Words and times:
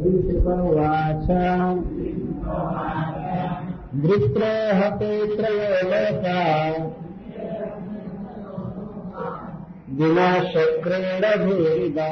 श्रीकृपवाच 0.00 1.26
वृत्रे 4.02 4.52
हते 4.78 5.10
त्रयो 5.36 5.80
लोका 5.90 6.36
विनाशक्रेण 9.98 11.26
भूरिदा 11.42 12.08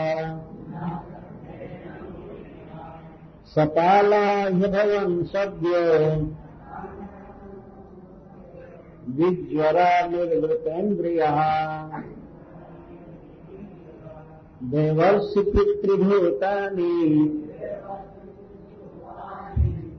सपाला 3.55 4.23
ह्यभवन् 4.59 5.18
सद्यो 5.32 5.82
विज्वरा 9.18 9.91
निर्वृतेन्द्रियः 10.07 11.43
देवर्षि 14.73 15.50
पितृभूतानि 15.52 16.95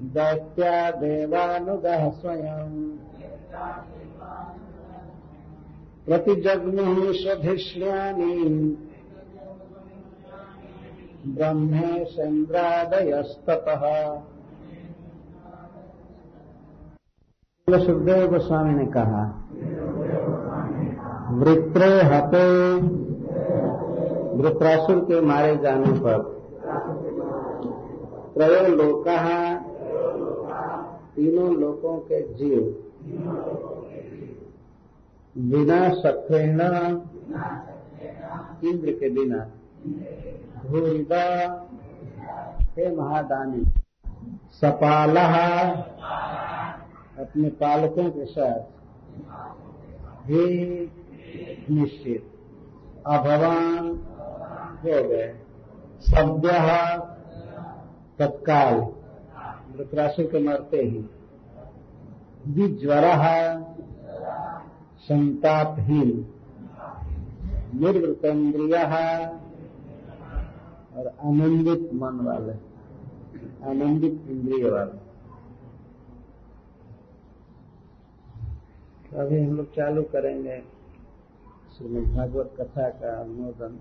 दैत्या 0.09 0.91
देवानुगः 0.91 2.09
स्वयम् 2.09 2.77
प्रतिजग्मुः 6.05 7.12
स्वधिष्ण्यानि 7.13 8.36
ब्रह्मेशन्द्रादयस्ततः 11.27 12.53
सुखदेव 17.78 18.28
गोस्वामी 18.28 18.73
ने 18.73 18.86
कहा, 18.86 19.23
वृत्रे 21.31 21.91
हते, 22.02 22.45
वृत्रासुर 24.38 25.00
के 25.00 25.22
मारे 25.22 25.55
जाने 25.58 25.91
पर 26.00 26.17
त्रयो 28.34 28.67
लोका 28.76 29.17
तीनों 31.20 31.56
लोकों 31.56 31.98
के 31.98 32.34
जीव। 32.34 32.84
बिना 35.38 35.89
सखेण 35.89 36.62
इंद्र 38.70 38.92
के 38.92 39.09
बिना। 39.09 39.38
भूरिदा, 40.66 41.56
हे 42.78 42.95
महादानी, 42.95 43.66
सपाला, 44.52 45.70
अपने 47.20 47.50
पालकों 47.50 48.09
के 48.09 48.25
साथ। 48.25 48.59
ही 50.25 50.59
निश्चित, 51.72 52.31
अभवान, 53.08 53.90
हो 54.78 55.09
गए। 55.09 55.36
सद्य 56.02 56.50
तत्काल। 58.20 58.98
वृत्रासुर 59.80 60.25
के 60.25 60.39
मरते 60.39 60.77
ही। 60.77 60.99
विज्वर 62.47 63.05
संतापहीन 64.99 66.09
निर्वृतेन्द्रिय 67.75 68.75
और 70.95 71.07
आनंदित 71.23 71.94
मन 71.94 72.19
वाले 72.25 72.53
आनंदित 73.69 74.25
इंद्रिय 74.30 74.69
वाले। 74.69 74.97
तो 79.05 79.17
अभी 79.17 79.41
हम 79.44 79.55
लोग 79.57 79.72
चालू 79.75 80.03
करेंगे 80.03 80.59
श्रीमद 81.77 82.16
भागवत 82.16 82.53
कथा 82.59 82.89
का 82.89 83.19
अनुमोदन। 83.22 83.80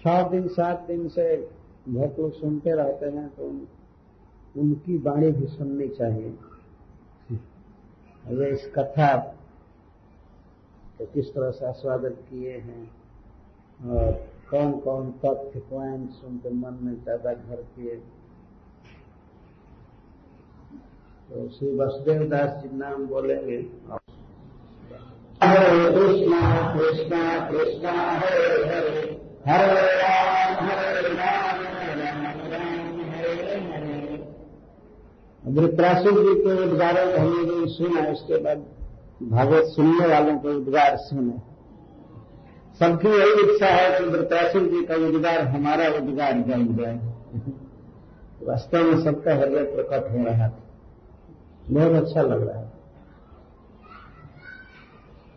छह 0.00 0.22
दिन, 0.28 0.48
सात 0.48 0.86
दिन 0.88 1.08
से 1.08 1.55
बहुत 1.86 2.18
लोग 2.18 2.32
सुनते 2.34 2.70
रहते 2.76 3.06
हैं 3.16 3.28
तो 3.36 3.48
उनकी 4.60 4.96
वाणी 4.98 5.30
भी 5.32 5.46
सुननी 5.48 5.88
चाहिए। 5.96 6.30
ये 8.32 8.50
इस 8.50 8.70
कथा 8.76 9.16
तो 10.98 11.06
किस 11.14 11.26
तरह 11.34 11.50
से 11.50 11.66
आस्वादन 11.66 12.14
किए 12.28 12.56
हैं 12.58 12.84
और 13.90 14.12
कौन 14.50 14.72
कौन 14.80 15.10
तथ्य 15.24 15.60
पॉइंट 15.70 16.24
उनके 16.26 16.50
मन 16.54 16.78
में 16.82 16.94
ज़्यादा 16.94 17.32
घर 17.32 17.62
किए। 17.76 17.96
तो 21.28 21.48
श्री 21.50 21.68
वसुदेव 21.76 22.28
दास 22.30 22.62
जी 22.62 22.76
नाम 22.76 23.06
बोलेंगे। 23.06 23.58
हरे 25.40 25.78
कृष्णा 25.94 26.42
कृष्णा 26.74 27.22
कृष्णा 27.48 27.92
हरे। 27.92 28.44
हरे 28.66 29.04
हरे 29.46 29.82
राम 29.96 30.64
हरे 30.66 31.08
राम 31.08 31.58
राम 32.00 32.22
राम 32.52 33.00
हरे 33.10 33.34
हरे 33.66 33.94
वृत्रासुर 35.56 36.12
जी 36.12 36.34
के 36.40 36.64
उद्गारों 36.64 37.12
को 37.12 37.18
हमने 37.18 37.44
जो 37.44 37.66
सुना 37.66 38.06
इसके 38.06 38.38
बाद 38.38 38.64
भागवत 39.22 39.64
सुनने 39.64 40.06
वालों 40.06 40.38
के 40.38 40.48
उद्गार 40.48 40.96
सुने। 40.96 41.38
सबकी 42.78 43.08
यही 43.08 43.54
इच्छा 43.54 43.66
है 43.66 43.98
कि 43.98 44.04
वृत्रासुर 44.04 44.62
जी 44.62 44.84
का 44.84 44.94
उद्गार, 44.94 45.40
हमारा 45.40 45.88
उद्गार 45.88 46.32
बन 46.32 46.76
जाए। 46.76 46.94
वास्तव 48.42 48.78
में 48.78 49.04
सबका 49.04 49.34
हृदय 49.34 49.62
प्रकट 49.64 50.10
हो 50.10 50.24
रहा 50.24 50.48
था। 50.48 50.62
बहुत 51.70 51.92
अच्छा 51.92 52.22
लग 52.22 52.48
रहा 52.48 52.60
है। 52.60 52.72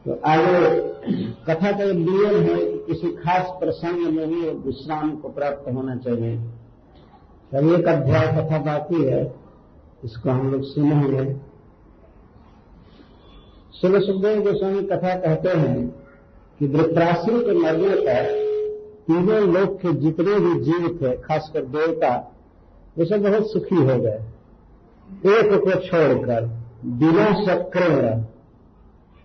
तो 0.06 0.22
आगे 0.26 0.80
कथा 1.48 1.72
का 1.72 1.86
नियम 1.86 2.42
है 2.42 2.66
कि 2.66 2.94
किसी 2.94 3.12
खास 3.12 3.48
प्रसंग 3.48 4.14
में 4.14 4.26
ही 4.26 4.50
विश्राम 4.50 5.16
को 5.16 5.30
प्राप्त 5.30 5.72
होना 5.74 5.96
चाहिए। 5.96 6.38
तब 7.52 7.80
एक 7.80 7.88
अध्याय 7.88 8.28
कथा 8.28 8.58
बाकी 8.58 9.04
है। 9.04 9.49
इसको 10.06 10.30
हम 10.30 10.52
लोग 10.52 10.64
सुनेंगे 10.64 11.34
शिव 13.74 14.00
सुखदेव 14.00 14.42
गोस्वामी 14.44 14.82
कथा 14.82 15.16
कहते 15.16 15.50
हैं 15.50 15.88
कि 16.60 16.68
वृत्रासुर 16.68 17.44
के 17.44 17.54
मरने 17.60 17.96
पर 17.96 18.48
तीनों 19.08 19.40
लोग 19.54 19.78
के 19.82 19.94
जितने 19.94 20.40
भी 20.40 20.60
जीव 20.62 20.88
थे, 21.02 21.16
खासकर 21.18 21.66
देवता 21.66 22.16
वे 22.98 23.06
सब 23.06 23.22
बहुत 23.22 23.52
सुखी 23.52 23.76
हो 23.76 23.98
गए। 24.00 24.20
एक 25.30 25.54
को 25.64 25.80
छोड़कर, 25.80 26.46
बिना 26.86 27.26
शक्र 27.46 28.26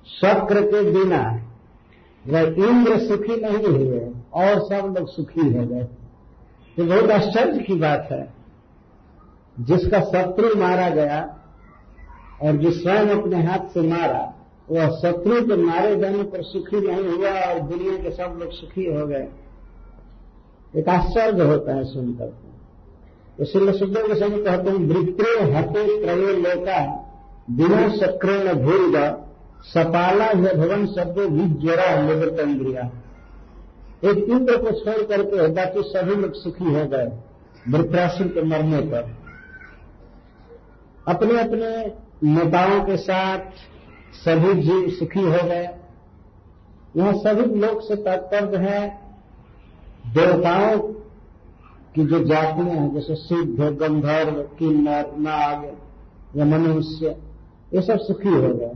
शक्र 0.06 0.62
के 0.62 0.90
बिना 0.90 1.22
वह 2.24 2.40
इंद्र 2.40 2.98
सुखी 2.98 3.36
नहीं 3.40 3.66
हुए 3.66 4.00
और 4.34 4.60
सब 4.60 4.94
लोग 4.98 5.08
सुखी 5.08 5.40
हो 5.40 5.66
गए। 5.66 5.86
ये 6.78 6.82
बहुत 6.82 7.10
आश्चर्य 7.10 7.58
की 7.58 7.74
बात 7.74 8.08
है। 8.12 8.43
जिसका 9.60 10.00
शत्रु 10.00 10.54
मारा 10.60 10.88
गया 10.90 11.20
और 12.42 12.56
जो 12.56 12.70
स्वयं 12.70 13.08
अपने 13.10 13.42
हाथ 13.42 13.68
से 13.74 13.80
मारा, 13.80 14.22
वह 14.70 14.88
शत्रु 14.96 15.40
के 15.46 15.56
मारे 15.56 15.96
जाने 15.96 16.22
पर 16.22 16.42
सुखी 16.42 16.80
नहीं 16.80 17.16
हुआ 17.16 17.30
और 17.42 17.60
दुनिया 17.60 17.96
के 18.02 18.10
सब 18.10 18.38
लोग 18.40 18.52
सुखी 18.52 18.86
हो 18.86 19.06
गए। 19.06 19.28
एक 20.74 20.88
आश्चर्य 20.88 21.44
होता 21.44 21.74
है 21.74 21.84
सुनकर। 21.84 22.32
तो 23.38 23.44
श्री 23.44 23.72
सुखदेव 23.78 24.06
के 24.06 24.14
समय 24.14 24.42
कहते 24.42 24.70
हैं 24.70 24.78
वृत्रे 24.88 25.32
हते 25.52 25.86
त्रयो 26.02 26.32
लोका 26.38 26.80
बिना 27.50 27.88
शक्रेण 27.96 28.52
भूल 28.54 28.96
सपाला 29.64 30.24
है 30.24 30.54
भवन 30.56 30.86
शब्द 30.86 31.18
भी 31.18 31.26
विज्वरा 31.26 32.02
निवृत्त 32.02 32.40
इंद्रिया 32.40 32.90
एक 34.04 34.18
इंद्र 34.18 34.56
को 34.56 34.70
छोड़ 34.70 35.02
करके 35.02 35.46
बाकी 35.48 35.82
सभी 35.82 36.14
लोग 36.14 36.32
सुखी 36.34 36.64
हो 36.64 36.84
गए, 36.86 37.06
वृत्रासुर 37.68 38.26
के 38.28 38.42
मरने 38.42 38.80
पर। 38.80 39.23
अपने 41.08 41.40
अपने 41.40 41.92
नेताओं 42.30 42.84
के 42.84 42.96
साथ 42.96 43.38
सभी 44.12 44.62
जीव 44.62 44.90
सुखी 44.90 45.20
हो 45.20 45.38
गए। 45.44 45.68
यहाँ 46.96 47.12
सभी 47.12 47.60
लोग 47.60 47.88
से 47.88 47.96
तात्पर्य 47.96 48.56
है, 48.56 49.00
देवताओं 50.06 50.78
की 51.94 52.06
जो 52.06 52.24
जातियाँ 52.24 52.68
हैं, 52.68 52.94
जैसे 52.94 53.14
सिद्ध, 53.14 53.60
गंधर्व, 53.60 54.42
किन्नर, 54.42 55.12
नाग 55.18 55.76
या 56.36 56.44
मनुष्य, 56.44 57.06
ये 57.74 57.82
सब 57.82 57.98
सुखी 57.98 58.28
हो 58.28 58.54
गए। 58.54 58.72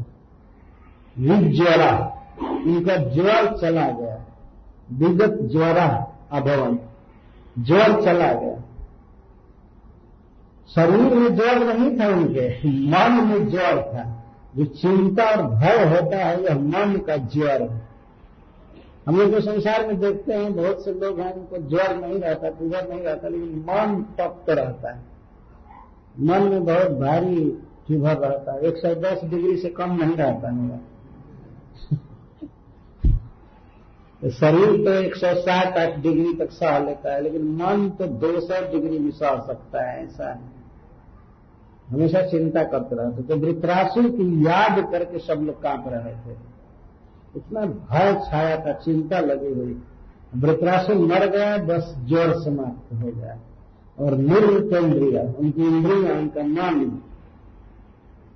विज्वरा 1.19 2.15
इनका 2.43 2.97
ज्वर 2.97 3.57
चला 3.57 3.91
गया। 3.91 4.25
विगत 4.93 5.39
ज्वरा 5.43 6.17
अभवन। 6.33 6.79
ज्वर 7.59 8.03
चला 8.05 8.33
गया। 8.33 8.63
शरीर 10.75 11.15
में 11.15 11.37
ज्वर 11.37 11.75
नहीं 11.75 12.00
था 12.00 12.09
उनके, 12.09 12.69
मन 12.69 13.25
में 13.25 13.49
ज्वर 13.49 13.82
था। 13.82 14.15
जो 14.56 14.65
चिंता 14.65 15.25
और 15.25 15.43
भय 15.43 15.85
होता 15.85 16.17
है, 16.17 16.44
यह 16.44 16.55
मन 16.55 16.97
का 17.06 17.17
ज्वर 17.17 17.62
है। 17.62 17.88
हम 19.06 19.17
लोग 19.17 19.31
जो 19.31 19.41
संसार 19.41 19.87
में 19.87 20.00
देखते 20.00 20.32
हैं, 20.32 20.56
बहुत 20.56 20.85
से 20.85 20.93
लोग 20.93 21.20
हैं, 21.20 21.35
उनको 21.35 21.69
ज्वर 21.69 21.97
नहीं 21.97 22.20
रहता 22.20 22.50
फीवर 22.50 22.88
नहीं 22.88 23.00
रहता, 23.00 23.29
लेकिन 23.29 23.65
मन 23.69 24.05
तप्त 24.19 24.50
रहता 24.50 24.91
है। 24.91 25.03
मन 26.20 26.43
में 26.43 26.65
बहुत 26.65 26.91
भारी 26.91 27.59
फीवर 27.88 28.17
रहता 28.17 28.53
है। 28.53 28.61
एक 28.61 28.76
सौ 28.76 28.94
दस 28.94 29.21
डिग्री 29.25 29.56
से 29.56 29.69
कम 29.69 29.93
नहीं 30.05 30.17
रहता 30.17 30.50
मेरा। 30.50 30.79
तो 34.23 34.31
शरीर 34.31 34.85
तो 34.85 34.93
एक 34.93 35.14
सौ 35.17 35.35
साठ 35.35 35.79
आठ 35.79 35.99
डिग्री 35.99 36.35
तक 36.35 36.50
सह 36.50 36.79
लेता 36.79 37.14
है, 37.14 37.21
लेकिन 37.21 37.43
मन 37.43 37.91
तो 37.91 38.06
दो 38.06 38.41
सौ 38.41 38.73
डिग्री 38.73 38.99
भी 38.99 39.11
सह 39.11 39.41
सकता 39.47 39.91
है, 39.91 40.05
ऐसा 40.05 40.31
है। 40.31 40.58
हमेशा 41.90 42.20
चिंता 42.23 42.62
करते 42.64 42.96
रहते 42.96 43.23
तो 43.23 43.37
वृत्रासुर 43.37 44.08
की 44.08 44.46
याद 44.46 44.81
करके 44.93 45.19
सब 45.19 45.43
लोग 45.43 45.62
काँप 45.62 45.85
रहे 45.87 46.14
थे। 46.14 46.37
इतना 47.37 47.61
भय, 47.61 48.12
छाया 48.31 48.56
था, 48.56 48.73
चिंता 48.73 49.20
लगी 49.20 49.52
हुई। 49.55 49.76
वृत्रासुर 50.37 50.96
मर 50.96 51.26
गया, 51.26 51.56
बस 51.58 51.94
ज़ोर 52.05 52.35
समाप्त 52.43 52.94
हो 52.94 53.11
गया। 53.11 53.37
और 53.99 54.17
निर्वृत 54.17 54.73
इंद्रिया 54.75 55.23
उनकी 55.38 55.67
इंद्रिया, 55.67 56.14
उनका 56.14 56.43
मन 56.43 57.00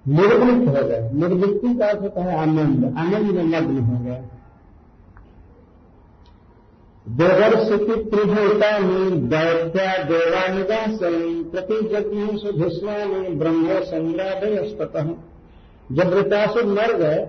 निर्वृत्त 0.09 0.69
हो 0.69 0.89
गए। 0.89 1.11
निर्वृत्ति 1.13 1.75
का 1.75 1.87
अर्थ 1.87 2.01
होता 2.01 2.23
है 2.23 2.37
आनंद। 2.39 2.85
आनंद 2.99 3.31
में 3.31 3.45
लग्न 3.45 3.79
हो 3.79 4.05
गए 4.05 4.23
देवर्ष 7.07 7.69
की 7.69 7.95
त्रिभूता 8.11 8.79
में 8.79 9.29
दैत्या 9.29 9.93
देवानिदास 10.03 10.99
प्रति 11.53 11.81
जगमुष 11.89 12.45
भीष्मा 12.55 12.97
में 13.05 13.39
ब्रह्म 13.39 13.81
संग्रादयस्तत 13.83 14.93
जब 15.93 16.13
वृतासुर 16.15 16.65
मर 16.65 16.93
गए 16.93 17.25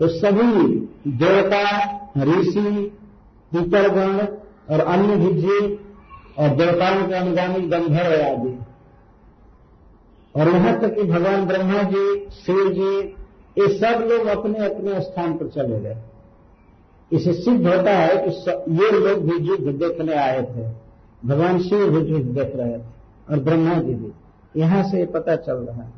तो 0.00 0.08
सभी 0.08 0.52
देवता, 1.16 1.62
ऋषि 2.18 2.92
पितरगण 3.52 4.18
और 4.70 4.80
अन्य 4.80 5.16
भी 5.16 5.32
जीव 5.32 5.78
और 6.38 6.56
देवताओं 6.56 7.06
के 7.08 7.14
अनुगामी 7.14 7.60
गंधर्व 7.68 8.12
आदि। 8.24 8.58
और 10.34 10.48
यहाँ 10.48 10.78
तक 10.80 10.94
कि 10.94 11.02
भगवान 11.02 11.46
ब्रह्मा 11.46 11.82
जी, 11.82 12.26
शिव 12.36 12.68
जी, 12.72 12.98
ये 13.56 13.68
सब 13.78 14.06
लोग 14.10 14.26
अपने 14.26 14.66
अपने 14.66 15.00
स्थान 15.00 15.32
पर 15.34 15.48
चले 15.48 15.80
गए। 15.80 15.96
इसे 17.10 17.32
सिद्ध 17.32 17.66
होता 17.66 17.92
है 17.92 18.16
कि 18.18 18.30
ये 18.76 18.90
लोग 18.92 19.18
भी 19.24 19.36
युद्ध 19.46 19.78
देखने 19.78 20.14
आए 20.14 20.42
थे। 20.42 20.64
भगवान 21.24 21.58
शिव 21.58 21.90
भी 21.90 22.12
युद्ध 22.12 22.26
देख 22.30 22.56
रहे 22.56 22.78
थे 22.78 22.82
और 23.30 23.38
ब्रह्मा 23.38 23.74
जी 23.74 23.94
भी। 23.94 24.12
यहाँ 24.60 24.82
से 24.82 25.04
पता 25.06 25.36
चल 25.36 25.52
रहा 25.52 25.82
है। 25.82 25.92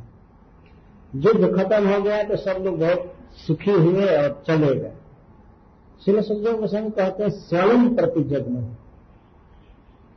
युद्ध 1.13 1.57
खत्म 1.57 1.89
हो 1.89 2.01
गया 2.03 2.23
तो 2.23 2.37
सब 2.37 2.63
लोग 2.65 2.79
बहुत 2.79 3.13
सुखी 3.47 3.71
हुए 3.71 4.07
और 4.17 4.43
चले 4.47 4.75
गए। 4.75 4.93
शिल 6.05 6.21
सुखदेव 6.21 6.57
गोस्वामी 6.57 6.91
कहते 6.91 7.23
हैं 7.23 7.31
स्वयं 7.31 7.95
प्रतिजग 7.95 8.49
में 8.49 8.77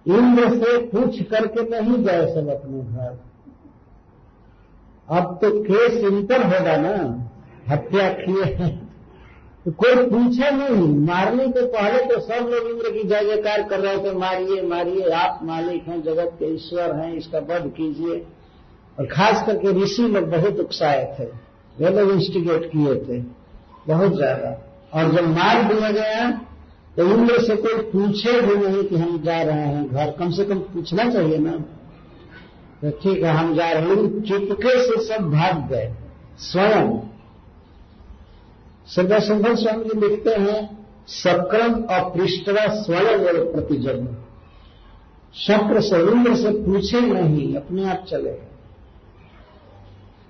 इंद्र 0.06 0.50
से 0.56 0.78
पूछ 0.88 1.22
करके 1.24 1.62
नहीं 1.70 2.04
गए 2.04 2.34
सब 2.34 2.48
अपने 2.50 2.82
घर। 2.84 3.20
अब 5.10 5.40
तो 5.42 5.50
केस 5.64 6.04
इंटर 6.04 6.44
होगा 6.44 6.76
ना। 6.78 6.96
हत्या 7.70 8.10
किए 8.14 8.54
हैं। 8.54 8.81
तो 9.66 9.72
कोई 9.74 9.96
पूछे 10.06 10.50
नहीं, 10.52 10.88
मारने 11.08 11.48
के 11.48 11.66
पहले 11.68 12.04
तो 12.06 12.20
सब 12.22 12.48
लोग 12.50 12.68
इंद्र 12.70 12.92
की 12.92 13.04
जय 13.04 13.26
जयकार 13.26 13.64
कर 13.64 13.80
रहे 13.80 13.98
थे, 13.98 14.12
मारिए 14.18 14.62
मारिए, 14.68 15.10
आप 15.12 15.40
मालिक 15.44 15.88
हैं, 15.88 16.02
जगत 16.04 16.32
के 16.40 16.54
ईश्वर 16.56 16.96
हैं, 16.96 17.12
इसका 17.14 17.40
वध 17.50 17.68
कीजिए। 17.78 18.16
और 18.98 19.06
खास 19.08 19.44
करके 19.46 19.74
ऋषि 19.82 20.08
लोग 20.08 20.30
बहुत 20.32 20.60
उत्साह 20.60 20.96
थे, 21.20 21.26
वे 21.76 21.90
लोग 21.92 22.12
इंस्टिगेट 22.12 22.66
किए 22.72 22.96
थे, 22.98 23.20
बहुत 23.88 24.16
ज़्यादा। 24.16 24.58
और 24.94 25.12
जब 25.12 25.28
मार 25.30 25.64
दिया 25.64 25.92
गया 25.92 26.30
तो 26.98 27.04
इंद्र 27.10 27.38
से 27.42 27.56
कोई 27.58 27.82
पूछे 27.92 28.32
भी 28.42 28.56
नहीं 28.58 28.84
कि 28.84 28.96
हम 28.96 29.22
जा 29.24 29.42
रहे 29.42 29.68
हैं 29.68 29.88
घर। 29.88 30.10
कम 30.12 30.32
से 30.32 30.46
कम 30.46 30.60
पूछना 30.72 31.10
चाहिए 31.10 31.38
ना। 31.38 31.52
तो 32.82 32.90
ठीक 32.94 33.24
है, 33.24 33.32
हम 33.32 33.54
जा 33.56 33.72
रहे 33.72 33.82
हैं। 33.82 34.22
चुपके 34.24 34.78
से 34.82 35.04
सब 35.06 35.30
भाग 35.32 35.68
गए, 35.70 35.94
स्वयं। 36.42 36.90
संभल 38.92 39.56
स्वामी 39.56 39.84
जी 39.84 40.00
लिखते 40.00 40.32
हैं 40.42 40.60
सक्रम 41.08 41.74
अपृष्टवा 41.96 42.66
स्वयं 42.76 43.26
और 43.28 43.44
प्रतिजन 43.54 44.08
शक्र 45.36 45.82
से 45.82 46.00
इंद्र 46.02 46.36
से 46.36 46.50
पूछे 46.66 47.02
नहीं, 47.02 47.56
अपने 47.56 47.90
आप 47.90 48.06
चले। 48.10 48.32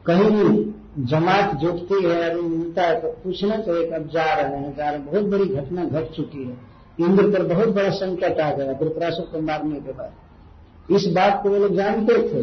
कहीं 0.06 1.06
जमात 1.08 1.56
जुटती 1.56 2.04
है, 2.04 2.30
अभी 2.30 2.42
मिलता 2.42 2.82
है 2.82 3.00
तो 3.02 3.08
पूछना 3.24 3.58
चाहिए 3.58 3.90
कब 3.92 4.08
जा 4.08 4.34
रहे 4.34 4.58
हैं, 4.58 4.76
जा 4.76 4.90
रहे 4.90 5.00
हैं। 5.00 5.06
बहुत 5.06 5.26
बड़ी 5.26 5.46
घटना 5.46 5.86
घट 5.86 6.12
चुकी 6.12 6.44
है। 6.44 6.58
इंद्र 7.00 7.30
पर 7.30 7.44
बहुत 7.46 7.70
बड़ा 7.70 7.90
संकट 7.90 8.40
आ 8.40 8.52
गया 8.54 8.72
वृतरासुर 8.82 9.26
को 9.26 9.42
मारने 9.42 9.80
के 9.80 9.92
बाद। 9.92 10.94
इस 10.96 11.06
बात 11.08 11.40
को 11.44 11.50
वो 11.50 11.58
लोग 11.58 11.76
जानते 11.76 12.14
थे, 12.24 12.42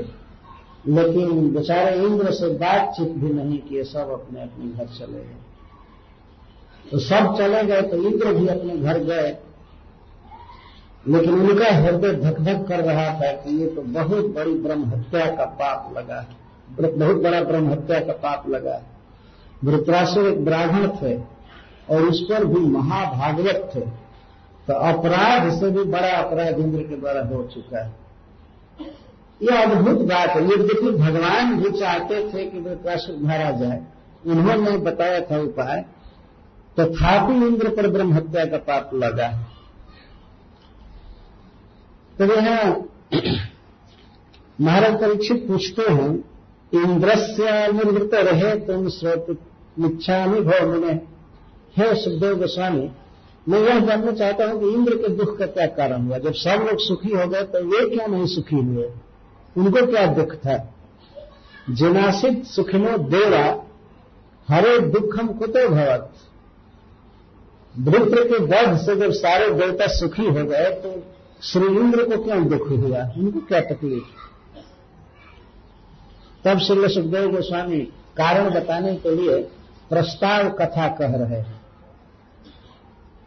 लेकिन 0.93 1.53
बेचारे 1.55 1.97
इंद्र 1.99 2.33
से 2.33 2.49
बातचीत 2.57 3.13
भी 3.15 3.33
नहीं 3.35 3.59
किए, 3.61 3.85
सब 3.85 4.11
अपने 4.13 4.43
अपने 4.43 4.73
घर 4.75 4.87
चले 4.95 5.19
गए। 5.19 5.47
तो 6.91 6.99
सब 6.99 7.37
चले 7.39 7.63
गए 7.63 7.83
तो 7.83 7.97
इंद्र 7.97 8.33
भी 8.33 8.47
अपने 8.47 8.77
घर 8.77 8.99
गए। 8.99 9.37
लेकिन 11.09 11.35
उनका 11.35 11.75
हृदय 11.75 12.13
धक 12.13 12.41
धक 12.41 12.69
कर 12.69 12.81
रहा 12.81 13.15
था 13.15 13.33
कि 13.33 13.61
ये 13.61 13.67
तो 13.67 13.83
बहुत 13.83 14.25
बड़ी 14.25 14.55
ब्रह्म 14.55 14.85
हत्या 14.85 15.27
का 15.27 15.45
पाप 15.45 15.95
लगा 15.97 16.21
है। 16.21 16.27
बहुत 16.99 17.17
बड़ा 17.17 17.43
ब्रह्म 17.43 17.71
हत्या 17.71 18.01
का 18.01 18.13
पाप 18.13 18.49
लगा 18.49 18.75
है। 18.75 18.83
वृत्रासुर 19.65 20.27
एक 20.27 20.45
ब्राह्मण 20.45 20.89
थे 20.89 21.17
और 21.91 22.03
उस 22.03 22.21
पर 22.21 22.45
भी 22.45 22.61
महाभागवत 22.61 23.71
थे। 23.75 23.81
तो 24.67 24.73
अपराध 24.73 25.61
से 25.61 25.71
भी 25.71 25.85
बड़ा 25.85 26.09
अपराध 26.09 26.59
इंद्र 26.59 26.79
के 26.79 26.97
द्वारा 26.97 27.21
हो 27.21 27.49
चुका 27.55 27.85
है। 27.85 27.95
यह 29.43 29.71
अद्भुत 29.71 29.99
बात 29.99 30.29
है। 30.29 30.45
यद्यपि 30.45 30.91
भगवान 30.91 31.63
भी 31.63 31.81
चाहते 31.81 32.33
थे 32.33 32.45
कि 32.47 32.61
वृत्रासुर 32.61 33.17
मारा 33.21 33.51
जाए। 33.51 33.83
उन्होंने 34.27 34.77
बताया 34.77 35.21
था 35.21 35.41
उपाय। 35.41 35.85
तथापि 36.79 37.41
तो 37.41 37.47
इंद्र 37.47 37.69
पर 37.69 37.89
ब्रह्म 37.91 38.13
हत्या 38.15 38.45
का 38.47 38.59
पाप 38.67 38.91
लगा 38.95 39.29
तो 42.15 42.25
यहाँ 42.27 42.63
महाराज 44.59 44.95
परीक्षित 45.01 45.47
पूछते 45.49 45.83
हैं, 45.93 46.11
इंद्रस्य 46.73 47.51
निर्वृत 47.73 48.15
रहे 48.15 48.55
तुम 48.67 48.89
स्रोत 48.89 49.27
मिच्छामी 49.79 50.41
भव 50.41 50.71
मिले 50.71 50.93
हे 51.77 51.95
सुखदेव 51.95 52.39
गोस्वामी, 52.39 52.89
मैं 53.49 53.61
यह 53.61 53.79
जानना 53.81 54.13
चाहता 54.13 54.47
हूँ 54.47 54.61
कि 54.61 54.73
इंद्र 54.75 54.97
के 54.97 55.09
दुख 55.17 55.37
का 55.39 55.47
क्या 55.49 55.67
कारण 55.77 56.07
हुआ? 56.07 56.19
जब 56.19 56.33
सब 56.35 56.67
लोग 56.69 56.79
सुखी 56.79 57.13
हो 57.13 57.27
गए 57.27 57.43
तो 57.45 57.65
वे 57.67 57.89
क्यों 57.91 58.09
नहीं 58.09 58.27
सुखी 58.27 58.57
हुए? 58.59 58.89
उनको 59.57 59.87
क्या 59.87 60.07
दुख 60.15 60.35
था? 60.37 60.57
जिनासित 61.71 62.45
सुखिनो 62.47 62.97
देवा, 63.09 63.45
हरे 64.49 64.79
दुखम 64.91 65.27
कुतो 65.35 65.69
भवत। 65.69 66.11
वृत्र 67.81 68.25
के 68.25 68.45
वध 68.45 68.79
से 68.79 68.97
जब 68.97 69.13
सारे 69.13 69.51
देवता 69.51 69.87
सुखी 69.87 70.25
हो 70.25 70.45
गए 70.45 70.71
तो 70.71 71.03
श्री 71.43 71.67
इंद्र 71.67 72.05
को 72.05 72.25
क्यों 72.25 72.49
दुख 72.49 72.69
हुआ? 72.69 72.99
उनको 73.19 73.41
क्या 73.41 73.61
तकलीफ़? 73.61 74.05
तब 76.45 76.59
श्री 76.59 76.89
सुखदेव 76.89 77.31
गोस्वामी 77.31 77.81
कारण 78.17 78.51
बताने 78.51 78.97
के 78.97 79.15
लिए 79.15 79.43
प्रस्ताव 79.91 80.51
कथा 80.51 80.89
कह 80.89 81.07
रहे 81.07 81.41
हैं। 81.41 81.61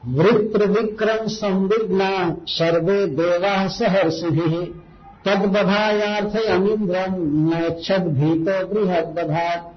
वृत्र 0.07 0.65
विक्रम 0.65 1.27
संविघ्ना, 1.27 2.37
सर्वे 2.47 3.05
देवा 3.07 3.67
सहर्षि 3.67 4.83
तद 5.25 5.39
बधायार्थ 5.39 6.35
अमिंद्रम 6.45 7.15
नक्षद 7.53 8.01
भीतो 8.01 8.65
बृहद 8.67 9.05
बधात 9.05 9.70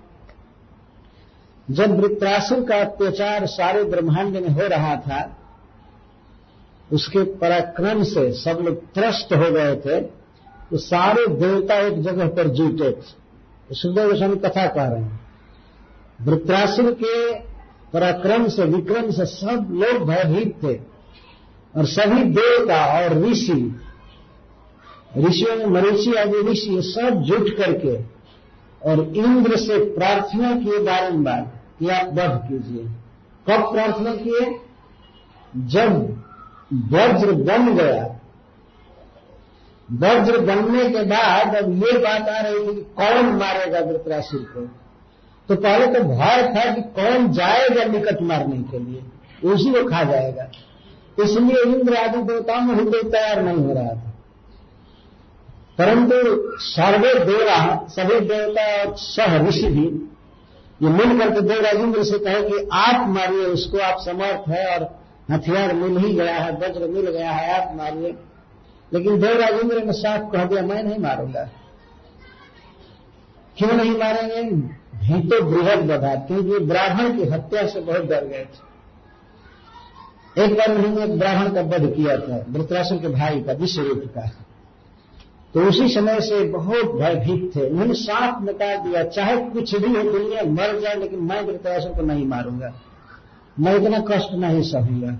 जब 1.68 1.98
वृत्रासुर 2.00 2.60
का 2.60 2.80
अत्याचार 2.80 3.46
सारे 3.46 3.82
ब्रह्मांड 3.84 4.36
में 4.36 4.48
हो 4.48 4.66
रहा 4.68 4.96
था, 4.96 5.20
उसके 6.92 7.22
पराक्रम 7.34 8.02
से 8.04 8.32
सब 8.34 8.58
लोग 8.62 8.84
त्रस्त 8.94 9.32
हो 9.32 9.50
गए 9.50 9.74
थे 9.76 10.00
तो 10.70 10.78
सारे 10.78 11.26
देवता 11.36 11.78
एक 11.78 12.02
जगह 12.02 12.28
पर 12.28 12.48
जुटे 12.48 12.84
थे। 12.84 13.12
तो 13.68 13.74
सुखदेव 13.74 14.10
गोस्वामी 14.10 14.36
कथा 14.36 14.66
कह 14.66 14.84
रहे 14.84 15.02
हैं। 15.02 15.20
वृत्रासुर 16.20 16.90
के 17.02 17.34
पराक्रम 17.92 18.48
से, 18.48 18.64
विक्रम 18.64 19.10
से 19.10 19.26
सब 19.26 19.68
लोग 19.72 20.06
भयभीत 20.08 20.54
थे। 20.62 20.74
और 21.74 21.86
सभी 21.86 22.22
देवता 22.32 22.84
और 22.94 23.18
ऋषि, 23.22 23.80
ऋषियों 25.18 25.56
में 25.56 25.66
मरीषि 25.66 26.14
आदि 26.14 26.42
ऋषि 26.50 26.80
सब 26.82 27.22
जुट 27.22 27.48
करके 27.56 27.96
और 28.84 29.12
इंद्र 29.16 29.56
से 29.56 29.78
प्रार्थना 29.78 30.54
किए 30.54 30.78
बारंबार 30.78 31.50
कि 31.78 31.88
आप 31.88 32.06
वध 32.06 32.48
कीजिए। 32.48 32.84
कब 33.48 33.72
प्रार्थना 33.72 34.14
किए? 34.14 34.60
जब 35.56 36.22
वज्र 36.74 37.32
बन 37.32 37.74
गया। 37.74 38.20
वज्र 39.92 40.38
बनने 40.38 40.90
के 40.90 41.02
बाद 41.02 41.54
अब 41.54 41.74
ये 41.74 41.98
बात 41.98 42.28
आ 42.28 42.40
रही 42.40 42.66
है 42.66 42.74
कि 42.74 42.80
कौन 42.80 43.26
मारेगा 43.26 43.80
वृत्रासुर 43.80 44.40
को? 44.40 44.60
तो 45.48 45.56
पहले 45.62 45.86
तो 45.86 46.04
भय 46.04 46.54
था 46.56 46.74
कि 46.74 46.80
कौन 46.80 47.32
जाएगा 47.32 47.84
निकट 47.84 48.22
मारने 48.22 48.56
के 48.56 48.78
लिए। 48.78 49.02
उसी 49.48 49.70
को 49.70 49.90
खा 49.90 50.04
जाएगा। 50.04 50.48
इसलिए 51.24 51.62
इंद्र 51.62 51.96
आदि 51.96 52.22
देवताओं 52.22 52.60
में 52.60 52.74
हृदय 52.74 53.10
तैयार 53.10 53.42
नहीं 53.42 53.56
हो 53.56 53.74
रहा 53.74 53.94
था। 53.94 54.03
परंतु 55.78 56.12
सर्वे 56.58 57.24
देवा, 57.24 57.86
सभी 57.90 58.20
देवता 58.20 58.82
और 58.82 58.96
सह 58.96 59.48
ऋषि 59.48 59.66
भी, 59.66 60.10
ये 60.82 60.88
मिल 60.88 61.18
करके 61.18 61.40
देव 61.40 61.60
राजेंद्र 61.60 62.04
से 62.04 62.18
कहे 62.18 62.42
कि 62.42 62.68
आप 62.72 63.08
मारिए, 63.08 63.46
उसको 63.46 63.78
आप 63.78 63.96
समर्थ 64.00 64.48
है 64.48 64.78
और 64.78 64.98
हथियार 65.30 65.74
मिल 65.74 65.96
ही 65.96 66.14
गया 66.14 66.34
है, 66.34 66.52
वज्र 66.52 66.88
मिल 66.88 67.10
गया 67.10 67.30
है, 67.30 67.62
आप 67.62 67.76
मारिए। 67.76 68.14
लेकिन 68.92 69.20
देव 69.20 69.40
राजेंद्र 69.40 69.82
ने 69.84 69.92
साफ़ 69.92 70.32
कह 70.32 70.44
दिया, 70.44 70.62
मैं 70.62 70.82
नहीं 70.82 70.98
मारूँगा। 70.98 71.50
क्यों 73.58 73.72
नहीं 73.72 73.90
मारेंगे? 73.90 74.42
भी 74.98 75.28
तो 75.28 75.44
बृहद 75.44 75.78
बधा, 75.78 76.14
क्योंकि 76.14 76.58
ब्राह्मण 76.58 77.16
की 77.16 77.24
हत्या 77.24 77.66
से 77.66 77.80
बहुत 77.80 78.02
डर 78.02 78.24
गए 78.24 78.44
थे। 78.44 78.74
एक 80.44 80.54
बार 80.54 80.74
उन्होंने 80.74 81.06
ब्राह्मण 81.06 81.54
का 81.54 81.60
वध 81.60 81.94
किया 81.96 82.16
था 82.16 82.44
वृतराशन 82.48 82.98
के 82.98 83.08
भाई 83.08 83.40
का, 83.40 83.52
विश्वरूप 83.52 84.04
का। 84.18 84.43
तो 85.54 85.60
उसी 85.60 85.88
समय 85.88 86.20
से 86.20 86.44
बहुत 86.44 86.84
भयभीत 86.84 87.56
थे। 87.56 87.68
उन्होंने 87.70 87.94
साफ़ 87.94 88.44
निकाल 88.44 88.76
दिया, 88.78 89.04
चाहे 89.04 89.36
कुछ 89.36 89.74
भी 89.74 89.96
हो 89.96 90.02
दुनिया 90.02 90.42
मर 90.42 90.80
जाए, 90.80 90.94
लेकिन 90.94 91.20
मैं 91.20 91.42
वृतराशन 91.42 91.88
को 91.88 92.02
नहीं 92.02 92.26
मारूँगा। 92.26 92.72
मैं 93.60 93.76
इतना 93.76 93.98
कष्ट 93.98 94.32
नहीं 94.32 94.62
सहूँगा। 94.62 95.18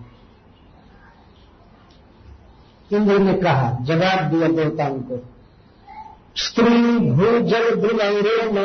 इंद्र 2.92 3.18
ने 3.18 3.34
कहा, 3.34 3.78
जवाब 3.82 4.30
दिया 4.30 4.48
देवताओं 4.48 4.98
को, 4.98 5.28
स्त्री 6.36 6.98
भू 6.98 7.24
जल 7.24 7.36
भूजल 7.36 7.74
द्रुमंगेण 7.74 8.62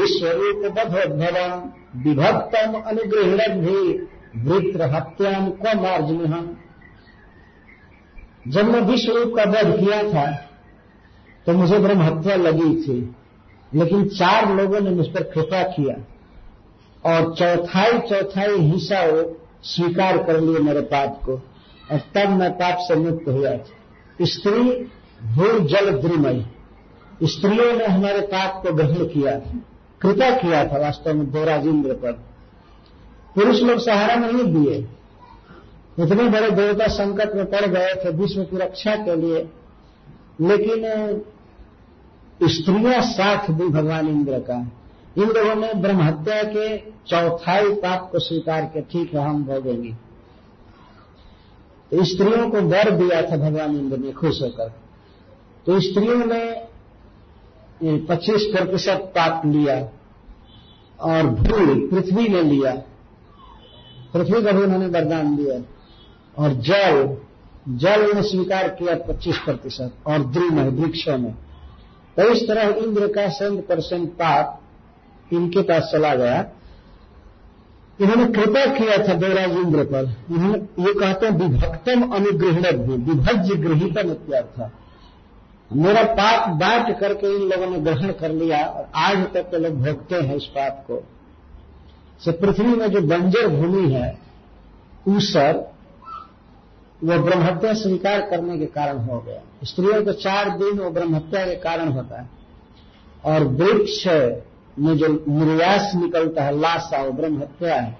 विश्वरूप 0.00 0.72
बधोद्भवम 0.72 1.70
विभक्तम 2.02 2.80
अनुग्रहण 2.80 3.60
भी 3.60 3.98
वृत्र 4.36 4.82
हत्याम 4.82 5.50
को 5.50 5.82
मार्जन 5.82 6.56
जब 8.48 8.64
मैं 8.64 8.80
विश्वरूप 8.80 9.36
का 9.36 9.42
वध 9.42 9.80
किया 9.80 10.02
था। 10.02 10.47
तो 11.48 11.52
मुझे 11.52 11.78
ब्रह्म 11.78 12.02
हत्या 12.02 12.36
लगी 12.36 12.82
थी। 12.82 13.16
लेकिन 13.74 14.08
चार 14.08 14.54
लोगों 14.54 14.80
ने 14.80 14.90
मुझ 14.90 15.06
पर 15.06 15.22
कृपा 15.22 15.62
किया 15.62 16.04
और 17.10 17.34
चौथाई 17.34 17.98
चौथाई 17.98 18.58
हिस्सा 18.58 19.00
वो 19.00 19.40
स्वीकार 19.62 20.22
कर 20.22 20.40
लिए 20.40 20.58
मेरे 20.58 20.80
पाप 20.80 21.20
को। 21.24 21.32
और 21.92 21.98
तब 21.98 22.30
मैं 22.30 22.52
पाप 22.52 22.78
से 22.80 22.94
मुक्त 22.94 23.28
हुआ 23.28 23.50
था। 23.50 23.64
स्त्री 24.22 24.62
भू 25.24 25.60
जल 25.60 25.90
द्रिमयी 25.90 26.46
स्त्रियों 27.24 27.72
ने 27.72 27.84
हमारे 27.84 28.20
पाप 28.20 28.62
को 28.62 28.72
ग्रहण 28.72 29.04
किया। 29.04 29.32
था 29.32 29.60
कृपा 30.02 30.30
किया 30.30 30.64
था 30.64 30.78
वास्तव 30.78 31.14
में 31.14 31.30
देवराजेंद्र 31.30 31.92
पर। 31.92 32.12
पुरुष 33.34 33.62
लोग 33.62 33.78
सहारा 33.78 34.14
नहीं 34.14 34.44
दिए। 34.44 34.88
इतने 36.00 36.28
बड़े 36.28 36.50
देवता 36.50 36.86
संकट 36.86 37.34
में 37.34 37.46
पड़ 37.46 37.66
गए 37.66 37.94
थे, 37.94 38.10
विश्व 38.10 38.42
की 38.42 38.56
रक्षा 38.56 38.96
के 38.96 39.16
लिए। 39.16 39.48
लेकिन 40.40 40.84
स्त्रियाँ 42.40 43.00
साथ 43.02 43.50
दी 43.50 43.68
भगवान 43.68 44.08
इंद्र 44.08 44.38
का। 44.40 44.58
इन 45.16 45.28
लोगों 45.28 45.54
ने 45.56 45.72
ब्रह्म 45.74 46.02
हत्या 46.02 46.42
के 46.44 46.76
चौथाई 46.78 47.70
पाप 47.74 48.08
को 48.12 48.18
स्वीकार 48.18 48.64
किया, 48.64 48.82
ठीक 48.82 49.14
है 49.14 49.20
हम 49.20 49.44
भोगेंगे। 49.44 49.92
तो 51.92 52.04
स्त्रियों 52.04 52.48
को 52.50 52.60
वर 52.64 52.90
दिया 52.90 53.22
था 53.22 53.36
भगवान 53.38 53.76
इंद्र 53.76 53.96
ने, 53.96 54.12
खुश 54.12 54.40
होकर। 54.42 54.68
तो 55.66 55.80
स्त्रियों 55.80 56.24
ने 56.26 57.98
पच्चीस 58.06 58.46
प्रतिशत 58.52 59.12
पाप 59.16 59.42
लिया 59.46 59.76
और 61.00 61.26
भूल 61.26 61.88
पृथ्वी 61.90 62.28
ने 62.28 62.42
लिया। 62.42 62.72
पृथ्वी 64.12 64.42
का 64.42 64.52
भी 64.52 64.62
उन्होंने 64.62 64.86
वरदान 64.88 65.36
दिया 65.36 65.60
और 66.34 66.52
जल 66.62 67.16
जल 67.78 68.12
ने 68.14 68.22
स्वीकार 68.22 68.68
किया 68.68 68.94
पच्चीस 69.08 69.38
प्रतिशत 69.38 69.92
और 70.06 70.18
है 70.58 70.68
वृक्षों 70.70 71.18
में। 71.18 71.34
तो 72.18 72.28
इस 72.28 72.48
तरह 72.48 72.62
इंद्र 72.62 73.06
का 73.06 73.28
सेंट 73.28 73.66
परसेंट 73.66 74.08
पाप 74.10 74.60
इनके 75.32 75.62
पास 75.62 75.90
चला 75.92 76.14
गया। 76.14 76.38
इन्होंने 78.00 78.24
कृपा 78.24 78.64
किया 78.66 78.96
था 79.08 79.14
देवराज 79.14 79.50
इंद्र 79.50 79.84
पर। 79.84 80.16
इन्होंने 80.30 80.58
ये 80.58 80.94
कहते 80.94 81.26
हैं, 81.26 81.36
विभक्तम 81.38 82.02
अनुग्रहण 82.10 82.76
भी 82.76 82.96
विभज्य 83.04 83.54
गृहितम 83.54 84.10
इत्यर्थ। 84.10 84.70
मेरा 85.72 86.02
पाप 86.02 86.48
बांट 86.48 86.98
करके 86.98 87.34
इन 87.36 87.48
लोगों 87.48 87.66
ने 87.66 87.78
ग्रहण 87.78 88.12
कर 88.12 88.32
लिया 88.32 88.64
और 88.66 88.88
आज 88.94 89.26
तक 89.34 89.50
के 89.50 89.58
लोग 89.58 89.74
भोगते 89.74 90.14
हैं 90.14 90.36
इस 90.36 90.44
पाप 90.44 90.84
को। 90.86 91.02
से 92.24 92.32
पृथ्वी 92.32 92.66
में 92.66 92.88
जो 92.88 93.00
बंजर 93.00 93.48
भूमि 93.48 93.92
है, 93.92 94.18
ऊसर 95.08 95.66
वो 97.04 97.18
ब्रह्महत्या 97.18 97.74
स्वीकार 97.74 98.20
करने 98.20 98.58
के 98.58 98.66
कारण 98.66 98.98
हो 98.98 99.20
गया। 99.20 99.40
स्त्रियों 99.64 100.04
को 100.04 100.12
चार 100.12 100.58
दिन 100.58 100.78
वो 100.78 100.90
ब्रह्महत्या 100.90 101.46
के 101.46 101.56
कारण 101.56 101.88
होता 101.88 102.20
है। 102.20 102.30
और 103.24 103.44
वृक्ष 103.44 104.06
में 104.78 104.96
जो 104.96 105.06
निर्यास 105.28 105.92
निकलता 105.94 106.42
है 106.42 106.60
लाशा 106.60 107.02
वो 107.02 107.12
ब्रह्महत्या 107.12 107.74
है। 107.74 107.98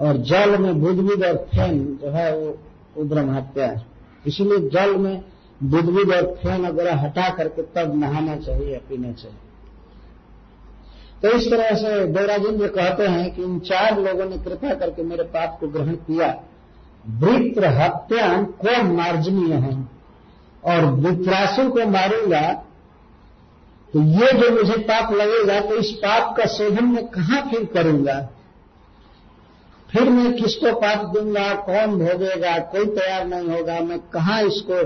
और 0.00 0.16
जल 0.16 0.58
में 0.58 0.80
बुद्धबुद 0.80 1.24
और 1.24 1.36
फ़ैन 1.36 1.98
जो 2.02 2.10
है 2.10 2.36
वो, 2.36 2.58
वो 2.96 3.04
ब्रह्महत्या 3.04 3.66
है। 3.66 3.86
इसलिए 4.26 4.70
जल 4.70 4.96
में 4.96 5.24
बुद्धबुद 5.62 6.12
और 6.14 6.38
फ़ैन 6.42 6.66
वगैरह 6.66 6.96
हटा 6.96 7.28
करके 7.28 7.62
तब 7.62 8.00
नहाना 8.00 8.36
चाहिए 8.36 8.76
पीना 8.76 9.12
चाहिए। 9.12 9.38
तो 11.22 11.28
इस 11.28 11.50
तरह 11.50 11.74
से 11.74 12.06
देवराजेंद्र 12.06 12.68
कहते 12.68 13.06
हैं 13.06 13.34
कि 13.34 13.42
इन 13.42 13.58
चार 13.58 14.00
लोगों 14.00 14.30
ने 14.30 14.38
कृपा 14.38 14.74
करके 14.74 15.02
मेरे 15.02 15.22
पाप 15.22 15.58
को 15.60 15.68
ग्रहण 15.68 15.94
किया। 15.94 16.44
वृत्र 17.04 17.66
हत्या 17.76 18.26
को 18.58 18.82
मार्जनीय 18.86 19.54
है? 19.54 19.76
और 20.64 20.84
वित्रासुर 20.96 21.68
को 21.68 21.86
मारूँगा 21.90 22.40
तो 23.92 24.00
ये 24.00 24.32
जो 24.32 24.50
मुझे 24.56 24.76
पाप 24.82 25.12
लगेगा 25.12 25.60
तो 25.60 25.76
इस 25.76 25.90
पाप 26.02 26.36
का 26.36 26.44
शोधन 26.48 26.84
मैं 26.84 27.06
कहाँ 27.08 27.40
फिर 27.50 27.64
करूँगा? 27.74 28.20
फिर 29.90 30.10
मैं 30.10 30.32
किसको 30.32 30.72
पाप 30.80 31.06
दूँगा? 31.14 31.54
कौन 31.56 31.98
भोगेगा? 31.98 32.58
कोई 32.58 32.86
तैयार 32.88 33.26
नहीं 33.26 33.48
होगा। 33.48 33.80
मैं 33.80 33.98
कहाँ 34.10 34.42
इसको 34.42 34.84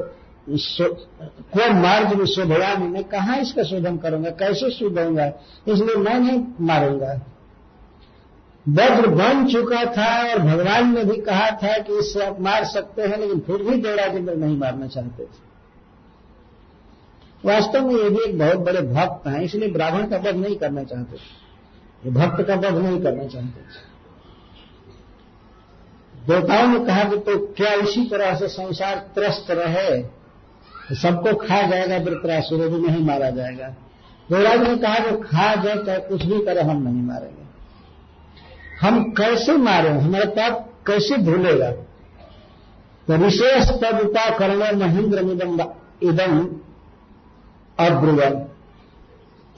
को 0.49 1.73
मार्ग 1.75 2.13
में 2.19 2.25
शोभयामी? 2.27 2.89
मैं 2.89 3.05
कहाँ 3.05 3.37
इसका 3.39 3.63
शोधन 3.63 3.97
करूँगा? 3.97 4.31
कैसे 4.31 4.71
शुद्ध 4.71 4.99
होऊँगा 4.99 5.27
इसलिए 5.69 5.97
मैं 5.97 6.19
नहीं 6.21 6.43
मारूँगा। 6.61 7.21
वज्र 8.67 9.09
बन 9.09 9.47
चुका 9.49 9.85
था 9.93 10.11
और 10.25 10.39
भगवान 10.41 10.95
ने 10.95 11.05
भी 11.05 11.17
कहा 11.23 11.49
था 11.59 11.77
कि 11.79 11.99
इससे 11.99 12.25
आप 12.25 12.41
मार 12.41 12.65
सकते 12.67 13.03
हैं, 13.03 13.19
लेकिन 13.19 13.41
फिर 13.41 13.63
भी 13.63 13.77
देवराजेंद्र 13.79 14.35
नहीं 14.35 14.57
मारना 14.59 14.87
चाहते 14.89 15.25
थे। 15.25 15.43
वास्तव 17.45 17.87
में 17.87 17.95
ये 17.95 18.09
भी 18.11 18.23
एक 18.25 18.39
बहुत 18.39 18.59
बड़े 18.67 18.81
भक्त 18.83 19.27
हैं, 19.27 19.41
इसलिए 19.43 19.71
ब्राह्मण 19.71 20.07
का 20.07 20.17
वध 20.19 20.37
नहीं 20.37 20.57
करना 20.57 20.85
चाहते 20.85 21.17
ये 22.03 22.11
भक्त 22.13 22.45
का 22.45 22.55
वध 22.57 22.79
नहीं 22.79 23.01
करना 23.03 23.27
चाहते 23.27 23.61
थे। 23.61 23.93
देवताओं 26.25 26.67
ने 26.69 26.85
कहा 26.87 27.05
कि 27.05 27.17
तो 27.19 27.37
क्या 27.55 27.73
इसी 27.83 28.05
तरह 28.11 28.35
से 28.35 28.49
संसार 28.49 28.97
त्रस्त 29.15 29.51
रहे 29.53 30.03
तो 30.03 30.95
सबको 30.97 31.35
खा 31.39 31.61
जाएगा, 31.63 31.97
वृतरासुर 32.01 32.69
भी 32.69 32.79
नहीं 32.81 33.05
मारा 33.07 33.31
जाएगा। 33.33 33.69
देवराज 34.29 34.69
ने 34.69 34.77
कहा 34.79 34.99
कि 35.01 35.17
खा 35.23 35.55
जाए 35.55 35.77
चाहे 35.77 35.99
कुछ 36.01 36.25
भी 36.25 36.45
करे, 36.45 36.63
हम 36.63 36.83
नहीं 36.83 37.03
मारेंगे। 37.05 37.44
हम 38.81 39.05
कैसे 39.05 39.53
मारे? 39.53 39.89
हमारे 39.89 40.27
पाप 40.27 40.73
कैसे 40.87 41.17
भूलेगा? 41.17 41.71
तो 43.07 43.17
विशेष 43.17 43.69
तदुता 43.69 44.39
कर्ण 44.39 44.79
महेंद्र 44.79 45.19
इदम 46.03 46.41
अब्रुवन। 47.79 48.49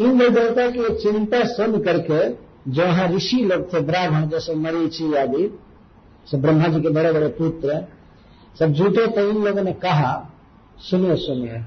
इन 0.00 0.18
देवता 0.18 0.70
की 0.70 1.02
चिंता 1.02 1.44
सुन 1.44 1.82
करके 1.82 2.46
जो 2.70 3.16
ऋषि 3.16 3.36
लोग 3.36 3.72
थे, 3.72 3.80
ब्राह्मण 3.80 4.28
जैसे 4.28 4.54
मरीचि 4.54 5.14
आदि, 5.14 5.58
सब 6.32 6.42
ब्रह्मा 6.42 6.68
जी 6.68 6.80
के 6.80 6.88
बड़े 6.88 7.12
बड़े 7.12 7.28
पुत्र, 7.28 7.88
सब 8.58 8.66
जुटे 8.66 9.06
तो 9.06 9.30
इन 9.30 9.44
लोगों 9.44 9.62
ने 9.62 9.72
कहा, 9.72 10.30
सुनिए 10.78 11.16
सुनिए। 11.16 11.64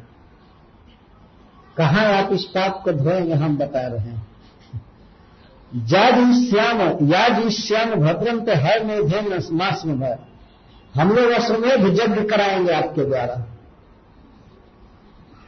कहा 1.77 2.01
आप 2.01 2.34
इस 2.34 2.44
पाप 2.44 2.82
को 2.86 2.91
धोएँगे 2.91 3.34
हम 3.34 3.58
बता 3.58 3.88
रहे 3.88 4.00
हैं? 4.00 4.28
जाज 5.76 6.50
श्याम 6.50 6.82
याज 7.14 7.50
श्याम 7.50 7.96
भद्रम 7.96 8.40
तो 8.40 8.52
है 8.52 8.84
मेघे 8.84 9.56
मास 9.56 9.86
में 9.86 10.00
भय 10.00 10.18
हम 10.96 11.10
लोग 11.10 11.30
अश्वमेध 11.32 12.00
यज्ञ 12.00 12.22
कराएँगे 12.22 12.74
आपके 12.74 13.06
द्वारा। 13.06 13.58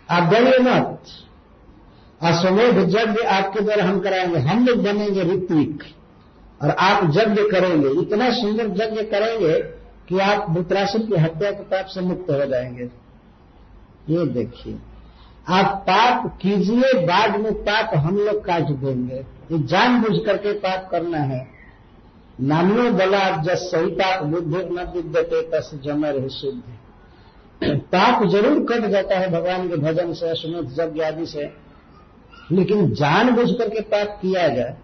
आप 0.10 0.34
डरिए 0.34 0.60
मत। 0.60 1.04
अश्वमेध 2.22 2.78
यज्ञ 2.78 3.24
आपके 3.28 3.60
द्वारा 3.60 3.86
हम 3.86 4.00
कराएँगे। 4.00 4.40
हम 4.40 4.68
लोग 4.68 4.84
बनेंगे 4.84 5.24
ऋत्विक। 5.24 5.84
और 6.62 6.70
आप 6.70 7.04
यज्ञ 7.04 7.42
करेंगे। 7.42 8.02
इतना 8.02 8.32
सुंदर 8.32 8.66
यज्ञ 8.66 9.04
करेंगे 9.04 9.60
कि 10.10 10.20
आप 10.20 10.46
वृत्रासुर 10.50 11.02
की 11.02 11.22
हत्या 11.22 11.52
के 11.52 11.64
पाप 11.64 11.86
से 11.86 12.02
मुक्त 12.02 12.32
हो 12.32 12.46
जाएँगे। 12.46 12.90
ये 14.10 14.26
देखिए। 14.26 14.80
आप 15.52 15.84
पाप 15.88 16.26
कीजिए, 16.42 16.94
बाद 17.06 17.40
में 17.40 17.54
पाप 17.54 17.96
हम 17.96 18.18
लोग 18.18 18.44
काट 18.46 18.70
देंगे। 18.74 19.16
ये 19.52 19.58
जानबूझ 19.64 20.18
करके 20.26 20.52
पाप 20.60 20.88
करना 20.92 21.18
है। 21.18 21.48
नामनो 22.42 22.90
बला 22.92 23.30
जस 23.44 23.70
सही 23.72 23.90
पाप 23.92 24.24
बुद्धि 24.24 24.64
न 24.72 24.92
विद्यते 24.96 25.42
तस 25.42 25.72
जमर 25.84 26.20
है 26.20 26.30
शुद्ध। 26.30 26.62
पाप 27.64 28.24
ज़रूर 28.26 28.60
कट 28.66 28.86
जाता 28.86 29.18
है 29.20 29.30
भगवान 29.32 29.68
के 29.70 29.78
भजन 29.78 30.14
से 30.14 30.30
अश्वमेध 30.30 30.80
यज्ञ 30.80 31.02
आदि 31.02 31.26
से। 31.26 31.50
लेकिन 32.52 32.90
जानबूझ 32.92 33.50
करके 33.52 33.82
पाप 33.82 34.18
किया 34.22 34.48
जाए, 34.48 34.76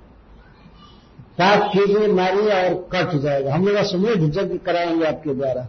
पाप 1.40 1.70
कीजिए, 1.74 2.08
मारिए 2.08 2.52
और 2.54 2.74
कट 2.94 3.16
जाएगा। 3.18 3.54
हम 3.54 3.68
लोग 3.68 3.76
अश्वमेध 3.76 4.24
यज्ञ 4.38 4.58
कराएँगे 4.58 5.06
आपके 5.06 5.34
द्वारा। 5.34 5.68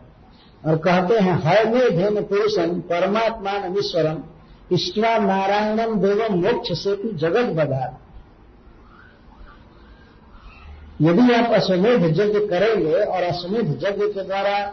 और 0.67 0.77
कहते 0.77 1.19
हैं 1.19 1.39
हय 1.43 1.65
में 1.65 1.97
धन 1.99 2.23
पुरुषम 2.23 2.81
परमात्मा 2.91 3.53
ईश्वरम 3.79 4.23
इष्टवा 4.73 5.19
नारायणम 5.19 5.95
देव 5.95 6.33
मोक्ष 6.33 6.73
से 6.73 7.13
जगत 7.15 7.45
बधा 7.45 8.01
यदि 11.01 11.33
आप 11.33 11.53
अश्वमेध 11.53 12.05
यज्ञ 12.05 12.47
करेंगे 12.47 12.93
और 12.93 13.23
अश्वमेध 13.23 13.81
यज्ञ 13.85 14.07
के 14.07 14.25
द्वारा 14.25 14.67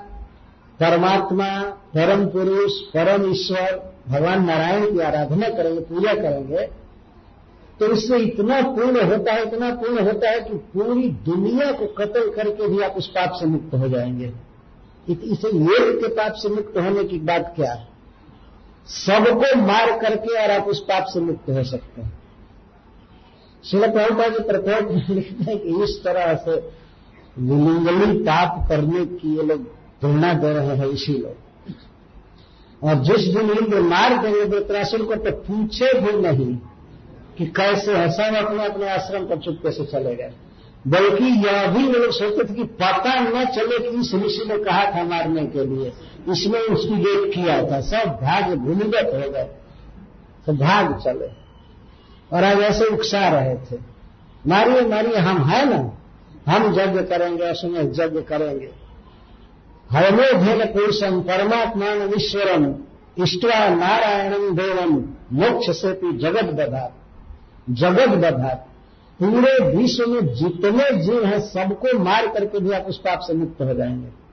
परमात्मा, 0.80 1.62
परम 1.70 2.26
पुरुष, 2.26 2.72
परम 2.74 3.32
ईश्वर, 3.32 3.94
भगवान 4.10 4.46
नारायण 4.46 4.94
की 4.94 5.00
आराधना 5.00 5.50
करेंगे, 5.50 5.82
पूजा 5.82 6.14
करेंगे 6.14 6.68
तो 7.80 7.92
इससे 7.92 8.18
इतना 8.18 8.62
पूर्ण 8.62 9.06
होता 9.06 9.34
है, 9.34 9.44
इतना 9.44 9.76
पूर्ण 9.76 10.06
होता 10.06 10.30
है 10.30 10.40
कि 10.40 10.54
पूरी 10.54 11.10
दुनिया 11.10 11.72
को 11.72 11.86
कत्ल 11.86 12.34
करके 12.36 12.68
भी 12.68 12.82
आप 12.82 12.92
उस 12.92 13.08
पाप 13.08 13.32
से 13.32 13.46
मुक्त 13.46 13.76
हो 13.76 13.88
जाएँगे। 13.90 14.34
इसे 15.10 15.48
एक 15.48 16.00
के 16.02 16.08
पाप 16.08 16.34
से 16.34 16.50
मुक्त 16.50 16.78
होने 16.78 17.04
की 17.04 17.18
बात 17.18 17.54
क्या 17.56 17.74
है? 17.74 17.95
सबको 18.88 19.56
मार 19.62 20.00
करके 20.00 20.44
और 20.44 20.52
आप 20.52 20.68
उस 20.68 20.80
पाप 20.80 21.06
से 21.06 21.20
मुक्त 21.20 21.50
हो 21.50 21.64
सकते 21.64 22.02
हैं। 22.02 22.20
शिल 23.64 23.82
प्रभुपा 23.82 24.28
जी 24.28 24.40
प्रकोप 24.40 25.10
लिखते 25.10 25.52
हैं 25.52 25.60
कि 25.60 25.84
इस 25.84 26.04
तरह 26.04 26.36
से 26.36 26.56
विलिंगली 27.40 28.18
पाप 28.18 28.70
करने 28.70 29.06
की 29.06 29.38
ये 29.38 29.44
लोग 29.44 29.64
प्रेरणा 30.00 30.34
दे 30.34 30.54
रहे 30.54 30.78
हैं 30.78 30.88
इसी 30.88 31.14
लोग। 31.14 31.36
और 32.84 32.96
जिस 32.96 33.28
दिन 33.36 33.50
इंद्र 33.52 33.82
मार 33.82 34.22
देंगे, 34.22 34.44
वृत्रासुर 34.44 35.02
को 35.02 35.16
तो 35.16 35.32
पूछे 35.32 35.94
भी 36.00 36.22
नहीं 36.22 36.56
कि 37.38 37.46
कैसे 37.46 37.96
है, 37.96 38.12
सब 38.12 38.36
अपने 38.46 38.66
अपने 38.66 38.90
आश्रम 38.90 39.26
पर 39.26 39.38
चुपके 39.38 39.72
से 39.72 39.86
चले 39.86 40.16
गए। 40.16 40.34
बल्कि 40.88 41.26
यह 41.48 41.68
भी 41.68 41.84
लोग 41.84 42.12
सोचते 42.12 42.44
थे 42.44 42.56
कि 42.56 42.64
पता 42.64 43.20
न 43.20 43.46
चले 43.46 43.80
कि 43.80 43.98
इस 43.98 44.16
ऋषि 44.16 44.46
ने 44.48 44.64
कहा 44.64 44.86
था 44.86 45.04
मारने 45.04 45.46
के 45.46 45.66
लिए। 45.66 45.94
इसने 46.32 46.60
उसकी 46.60 46.94
वेट 46.94 47.34
किया 47.34 47.72
था, 47.72 47.82
सब 47.82 48.10
भाग 48.24 48.56
भूमिगत 48.56 49.12
हो 49.14 49.32
गए 49.32 49.50
तो 50.46 50.54
भाग 50.54 51.00
चले। 51.00 51.28
और 52.36 52.44
आज 52.44 52.60
ऐसे 52.60 52.86
उकसा 52.86 53.30
रहे 53.30 53.56
थे। 53.56 53.78
मारिए 54.48 54.82
मारिए, 54.82 55.18
हम 55.18 55.38
है 55.46 55.70
ना? 55.70 55.92
हम 56.48 56.80
यज्ञ 56.80 57.02
करेंगे 57.02 57.44
असमय 57.44 57.80
यज्ञ 57.80 58.22
करेंगे। 58.22 58.70
हरमे 59.92 60.34
भेद 60.34 60.74
पुरुषम 60.74 61.22
परमात्मा 61.22 62.16
ईश्वरम, 62.16 62.76
इष्टवा 63.24 63.70
नारायणम 63.70 64.56
देवम 64.56 64.94
मोक्ष 65.34 65.82
से 65.82 66.18
जगत 66.18 66.46
बधा 66.46 66.92
जगत 67.70 68.10
बधा 68.10 68.68
पूरे 69.22 69.76
विश्व 69.78 70.08
में 70.08 70.34
जितने 70.34 71.04
जीव 71.04 71.26
हैं, 71.26 71.40
सबको 71.40 72.00
मार 72.00 72.28
करके 72.28 72.60
भी 72.60 72.72
आप 72.72 72.82
उस 72.82 72.98
पाप 72.98 73.20
से 73.20 73.34
मुक्त 73.34 73.62
हो 73.62 73.74
जाएँगे। 73.74 74.25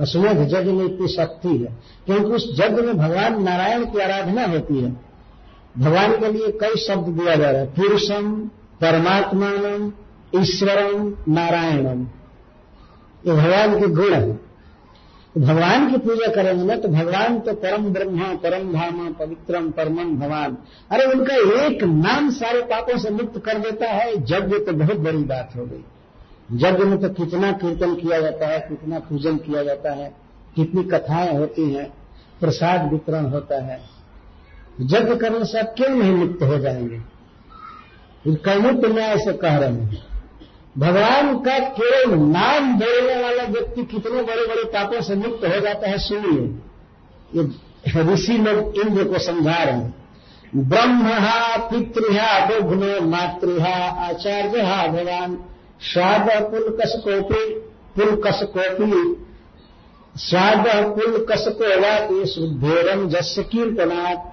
अश्वमेध 0.00 0.54
यज्ञ 0.54 0.72
में 0.72 0.84
इतनी 0.84 1.08
शक्ति 1.08 1.48
है, 1.48 1.72
क्योंकि 2.06 2.30
उस 2.30 2.50
यज्ञ 2.60 2.82
में 2.82 2.96
भगवान 2.98 3.42
नारायण 3.42 3.84
की 3.84 4.00
आराधना 4.00 4.46
होती 4.46 4.80
है। 4.80 4.90
भगवान 5.78 6.16
के 6.20 6.32
लिए 6.32 6.48
कई 6.60 6.76
शब्द 6.76 7.08
दिया 7.08 7.34
जा 7.34 7.50
रहा 7.50 7.60
है, 7.60 7.66
पुरुषम 7.66 8.32
परमात्मान 8.80 9.92
ईश्वरम, 10.36 11.14
नारायणम। 11.28 12.06
ये 13.26 13.32
भगवान 13.32 13.80
के 13.80 13.86
गुण 13.86 14.14
है। 14.14 14.50
भगवान 15.38 15.90
की 15.90 15.96
पूजा 15.96 16.28
करेंगे 16.28 16.64
ना 16.64 16.76
तो 16.76 16.88
भगवान 16.88 17.38
तो 17.38 17.52
परम 17.54 17.84
ब्रह्मा, 17.84 18.34
परम 18.34 18.72
धामा, 18.72 19.10
पवित्रम, 19.10 19.70
परमम 19.70 20.16
भगवान। 20.16 20.56
अरे 20.90 21.04
उनका 21.04 21.34
एक 21.66 21.84
नाम 21.84 22.30
सारे 22.30 22.60
पापों 22.62 22.98
से 22.98 23.10
मुक्त 23.10 23.38
कर 23.38 23.58
देता 23.58 23.86
है 23.86 24.12
यज्ञ 24.14 24.58
तो 24.58 24.72
बहुत 24.72 24.96
बड़ी 24.96 25.22
बात 25.24 25.52
हो 25.56 25.64
गई। 25.64 25.84
यज्ञ 26.52 26.84
में 26.84 26.98
तो 26.98 27.08
कितना 27.08 27.52
कीर्तन 27.52 27.94
किया 27.94 28.20
जाता 28.20 28.46
है, 28.46 28.60
कितना 28.60 28.98
पूजन 28.98 29.36
किया 29.36 29.62
जाता 29.62 29.92
है, 29.92 30.14
कितनी 30.56 30.82
कथाएँ 30.82 31.36
होती 31.36 31.72
हैं, 31.72 31.92
प्रसाद 32.40 32.92
वितरण 32.92 33.24
होता 33.24 33.64
है। 33.64 33.80
यज्ञ 34.80 35.16
करने 35.16 35.44
से 35.44 35.58
आप 35.58 35.74
क्यों 35.76 35.88
नहीं 35.88 36.16
लिप्त 36.16 36.42
हो 36.42 36.58
जाएँगे? 36.58 37.00
कैमुक्त 38.26 38.84
न्याय 38.84 39.18
से 39.18 39.32
कह 39.32 39.56
रहे 39.56 39.70
हैं। 39.70 40.06
भगवान 40.78 41.38
का 41.38 41.58
केवल 41.58 42.18
नाम 42.18 42.78
बोलने 42.78 43.22
वाला 43.22 43.42
व्यक्ति 43.42 43.84
कितने 43.84 44.22
बड़े 44.22 44.46
बड़े 44.46 44.64
पापों 44.64 45.02
से 45.02 45.14
मुक्त 45.14 45.40
हो 45.44 45.60
जाता 45.60 45.88
है, 45.90 45.98
सुनिए। 45.98 46.58
ये 47.40 48.02
ऋषि 48.02 48.32
लोग 48.32 48.76
इंद्र 48.76 49.04
को 49.04 49.18
समझा 49.18 49.62
रहे 49.62 49.74
हैं। 49.74 50.08
ब्रह्म 50.56 51.10
पितृहा 51.70 52.46
दुघ्नो 52.46 53.00
मातृहा 53.00 54.06
आचार्य 54.08 54.48
भगवान। 54.48 55.44
स्वाद 55.82 56.28
पुलकसकोपी। 56.50 57.54
पुलकसकोपी 57.96 59.26
स्वाद 60.16 60.64
पुलकसकोवाति 60.66 62.26
शुद्धेरम 62.26 63.08
जस्य 63.08 63.42
कीर्तनाथ 63.42 64.28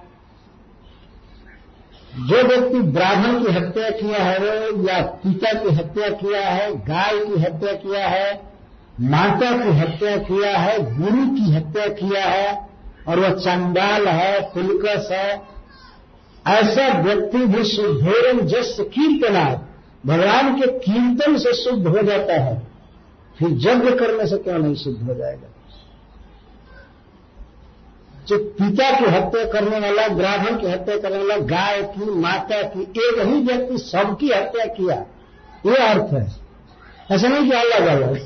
जो 2.18 2.42
व्यक्ति 2.42 2.78
ब्राह्मण 2.78 3.44
की 3.44 3.52
हत्या 3.52 3.90
किया 3.90 4.24
है, 4.24 4.60
या 4.86 5.00
पिता 5.02 5.52
की 5.52 5.74
हत्या 5.74 6.08
किया 6.08 6.40
है, 6.40 6.76
गाय 6.76 7.24
की 7.26 7.40
हत्या 7.40 7.72
किया 7.72 8.08
है, 8.08 8.40
माता 9.00 9.50
की 9.62 9.78
हत्या 9.78 10.16
किया 10.16 10.58
है, 10.58 10.78
गुरु 10.96 11.26
की 11.26 11.52
हत्या 11.52 11.86
किया 11.86 12.24
है, 12.24 12.68
और 13.08 13.20
वह 13.20 13.30
चंडाल 13.30 14.08
है, 14.08 14.40
पुलकस 14.40 15.08
है, 15.12 15.42
ऐसा 16.46 16.98
व्यक्ति 17.02 17.38
भी 17.38 17.64
शुद्धेरम 17.64 18.40
जस 18.40 18.76
कीर्तना 18.80 19.67
भगवान 20.06 20.60
के 20.60 20.66
कीर्तन 20.78 21.36
से 21.38 21.52
शुद्ध 21.52 21.86
हो 21.86 22.02
जाता 22.02 22.34
है, 22.34 22.62
फिर 23.38 23.48
यज्ञ 23.48 23.90
करने 23.90 24.26
से 24.26 24.36
क्यों 24.36 24.58
नहीं 24.58 24.74
शुद्ध 24.74 25.02
हो 25.02 25.14
जाएगा? 25.14 25.48
जो 28.26 28.38
पिता 28.38 28.98
की 28.98 29.04
हत्या 29.04 29.44
करने 29.44 29.78
वाला, 29.78 30.08
ब्राह्मण 30.08 30.60
की 30.60 30.66
हत्या 30.66 30.98
करने 30.98 31.18
वाला, 31.18 31.36
गाय 31.36 31.82
की, 31.82 32.10
माता 32.10 32.62
की, 32.62 32.82
एक 32.82 33.18
ही 33.18 33.40
व्यक्ति 33.42 33.78
सबकी 33.78 34.28
हत्या 34.28 34.64
किया, 34.64 34.94
ये 35.66 35.76
अर्थ 35.76 36.12
है। 36.12 36.32
ऐसा 37.10 37.28
नहीं 37.28 37.50
कि 37.50 37.56
अलग 37.56 37.86
अलग 37.86 38.16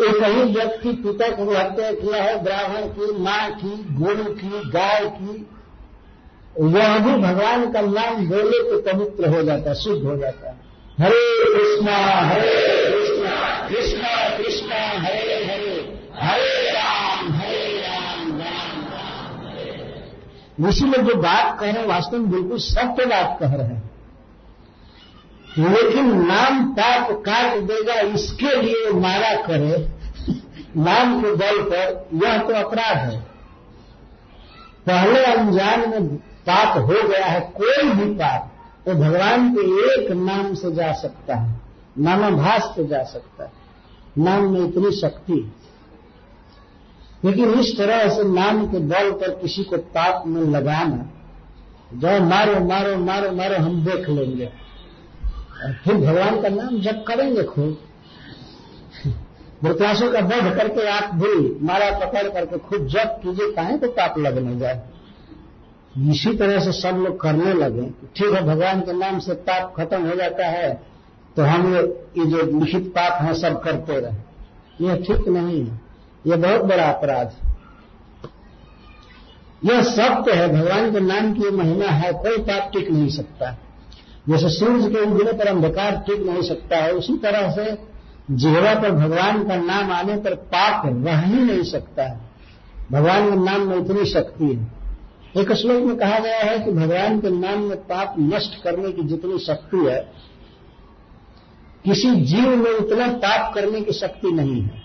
एक 0.00 0.24
ही 0.24 0.54
व्यक्ति 0.54 0.92
पिता 0.92 1.28
की 1.28 1.42
हत्या 1.42 1.92
किया 1.92 2.22
है, 2.22 2.42
ब्राह्मण 2.42 2.88
की, 2.88 3.18
माँ 3.18 3.50
की, 3.50 3.94
गुरु 3.94 4.24
की, 4.24 4.70
गाय 4.70 5.04
की, 5.04 5.46
वह 6.60 6.98
भी 6.98 7.12
भगवान 7.22 7.72
का 7.72 7.80
नाम 7.80 8.28
बोले 8.28 8.70
तो 8.70 8.92
पवित्र 8.92 9.28
हो 9.28 9.42
जाता 9.42 9.70
है 9.70 9.76
शुद्ध 9.76 10.04
हो 10.04 10.16
जाता। 10.16 10.50
है 10.50 10.57
हरे 11.00 11.26
कृष्णा 11.44 11.96
हरे 11.96 12.52
कृष्णा 12.90 13.34
कृष्णा 13.68 14.12
कृष्णा, 14.36 14.78
हरे 15.02 15.34
हरे 15.44 15.74
हरे 16.20 16.70
राम 16.70 17.32
हरे 17.32 17.66
राम 17.80 18.32
राम 18.38 18.82
राम 18.88 20.66
ऋषि 20.68 20.84
लोग 20.84 21.06
जो 21.06 21.14
बात 21.14 21.58
कह 21.60 21.66
रहे 21.66 21.72
हैं, 21.72 21.86
वास्तव 21.86 22.16
में 22.16 22.30
बिल्कुल 22.30 22.58
सत्य 22.58 23.06
बात 23.06 23.36
कह 23.40 23.54
रहे 23.54 23.66
हैं। 23.66 23.90
लेकिन 25.58 26.12
नाम 26.26 26.64
पाप 26.72 27.10
काट 27.26 27.56
देगा, 27.62 28.00
इसके 28.14 28.56
लिए 28.62 28.90
मारा 29.00 29.34
करे, 29.46 29.78
नाम 30.76 31.20
के 31.22 31.34
बल 31.36 31.62
पर 31.62 32.08
यह 32.24 32.38
तो 32.38 32.54
अपराध 32.54 32.96
है। 32.96 33.20
पहले 34.86 35.24
अनजान 35.24 35.88
में 35.90 36.16
पाप 36.16 36.76
हो 36.76 37.08
गया 37.08 37.26
है, 37.26 37.40
कोई 37.56 37.90
भी 37.90 38.14
पाप 38.14 38.47
तो 38.88 38.94
भगवान 38.94 39.54
के 39.54 39.60
एक 39.60 40.10
नाम 40.10 40.54
से 40.54 40.72
जा 40.72 40.92
सकता 40.92 41.34
है। 41.34 41.60
नामाभास 41.98 42.72
से 42.76 42.86
जा 42.86 43.02
सकता 43.02 43.44
है। 43.44 43.52
नाम 44.18 44.52
में 44.52 44.68
इतनी 44.68 44.90
शक्ति 44.90 45.32
है। 45.32 45.52
लेकिन 47.24 47.60
इस 47.60 47.76
तरह 47.78 48.08
से 48.08 48.24
नाम 48.24 48.66
के 48.66 48.78
बल 48.78 49.10
पर 49.10 49.30
किसी 49.30 49.64
को 49.64 49.76
पाप 49.76 50.24
में 50.26 50.42
लगाना 50.42 51.10
जाओ 51.94 52.20
मारो 52.20 52.52
मारो 52.52 52.96
मारो 52.96 53.32
मारो, 53.32 53.56
हम 53.56 53.84
देख 53.84 54.08
लेंगे। 54.08 54.46
फिर 55.84 55.94
भगवान 55.94 56.42
का 56.42 56.48
नाम 56.48 56.80
जब 56.80 57.04
करेंगे 57.04 57.42
खूब 57.42 57.78
वृताशों 59.62 60.12
का 60.12 60.18
वध 60.18 60.56
करके 60.56 60.88
आप 60.88 61.10
भी 61.14 61.64
मारा 61.66 61.98
पकड़ 61.98 62.28
करके 62.28 62.58
खूब 62.58 62.86
जब 62.86 63.20
कीजिए, 63.22 63.52
कहें 63.52 63.78
तो 63.78 63.88
पाप 63.88 64.18
लगने 64.18 64.58
जाए। 64.58 64.82
इसी 65.94 66.32
तरह 66.36 66.60
से 66.60 66.72
सब 66.72 66.96
लोग 66.96 67.20
करने 67.20 67.52
लगे। 67.54 67.82
ठीक 68.16 68.34
है, 68.34 68.42
भगवान 68.44 68.80
के 68.80 68.92
नाम 68.92 69.18
से 69.18 69.34
पाप 69.46 69.74
खत्म 69.76 70.08
हो 70.08 70.16
जाता 70.16 70.46
है 70.48 70.72
तो 71.36 71.42
हम 71.44 71.74
ये 71.74 72.24
जो 72.26 72.42
लिखित 72.54 72.86
पाप 72.88 73.22
है, 73.22 73.34
सब 73.34 73.60
करते 73.62 73.98
रहे। 74.00 74.86
यह 74.86 74.96
ठीक 74.98 75.28
नहीं 75.28 75.60
है। 75.60 75.80
यह 76.26 76.36
बहुत 76.36 76.64
बड़ा 76.64 76.84
अपराध 76.84 77.32
यह 79.62 79.82
सत्य 79.82 80.32
है, 80.32 80.48
भगवान 80.48 80.92
के 80.92 81.00
नाम 81.00 81.32
की 81.34 81.50
महिमा 81.50 81.86
है, 81.86 82.12
कोई 82.14 82.38
पाप 82.40 82.70
टिक 82.72 82.90
नहीं 82.90 83.08
सकता। 83.08 83.50
जैसे 84.28 84.48
सूर्य 84.48 84.88
के 84.88 85.00
उगने 85.00 85.32
पर 85.32 85.46
अंधकार 85.46 85.96
टिक 86.06 86.20
नहीं 86.20 86.42
सकता 86.42 86.76
है, 86.76 86.92
उसी 86.92 87.16
तरह 87.16 87.50
से 87.50 87.64
जिहवा 88.32 88.74
पर 88.74 88.90
भगवान 88.92 89.46
का 89.48 89.56
नाम 89.56 89.90
आने 89.92 90.16
पर 90.16 90.34
पाप 90.52 90.82
रह 90.86 91.20
ही 91.20 91.42
नहीं 91.42 91.62
सकता 91.62 92.02
है। 92.02 92.20
भगवान 92.92 93.30
के 93.30 93.36
नाम 93.36 93.68
में 93.68 93.76
इतनी 93.76 94.04
शक्ति 94.04 94.44
है। 94.46 94.77
एक 95.38 95.52
श्लोक 95.52 95.82
में 95.82 95.96
कहा 95.96 96.18
गया 96.18 96.38
है 96.38 96.58
कि 96.58 96.72
भगवान 96.72 97.20
के 97.20 97.30
नाम 97.30 97.60
में 97.60 97.76
पाप 97.76 98.14
नष्ट 98.18 98.62
करने 98.62 98.92
की 98.92 99.02
जितनी 99.02 99.38
शक्ति 99.38 99.76
है, 99.76 100.12
किसी 101.84 102.10
जीव 102.10 102.56
में 102.56 102.70
उतना 102.70 103.06
पाप 103.06 103.54
करने 103.54 103.80
की 103.80 103.92
शक्ति 103.92 104.32
नहीं 104.32 104.62
है। 104.62 104.82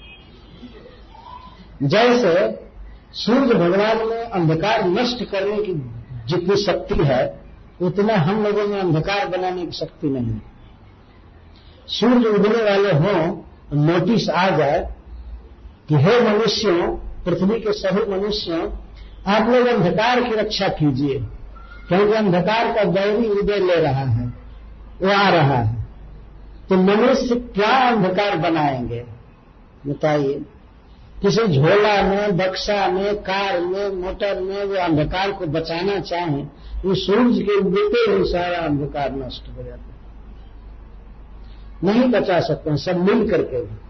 जैसे 1.84 2.34
सूर्य 3.13 3.56
भगवान 3.56 3.98
में 4.08 4.24
अंधकार 4.24 4.88
नष्ट 4.89 5.24
करने 5.24 5.58
की 5.58 5.74
जितनी 6.28 6.56
शक्ति 6.56 6.96
है, 6.96 7.44
उतना 7.82 8.16
हम 8.16 8.44
लोगों 8.44 8.68
में 8.68 8.80
अंधकार 8.80 9.28
बनाने 9.28 9.66
की 9.66 9.72
शक्ति 9.72 10.08
नहीं 10.08 10.28
है। 10.28 10.42
सूर्य 11.88 12.30
उगने 12.30 12.63
वाले 12.63 12.92
हों 12.92 13.44
नोटिस 13.74 14.30
आ 14.30 14.50
जाए 14.50 14.96
कि 15.89 15.96
हे 15.96 16.20
मनुष्यों, 16.22 16.88
पृथ्वी 17.26 17.60
के 17.60 17.74
सभी 17.74 18.12
मनुष्यों 18.12 18.83
आप 19.28 19.50
लोग 19.50 19.68
अंधकार 19.68 20.24
की 20.24 20.36
रक्षा 20.36 20.68
कीजिए, 20.68 21.20
क्योंकि 21.88 22.14
अंधकार 22.14 22.76
का 22.76 22.84
दैवी 22.84 23.28
उदय 23.28 23.58
ले 23.58 23.76
रहा 23.76 24.06
है, 24.06 24.34
वो 25.02 25.12
आ 25.12 25.30
रहा 25.30 25.58
है। 25.58 25.86
तो 26.70 26.76
मनुष्य 26.76 27.36
क्या 27.36 27.90
अंधकार 27.90 28.38
बनाएँगे? 28.38 29.06
बताइए। 29.88 30.42
किसी 31.22 31.48
झोला 31.48 32.04
में, 32.04 32.38
बक्सा 32.38 32.88
में, 32.88 33.16
कार 33.16 33.62
में, 33.62 33.90
मोटर 33.90 34.40
में 34.40 34.64
वो 34.64 34.76
अंधकार 34.76 35.32
को 35.32 35.46
बचाना 35.46 36.00
चाहें, 36.00 36.48
वो 36.86 36.96
सूर्य 36.96 37.44
के 37.44 37.58
उगते 37.58 38.12
ही 38.12 38.32
सारा 38.32 38.58
अंधकार 38.58 39.12
नष्ट 39.12 39.58
हो 39.58 39.64
जाता 39.64 39.90
नहीं 41.84 42.12
बचा 42.12 42.40
सकते, 42.40 42.78
सब 42.78 43.10
मिल 43.10 43.30
करके 43.32 43.62
भी 43.62 43.83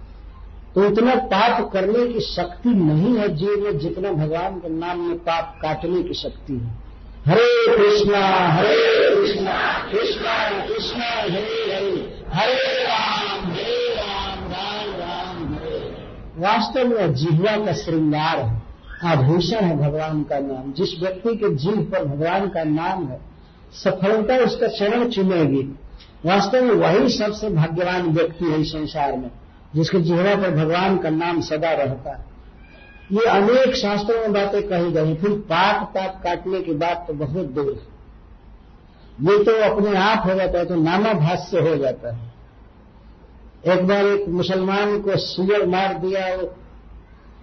तो 0.76 0.86
इतना 0.86 1.16
पाप 1.16 1.72
करने 1.74 2.14
की 2.14 2.20
शक्ति 2.20 2.70
नहीं 2.70 3.18
है 3.18 3.36
जीव 3.36 3.64
में 3.64 3.78
जितना 3.78 4.12
भगवान 4.12 4.56
के 4.56 4.70
नाम 4.70 5.00
में 5.00 5.18
पाप 5.18 5.60
काटने 5.62 6.04
की 6.04 6.14
शक्ति 6.14 6.54
है। 6.54 6.84
हरे 7.26 7.78
कृष्णा 7.78 8.28
हरे 8.28 9.16
कृष्णा 9.16 9.90
कृष्णा 9.92 10.68
कृष्णा, 10.68 11.06
हरे 11.06 11.76
हरे 11.76 12.24
हरे 12.34 12.84
राम 12.84 13.52
हरे 13.52 13.96
राम 13.96 14.40
राम 14.52 14.90
राम, 15.00 15.54
हरे। 15.54 15.80
वास्तव 16.38 16.88
में 16.88 17.14
जिह्वा 17.14 17.66
का 17.66 17.74
श्रृंगार 17.74 18.40
है, 18.40 18.64
आभूषण 19.06 19.58
है 19.58 19.78
भगवान 19.78 20.24
का 20.24 20.40
नाम। 20.40 20.74
जिस 20.74 21.00
व्यक्ति 21.00 21.36
के 21.36 21.56
जीव 21.56 21.78
पर 21.92 22.04
भगवान 22.06 22.48
का 22.48 22.64
नाम 22.64 23.08
है, 23.08 23.20
सफलता 23.74 24.38
उसका 24.38 24.68
चरण 24.68 25.10
चुनेगी। 25.10 25.64
वास्तव 26.26 26.64
में 26.64 26.76
वही 26.76 27.10
सबसे 27.10 27.50
भाग्यवान 27.50 28.02
व्यक्ति 28.02 28.46
है 28.46 28.64
संसार 28.64 29.12
में। 29.12 29.32
जिसके 29.76 30.00
जिहरा 30.02 30.36
पर 30.36 30.52
भगवान 30.56 30.98
का 30.98 31.10
नाम 31.10 31.42
सदा 31.42 31.72
रहता 31.72 32.12
है। 32.12 32.26
ये 33.12 33.26
अनेक 33.30 33.76
शास्त्रों 33.76 34.20
में 34.22 34.34
बातें 34.34 34.62
कही 34.68 34.92
गई 34.92 35.16
फिर 35.16 35.32
पाप 35.50 35.92
पाप 35.96 36.22
काटने 36.24 36.62
की 36.62 36.74
बात 36.74 37.06
तो 37.08 37.14
बहुत 37.14 37.46
दूर 37.52 37.72
है। 37.72 37.92
ये 39.30 39.44
तो 39.44 39.52
अपने 39.64 39.98
आप 39.98 40.28
हो 40.28 40.36
जाता 40.36 40.60
है 40.60 40.66
तो 40.66 40.76
नामाभास 40.76 41.20
भाष्य 41.20 41.60
हो 41.60 41.76
जाता 41.76 42.16
है। 42.16 42.32
एक 43.68 43.88
बार 43.88 44.06
एक 44.06 44.28
मुसलमान 44.30 45.02
को 45.02 45.18
सुअर 45.18 45.66
मार 45.66 45.98
दिया 45.98 46.26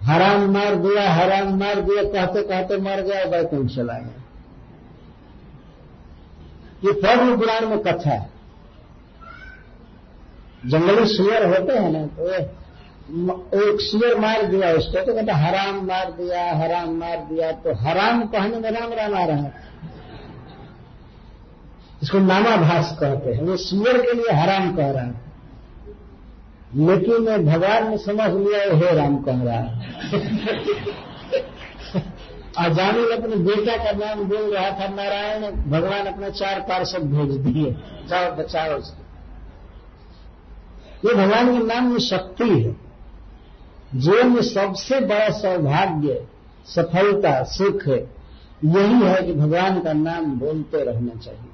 हराम 0.03 0.51
मार 0.53 0.75
दिया, 0.75 1.09
हराम 1.13 1.59
मार 1.59 1.81
दिया, 1.81 2.03
कहते 2.03 2.41
कहते 2.41 2.77
मर 2.77 3.01
गया 3.01 3.25
बैकुंठ 3.25 3.69
चला 3.69 3.93
गया। 3.93 4.21
ये 6.85 6.91
पद्म 6.93 7.37
पुराण 7.37 7.67
में 7.67 7.79
कथा 7.79 8.09
है। 8.09 8.30
जंगली 10.65 11.05
सुअर 11.05 11.45
होते 11.45 11.73
हैं 11.73 11.91
ना 11.91 12.05
तो 12.05 13.71
एक 13.71 13.81
सुअर 13.81 14.19
मार 14.19 14.45
दिया, 14.45 14.71
उसको 14.71 15.05
तो 15.05 15.13
कहते 15.13 15.31
हराम 15.31 15.87
मार 15.87 16.11
दिया, 16.11 16.55
हराम 16.55 16.95
मार 16.95 17.17
दिया 17.17 17.51
तो 17.51 17.73
हराम 17.73 18.23
कहने 18.23 18.47
में 18.47 18.71
राम 18.71 18.93
राम 18.93 19.21
आ 19.21 19.25
रहा 19.25 19.37
है। 19.37 19.53
इसको 22.03 22.19
नामाभास 22.19 22.97
कहते 22.99 23.33
हैं 23.33 23.43
वो 23.43 23.57
सुअर 23.57 23.97
के 23.97 24.13
लिए 24.13 24.33
हराम 24.33 24.75
कह 24.75 24.91
रहा 24.91 25.03
है। 25.03 25.31
लेकिन 26.75 27.45
भगवान 27.45 27.89
ने 27.89 27.97
समझ 27.97 28.19
लिया 28.19 28.75
हे 28.75 28.95
राम 28.95 29.17
कह 29.17 29.25
रहा 29.27 29.53
है। 29.53 30.11
जानी 32.75 33.13
अपने 33.13 33.35
बेटा 33.35 33.77
का 33.77 33.91
नाम 33.91 34.23
बोल 34.23 34.37
रहा 34.37 34.71
था, 34.71 34.87
नारायण, 34.87 35.51
भगवान 35.51 36.01
अपने 36.05 36.31
चार 36.31 36.59
पार्षद 36.59 36.97
भेज 36.97 37.37
दिए। 37.37 37.75
जाओ, 38.07 38.35
बचाओ 38.35 38.77
उसको। 38.77 39.00
ये 41.03 41.13
भगवान 41.15 41.51
के 41.51 41.65
नाम 41.65 41.91
में 41.91 41.99
शक्ति 41.99 42.49
है। 42.49 42.75
जीवन 43.95 44.27
में 44.27 44.41
सबसे 44.43 44.99
बड़ा 45.01 45.29
सौभाग्य, 45.37 46.21
सफलता, 46.67 47.31
सुख 47.43 47.87
है, 47.87 47.99
यही 48.65 49.01
है 49.03 49.21
कि 49.23 49.33
भगवान 49.33 49.79
का 49.79 49.93
नाम 49.93 50.25
बोलते 50.39 50.83
रहना 50.83 51.19
चाहिए। 51.21 51.49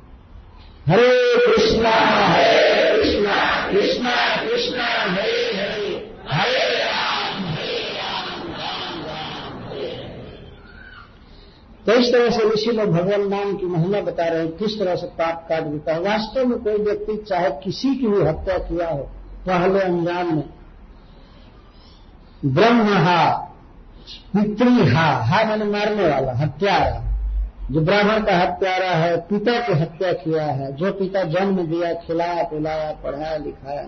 हरे 0.88 1.08
कृष्णा 1.48 1.90
हरे 1.90 2.92
कृष्णा 2.92 3.36
कृष्णा 3.72 4.16
कृष्णा, 4.44 4.86
हरे 4.86 5.32
हरे 5.54 5.96
हरे 6.32 6.66
हरे 6.84 7.26
तो 11.86 11.94
इस 11.94 12.12
तरह 12.14 12.30
से 12.30 12.50
ऋषि 12.50 12.72
लोग 12.72 12.90
भगवान 12.92 13.28
नाम 13.30 13.56
की 13.58 13.66
महिमा 13.66 14.00
बता 14.02 14.28
रहे 14.28 14.40
हैं, 14.40 14.52
किस 14.52 14.80
तरह 14.80 14.96
से 14.96 15.08
पाप 15.20 15.46
काट 15.50 15.64
देता 15.64 15.94
है। 15.94 16.00
वास्तव 16.02 16.46
में 16.46 16.58
कोई 16.60 16.84
व्यक्ति 16.84 17.16
चाहे 17.30 17.50
किसी 17.64 17.96
की 17.96 18.08
भी 18.08 18.22
हत्या 18.22 18.58
किया 18.62 18.90
हो 18.90 19.10
पहले 19.48 19.80
अंजाम 19.80 20.36
में। 20.36 20.50
ब्रह्म 22.46 22.94
हा 22.94 23.32
पित्री 24.34 24.88
हा 24.88 25.06
हा 25.24 25.44
मैंने 25.44 25.66
मारने 25.66 26.08
वाला, 26.08 26.34
हत्यारा। 26.34 27.04
जो 27.72 27.82
ब्राह्मण 27.82 28.24
का 28.24 28.38
हत्यारा 28.38 28.90
है, 28.90 29.18
पिता 29.18 29.68
की 29.68 29.74
हत्या 29.74 30.12
किया 30.14 30.44
है, 30.44 30.76
जो 30.76 30.92
पिता 30.92 31.24
जन्म 31.24 31.58
दिया, 31.58 31.94
खिलाया, 31.94 32.44
पिलाया, 32.44 32.92
पढ़ाया, 32.92 33.38
लिखाया 33.38 33.88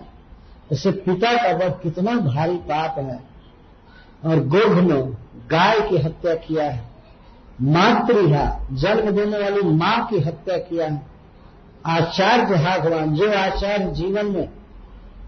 इससे 0.72 0.90
पिता 0.90 1.32
का 1.36 1.56
वह 1.56 1.68
कितना 1.68 2.14
भारी 2.14 2.56
पाप 2.56 2.98
है। 2.98 3.20
और 4.26 4.46
गोभ 4.46 4.78
ने 4.78 5.02
गाय 5.50 5.80
की 5.80 5.98
हत्या 5.98 6.34
किया 6.34 6.64
है 6.64 6.84
मातृहा 7.62 8.66
जन्म 8.72 9.10
देने 9.10 9.38
वाली 9.38 9.62
माँ 9.62 10.06
की 10.06 10.18
हत्या 10.18 10.56
किया 10.56 10.86
है। 10.86 11.02
आचार्य 11.86 12.56
हा 12.56 12.78
भगवान, 12.78 13.14
जो 13.14 13.32
आचार्य 13.32 13.86
जीवन 13.86 14.26
में 14.26 14.48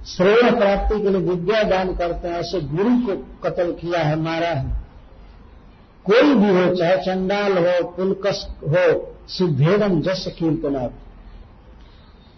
श्रेय 0.06 0.50
प्राप्ति 0.50 1.00
के 1.00 1.08
लिए 1.08 1.20
विद्या 1.20 1.62
दान 1.62 1.94
करते 1.94 2.28
हैं, 2.28 2.38
ऐसे 2.38 2.60
गुरु 2.60 2.90
को 2.90 3.16
कत्ल 3.16 3.72
किया 3.72 4.00
है, 4.00 4.16
मारा 4.16 4.48
है। 4.48 4.82
कोई 6.04 6.34
भी 6.34 6.48
हो, 6.48 6.74
चाहे 6.74 6.96
चंडाल 6.96 7.58
हो 7.58 7.88
पुलकस 7.88 8.46
हो, 8.62 9.14
सिद्धेदम 9.28 10.00
जस 10.00 10.24
कीर्तना 10.38 10.86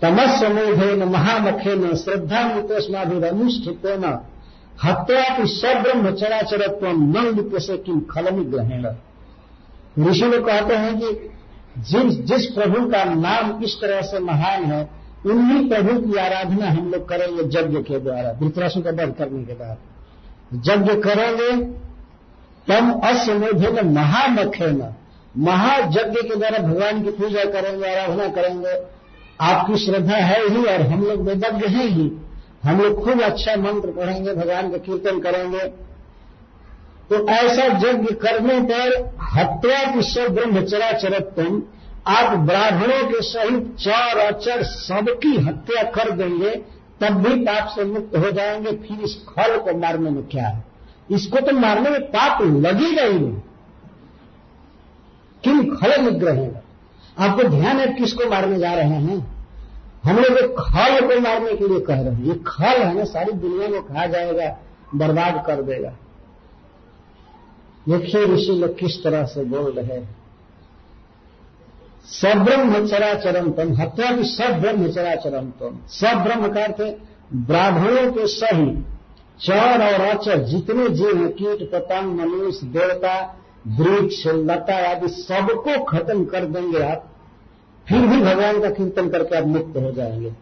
तमस्य 0.03 0.49
मोधेन 0.49 1.05
महामखेन 1.05 1.95
श्रद्धा 1.95 2.43
मितोस्माभिरनुष्ठित 2.55 3.83
न 3.87 4.19
हत्या 4.85 5.37
की 5.37 5.47
सब्रह्म 5.47 6.11
चराचरत्व 6.11 6.87
न 6.87 7.35
लिप्य 7.37 7.61
से 7.61 7.77
किम 7.77 8.01
खलमी 8.01 8.45
ग्रहण। 8.45 8.87
ऋषि 10.09 10.25
लोग 10.25 10.47
कहते 10.47 10.75
हैं 10.75 10.99
कि 11.01 11.31
जिस 11.79 12.21
जिस 12.27 12.47
प्रभु 12.47 12.91
का 12.91 13.05
नाम 13.05 13.63
इस 13.65 13.81
तरह 13.81 14.01
से 14.01 14.19
महान 14.19 14.65
है 14.65 15.04
उन्हीं 15.27 15.69
प्रभु 15.69 16.01
की 16.01 16.19
आराधना 16.19 16.67
हम 16.67 16.91
लोग 16.91 17.09
करेंगे 17.09 17.43
यज्ञ 17.59 17.79
के 17.79 17.99
द्वारा 17.99 18.33
धृतराशु 18.33 18.81
का 18.81 18.91
वध 18.91 19.15
करने 19.19 19.45
के 19.45 19.53
बाद 19.53 19.77
यज्ञ 20.55 20.95
करेंगे, 21.01 21.51
तम 22.69 23.01
अश्वमेधे 23.05 23.71
में 23.71 23.95
महामखे 23.95 24.71
न 24.71 24.95
महायज्ञ 25.37 26.23
के 26.23 26.37
द्वारा 26.37 26.59
भगवान 26.59 27.03
की 27.03 27.11
पूजा 27.11 27.45
करेंगे, 27.45 27.95
आराधना 27.95 28.29
करेंगे। 28.29 28.75
आपकी 29.41 29.77
श्रद्धा 29.77 30.17
है 30.17 30.49
ही 30.49 30.65
और 30.65 30.83
हम 30.83 31.05
लोग 31.05 31.21
वेदज्ञ 31.21 31.67
हैं 31.67 31.89
ही। 31.89 32.11
हम 32.65 32.81
लोग 32.81 33.05
खूब 33.05 33.23
अच्छा 33.23 33.57
मंत्र 33.57 33.91
पढ़ेंगे, 33.91 34.35
भगवान 34.35 34.71
का 34.71 34.79
कीर्तन 34.79 35.19
करेंगे। 35.21 35.67
तो 37.09 37.29
ऐसा 37.29 37.65
यज्ञ 37.65 38.15
करने 38.15 38.61
पर 38.61 39.15
हत्या 39.33 39.95
की 39.95 40.03
सब 40.03 40.35
ब्रह्मचरा 40.35 40.93
चरत्तम 40.93 41.63
आप 42.07 42.39
ब्राह्मणों 42.39 43.09
के 43.09 43.23
सहित 43.23 43.77
चौर 43.77 44.19
अचर 44.19 44.63
सबकी 44.63 45.37
हत्या 45.37 45.83
कर 45.83 46.11
देंगे, 46.11 46.51
तब 47.01 47.11
भी 47.11 47.35
पाप 47.35 47.69
से 47.69 47.85
मुक्त 47.85 48.17
हो 48.17 48.31
जाएँगे, 48.31 48.73
फिर 48.73 49.01
इस 49.01 49.25
खल 49.29 49.59
को 49.59 49.79
मारने 49.79 50.11
में 50.11 50.23
क्या 50.23 50.49
है? 50.49 50.65
इसको 51.11 51.41
तो 51.41 51.53
मारने 51.53 51.91
में 51.91 52.01
पाप 52.03 52.43
लगेगा 52.43 53.03
ही 53.03 53.19
नहीं 53.19 53.41
किन 55.45 55.77
खल 55.77 56.01
निग्रह 56.01 56.61
आपको 57.19 57.43
ध्यान 57.43 57.77
है 57.77 57.87
किसको 57.87 58.31
मारने 58.31 58.59
जा 58.59 58.75
रहे 58.75 58.89
हैं? 58.89 59.35
हम 60.05 60.17
लोग 60.17 60.39
खल 60.61 61.01
को 61.01 61.21
मारने 61.21 61.55
के 61.55 61.69
लिए 61.69 61.81
कह 61.81 62.01
रहे 62.01 62.15
हैं। 62.15 62.25
ये 62.25 62.35
खल 62.47 62.83
है 62.83 62.95
ना, 62.95 63.05
सारी 63.05 63.33
दुनिया 63.33 63.69
को 63.69 63.81
खा 63.81 64.07
जाएगा, 64.07 64.59
बर्बाद 64.95 65.45
कर 65.47 65.63
देगा। 65.63 65.93
देखिए 67.89 68.25
ऋषि 68.25 68.53
लोग 68.53 68.79
किस 68.79 69.05
तरह 69.05 69.25
से 69.25 69.45
बोल 69.45 69.73
रहे 69.73 70.01
हैं। 70.01 70.24
सब्रह्म 72.07 72.87
चराचरम 72.87 73.51
तम। 73.51 73.75
हत्या 73.75 74.17
की 74.17 74.25
सब 74.25 74.61
ब्रह्म 74.61 74.89
चराचरम 74.89 75.47
तम। 75.61 75.79
सब 75.89 76.23
ब्रह्म 76.25 76.49
का 76.49 76.65
अर्थ 76.65 76.95
ब्राह्मणों 77.35 78.13
के 78.13 78.27
सही 78.27 78.85
चर 79.41 79.95
और 79.95 80.01
अचर 80.01 80.43
जितने 80.43 80.89
जीव 80.89 81.17
हैं, 81.17 81.33
कीट, 81.33 81.71
पतंग, 81.71 82.21
मनुष्य, 82.21 82.67
देवता, 82.67 83.39
वृक्ष, 83.67 84.27
लता 84.27 84.91
आदि 84.91 85.09
सबको 85.09 85.85
खत्म 85.85 86.25
कर 86.25 86.45
देंगे 86.45 86.79
आप। 86.79 87.11
फिर 87.89 88.01
भी 88.01 88.17
भगवान 88.23 88.61
का 88.61 88.71
कीर्तन 88.71 89.09
करके 89.09 89.37
आप 89.37 89.45
मुक्त 89.45 89.77
हो 89.77 89.91
जाएँगे। 89.93 90.33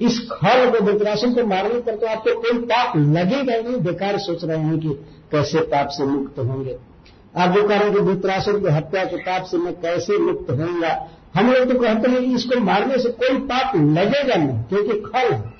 इस 0.00 0.28
खल 0.32 0.70
को 0.70 0.84
वृत्रासन 0.84 1.34
को 1.34 1.46
मारने 1.46 1.80
पर 1.80 1.96
तो 1.96 2.06
आपको 2.06 2.40
कोई 2.40 2.58
पाप 2.58 2.96
लगेगा 2.96 3.68
नहीं। 3.68 3.80
बेकार 3.80 4.18
सोच 4.18 4.44
रहे 4.44 4.58
हैं 4.58 4.78
कि 4.78 4.88
कैसे 5.32 5.60
पाप 5.60 5.88
से 5.88 6.04
मुक्त 6.04 6.38
होंगे। 6.38 6.76
आप 7.36 7.50
जो 7.50 7.68
कह 7.68 7.74
रहे 7.74 7.84
हैं 7.84 7.92
कि 7.92 7.98
वृत्रासन 7.98 8.60
की 8.60 8.68
हत्या 8.68 9.04
के 9.04 9.16
पाप 9.16 9.44
से 9.44 9.56
मैं 9.56 9.74
कैसे 9.74 10.18
मुक्त 10.18 10.50
होऊँगा? 10.50 11.08
हम 11.34 11.52
लोग 11.52 11.72
तो 11.72 11.78
कहते 11.78 12.10
हैं 12.10 12.20
कि 12.20 12.34
इसको 12.34 12.60
मारने 12.60 12.98
से 12.98 13.08
कोई 13.08 13.38
पाप 13.38 13.76
लगेगा 13.76 14.34
नहीं, 14.34 14.62
क्योंकि 14.62 15.00
खल 15.00 15.34
है। 15.34 15.56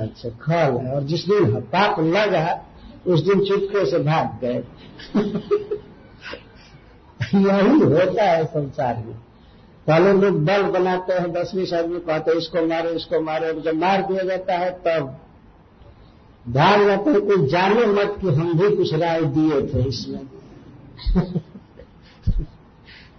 अच्छा 0.00 0.28
खल 0.28 0.86
है। 0.86 0.94
और 0.94 1.02
जिस 1.02 1.26
दिन 1.26 1.60
पाप 1.60 2.00
लगा, 2.00 2.66
उस 3.06 3.24
दिन 3.24 3.44
चुपके 3.44 3.90
से 3.90 3.98
भाग 3.98 4.38
गए। 4.40 4.64
यही 7.34 7.78
होता 7.78 8.24
है 8.24 8.44
संसार 8.44 8.96
में। 8.96 9.14
पहले 9.86 10.12
लोग 10.12 10.44
बल 10.44 10.62
बनाते 10.62 11.12
हैं, 11.12 11.32
दसवीं 11.32 11.62
बीस 11.62 11.72
आदमी 11.72 11.98
कहते 11.98 12.30
हैं, 12.30 12.38
इसको 12.38 12.66
मारे 12.66 12.90
इसको 12.90 13.20
मारे। 13.20 13.60
जब 13.60 13.74
मार 13.74 14.02
दिया 14.02 14.24
जाता 14.24 14.58
है, 14.58 14.70
तब 14.70 15.00
भाग 15.00 15.29
जाते 16.48 17.10
हैं 17.10 17.20
कोई 17.20 17.46
जाने 17.46 17.86
मत 17.86 18.16
कि 18.20 18.28
हम 18.28 18.58
भी 18.58 18.76
कुछ 18.76 18.94
राय 18.94 19.22
दिए 19.22 19.62
थे 19.62 19.88
इसमें। 19.88 20.20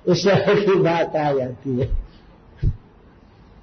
इस 0.08 0.28
तरह 0.28 0.56
की 0.56 0.76
बात 0.76 1.16
आ 1.16 1.32
जाती 1.32 1.80
है। 1.80 2.12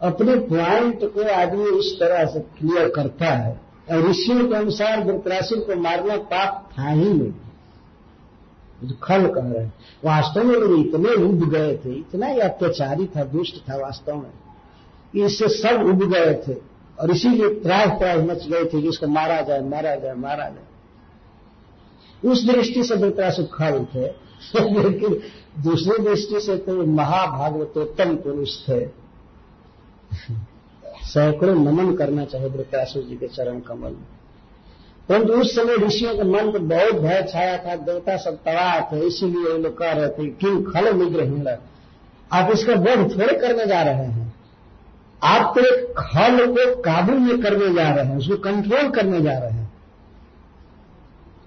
अपने 0.02 0.34
पॉइंट 0.34 0.98
को 1.04 1.32
आदमी 1.32 1.78
इस 1.78 1.96
तरह 2.00 2.26
से 2.26 2.40
क्लियर 2.40 2.88
करता 2.88 3.24
है 3.24 3.60
और 3.90 4.08
ऋषियों 4.08 4.48
के 4.48 4.54
अनुसार 4.54 5.04
वृतरासुर 5.04 5.58
को 5.58 5.80
मारना 5.80 6.16
पाप 6.16 6.70
था 6.78 6.88
ही 6.88 7.12
नहीं। 7.12 7.32
जो 8.84 8.94
खल 9.02 9.26
कह 9.26 9.40
रहे 9.40 9.64
हैं। 9.64 9.74
वास्तव 10.04 10.44
में 10.44 10.54
लोग 10.54 10.86
इतने 10.86 11.14
उब 11.14 11.50
गए 11.50 11.76
थे, 11.76 11.92
इतना 11.92 12.26
ही 12.26 12.38
अत्याचारी 12.38 13.06
था, 13.06 13.24
दुष्ट 13.24 13.70
था 13.70 13.76
वास्तव 13.76 14.16
में। 14.16 14.30
इससे 15.24 15.48
सब 15.48 15.86
उब 15.86 16.10
गए 16.12 16.34
थे। 16.34 16.67
और 17.00 17.10
इसीलिए 17.10 17.54
त्राह 17.54 17.86
त्राह 17.86 18.16
मच 18.16 18.48
गए 18.48 18.64
थे 18.64 18.82
कि 18.82 18.88
इसको 18.88 19.06
मारा 19.06 19.40
जाए 19.40 19.60
मारा 19.60 19.94
जाए 19.94 20.14
मारा 20.14 20.48
जाए। 20.48 20.64
उस 22.30 22.46
दृष्टि 22.46 22.84
से 22.84 22.94
वृतरासुर 22.94 23.44
खल 23.44 23.86
थे। 23.94 24.28
लेकिन 24.56 25.20
दूसरी 25.62 26.04
दृष्टि 26.04 26.40
से 26.40 26.56
तो 26.56 26.86
महाभागवतोत्तम 26.86 28.16
पुरुष 28.16 28.68
थे। 28.68 28.86
सैकड़ों 31.02 31.54
नमन 31.54 31.96
करना 31.96 32.24
चाहिए 32.24 32.48
वृतासुर 32.48 33.02
जी 33.02 33.16
के 33.16 33.26
चरण 33.26 33.60
कमल 33.60 33.90
में। 33.90 34.18
परंतु 35.08 35.32
उस 35.32 35.56
समय 35.56 35.74
ऋषियों 35.76 36.16
के 36.16 36.22
मन 36.22 36.52
पर 36.52 36.58
बहुत 36.58 37.02
भय 37.02 37.26
छाया 37.32 37.56
था, 37.58 37.76
देवता 37.76 38.16
सब 38.16 38.36
तबाह 38.36 38.80
थे, 38.80 39.06
इसीलिए 39.06 39.52
वो 39.52 39.58
लोग 39.58 39.78
कह 39.78 39.92
रहे 39.92 40.08
थे, 40.08 40.26
क्यों 40.26 40.62
खल 40.62 40.96
निग्रह 40.96 41.58
आप 42.32 42.52
इसका 42.52 42.74
बोध 42.74 43.18
थोड़े 43.18 43.38
करने 43.38 43.66
जा 43.66 43.82
रहे 43.82 43.94
हैं। 43.94 44.17
आप 45.22 45.52
तो 45.54 45.64
एक 45.64 45.94
को 46.48 46.80
काबू 46.82 47.12
में 47.12 47.40
करने 47.40 47.72
जा 47.74 47.88
रहे 47.90 48.04
हैं, 48.04 48.16
उसको 48.16 48.36
कंट्रोल 48.36 48.90
करने 48.90 49.20
जा 49.20 49.38
रहे 49.38 49.50
हैं। 49.50 49.66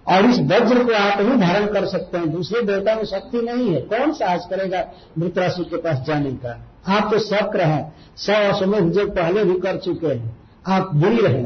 और 0.08 0.26
इस 0.26 0.40
वज्र 0.42 0.84
को 0.84 0.94
आप 0.94 1.20
ही 1.22 1.36
धारण 1.38 1.66
कर 1.66 1.86
सकते 1.86 2.18
हैं, 2.18 2.32
दूसरे 2.32 2.62
देवता 2.62 2.96
में 2.96 3.04
शक्ति 3.06 3.42
नहीं 3.42 3.74
है। 3.74 3.82
कौन 3.82 4.12
साहस 4.14 4.48
करेगा 4.50 4.84
मृतरासुर 5.20 5.66
के 5.66 5.78
पास 5.78 6.04
जाने 6.08 6.32
का? 6.32 6.68
आप 6.88 7.12
तो 7.14 7.20
शक 7.20 7.56
रहे 7.56 7.82
सौ 8.18 8.34
अश्वमेध 8.34 8.92
जो 8.94 9.08
पहले 9.12 9.44
भी 9.44 9.60
कर 9.60 9.78
चुके 9.78 10.08
हैं, 10.08 10.38
आप 10.68 10.96
बुरी 10.96 11.22
रहे 11.22 11.44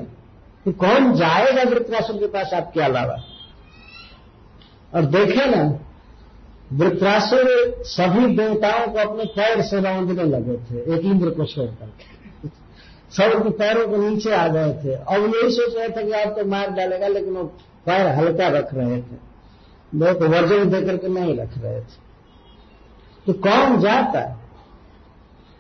कि 0.66 0.72
कौन 0.74 1.14
जाएगा 1.14 1.64
वृत्रासुर 1.64 2.18
के 2.18 2.28
पास 2.28 2.54
आपके 2.54 2.82
अलावा? 2.82 3.18
और 4.96 5.06
देखे 5.06 5.46
ना 5.46 5.64
वृत्रासुर 6.74 7.48
सभी 7.86 8.36
देवताओं 8.36 8.88
को 8.88 9.00
अपने 9.00 9.24
पैर 9.26 9.62
से 9.62 9.82
बांधने 9.82 10.24
लगे 10.24 10.58
थे, 10.58 10.94
एक 10.94 11.06
इंद्र 11.06 11.30
को 11.30 11.46
छोड़कर। 11.46 11.92
सब 13.12 13.44
के 13.44 13.50
पैरों 13.50 13.88
के 13.88 13.98
नीचे 13.98 14.32
आ 14.32 14.48
गए 14.48 14.74
थे। 14.74 14.96
और 14.96 15.20
यही 15.20 15.52
सोच 15.52 15.76
रहे 15.76 15.90
थे 15.90 16.04
कि 16.06 16.12
आपको 16.12 16.46
मार 16.46 16.70
डालेगा, 16.70 17.08
लेकिन 17.08 17.34
वो 17.34 17.44
पैर 17.86 18.08
हल्का 18.08 18.48
रख 18.48 18.74
रहे 18.74 18.98
थे। 18.98 19.18
बहुत 19.96 20.22
वज़न 20.22 20.70
देकर 20.70 20.98
के 20.98 21.08
नहीं 21.08 21.36
रख 21.38 21.58
रहे 21.58 21.80
थे। 21.82 22.04
तो 23.28 23.34
कौन 23.34 23.80
जाता? 23.80 24.22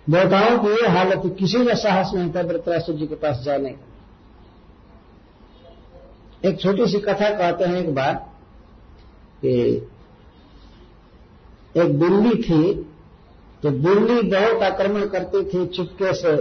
देवताओं 0.10 0.58
की 0.60 0.72
ये 0.72 0.88
हालत 0.88 1.22
किसी 1.40 1.66
का 1.66 1.74
साहस 1.74 2.12
नहीं 2.16 2.34
था 2.34 2.42
वृत्रासुर 2.42 2.96
जी 2.96 3.08
के 3.08 3.16
पास 3.16 3.42
जाने 3.46 3.70
का। 3.70 3.86
एक 6.50 6.60
छोटी 6.62 6.86
सी 6.88 7.00
कथा 7.00 7.30
कहते 7.30 7.66
हैं 7.66 7.76
एक 7.76 7.94
बार 7.96 8.14
कि 9.42 9.54
एक 11.76 12.00
बिल्ली 12.00 12.36
थी 12.44 12.74
तो 13.64 13.70
बिल्ली 13.70 14.22
बहुत 14.32 14.64
आक्रमण 14.64 15.06
करती 15.06 15.44
थी, 15.44 15.66
चुपके 15.68 16.14
से 16.14 16.36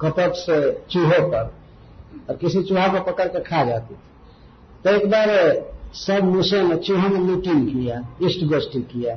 कपट 0.00 0.34
से 0.36 0.60
चूहों 0.90 1.22
पर, 1.30 1.52
और 2.30 2.36
किसी 2.36 2.62
चूहा 2.62 2.86
को 2.88 3.00
पकड़ 3.02 3.28
कर 3.28 3.42
खा 3.42 3.64
जाती। 3.64 3.94
थी 3.94 4.00
तो 4.84 4.90
एक 4.90 5.10
बार 5.10 5.28
सब 5.96 6.24
मुसे 6.24 6.62
ने 6.62 6.76
चूहों 6.78 7.08
में 7.08 7.18
मीटिंग 7.20 7.66
किया, 7.68 8.00
इष्ट 8.22 8.44
गोष्ठी 8.44 8.80
किया, 8.84 9.14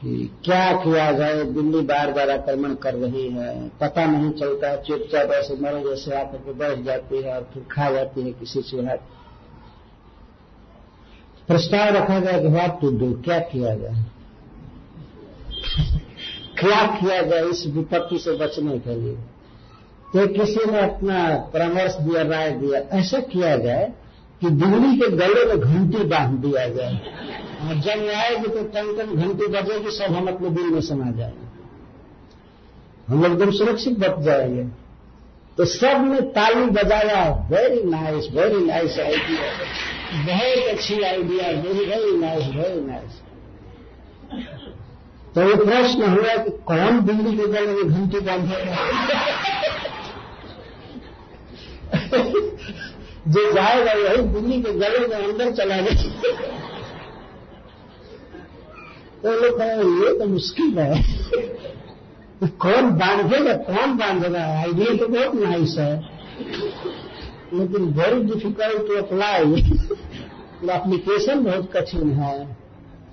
कि 0.00 0.30
क्या 0.44 0.72
किया 0.74 1.10
जाए 1.12 1.42
दिल्ली 1.44 1.80
बार 1.86 2.12
बार 2.12 2.30
आक्रमण 2.30 2.74
कर 2.74 2.94
रही 2.94 3.28
है, 3.28 3.68
पता 3.80 4.04
नहीं 4.06 4.30
चलता, 4.32 4.74
चुपचाप 4.78 5.30
ऐसे 5.32 5.54
मरे 5.54 5.82
जैसे 5.84 6.14
आकर 6.14 6.38
के 6.38 6.52
बैठ 6.54 6.84
जाती 6.84 7.22
है 7.22 7.34
और 7.36 7.48
फिर 7.54 7.62
खा 7.70 7.90
जाती 7.90 8.22
है 8.22 8.32
किसी 8.32 8.62
चूहा 8.62 8.94
प्रस्ताव 11.48 11.94
रखा 11.96 12.18
गया 12.20 12.40
कि 12.40 12.48
बात 12.48 12.78
टू 12.80 12.90
डू 12.98 13.12
क्या 13.24 13.38
किया 13.48 13.74
जाए? 13.74 14.04
क्या 16.60 16.86
किया 17.00 17.22
जाए, 17.22 17.42
इस 17.42 17.66
विपत्ति 17.66 18.18
से 18.18 18.32
बचने 18.32 18.78
के 18.78 18.94
लिए। 18.94 19.14
तो 20.12 20.26
किसी 20.26 20.70
ने 20.70 20.80
अपना 20.80 21.36
परामर्श 21.54 21.94
दिया, 21.94 22.22
राय 22.22 22.50
दिया। 22.50 22.98
ऐसा 22.98 23.18
किया 23.20 23.56
जाए 23.56 23.92
कि 24.40 24.50
दिल्ली 24.50 24.96
के 25.00 25.08
गले 25.10 25.44
में 25.46 25.60
घंटी 25.60 26.04
बाँध 26.04 26.38
दिया 26.38 26.68
जाए। 26.68 26.94
और 27.62 27.74
जब 27.74 28.08
आएगी 28.16 28.48
तो 28.48 28.62
टन 28.62 28.96
टन 28.96 29.14
घंटी 29.16 29.46
बजेगी, 29.46 29.90
सब 29.90 30.14
हम 30.14 30.26
अपने 30.26 30.50
दिल 30.50 30.64
में 30.64 30.80
समा 30.80 31.10
जाएँगे। 31.10 31.46
हम 33.08 33.26
एकदम 33.26 33.50
सुरक्षित 33.50 33.98
बच 33.98 34.18
जाएँगे। 34.18 34.64
तो 35.56 35.64
सबने 35.64 36.20
ताली 36.20 36.66
बजाया 36.70 37.48
very 37.50 37.82
nice 37.82 38.28
very 38.32 38.64
nice 38.66 38.98
idea 38.98 39.52
बहुत 40.24 40.68
अच्छी 40.68 41.02
idea 41.02 41.48
very 41.62 41.86
very 41.86 42.16
nice 42.16 42.44
very 42.56 42.80
nice 42.80 43.20
तो 45.38 45.42
ये 45.48 45.56
प्रश्न 45.56 46.06
हुआ 46.10 46.32
कि 46.44 46.50
कौन 46.68 47.00
दिल्ली 47.06 47.32
के 47.36 47.44
गले 47.46 47.72
में 47.74 47.88
घंटी 47.88 48.20
बांधेगा 48.20 48.72
जो 53.28 53.44
जाएगा 53.52 53.92
वही 53.92 54.22
दिल्ली 54.32 54.58
के 54.62 54.72
गले 54.80 55.06
में 55.06 55.14
अंदर 55.16 55.52
चला 55.52 55.76
गया 55.76 55.94
तो 59.22 59.28
लोग 59.40 59.62
ये 60.02 60.18
तो 60.18 60.26
मुश्किल 60.26 60.78
है। 60.78 60.92
कौन 62.58 62.90
बांधेगा 62.98 63.54
कौन 63.64 63.96
बांधेगा? 63.98 64.44
आइडिया 64.58 64.96
तो 64.96 65.08
बहुत 65.08 65.34
नाइस 65.42 65.78
है। 65.78 65.94
लेकिन 67.54 67.82
very 67.94 68.20
difficult 68.24 68.86
to 68.88 68.94
apply 68.96 69.42
application 70.76 71.44
बहुत 71.44 71.70
कठिन 71.76 72.12
है। 72.20 72.57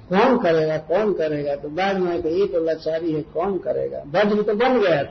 कौन 0.09 0.37
करेगा 0.37 0.77
कौन 0.77 1.13
करेगा? 1.13 1.55
तो 1.55 1.69
बाद 1.69 1.97
में 1.97 2.21
तो 2.21 2.29
ये 2.29 2.45
तो 2.45 2.65
लाचारी 2.65 3.11
है, 3.11 3.21
कौन 3.21 3.57
करेगा? 3.57 4.03
वज्र 4.07 4.41
तो 4.41 4.53
बन 4.53 4.79
गया। 4.79 5.01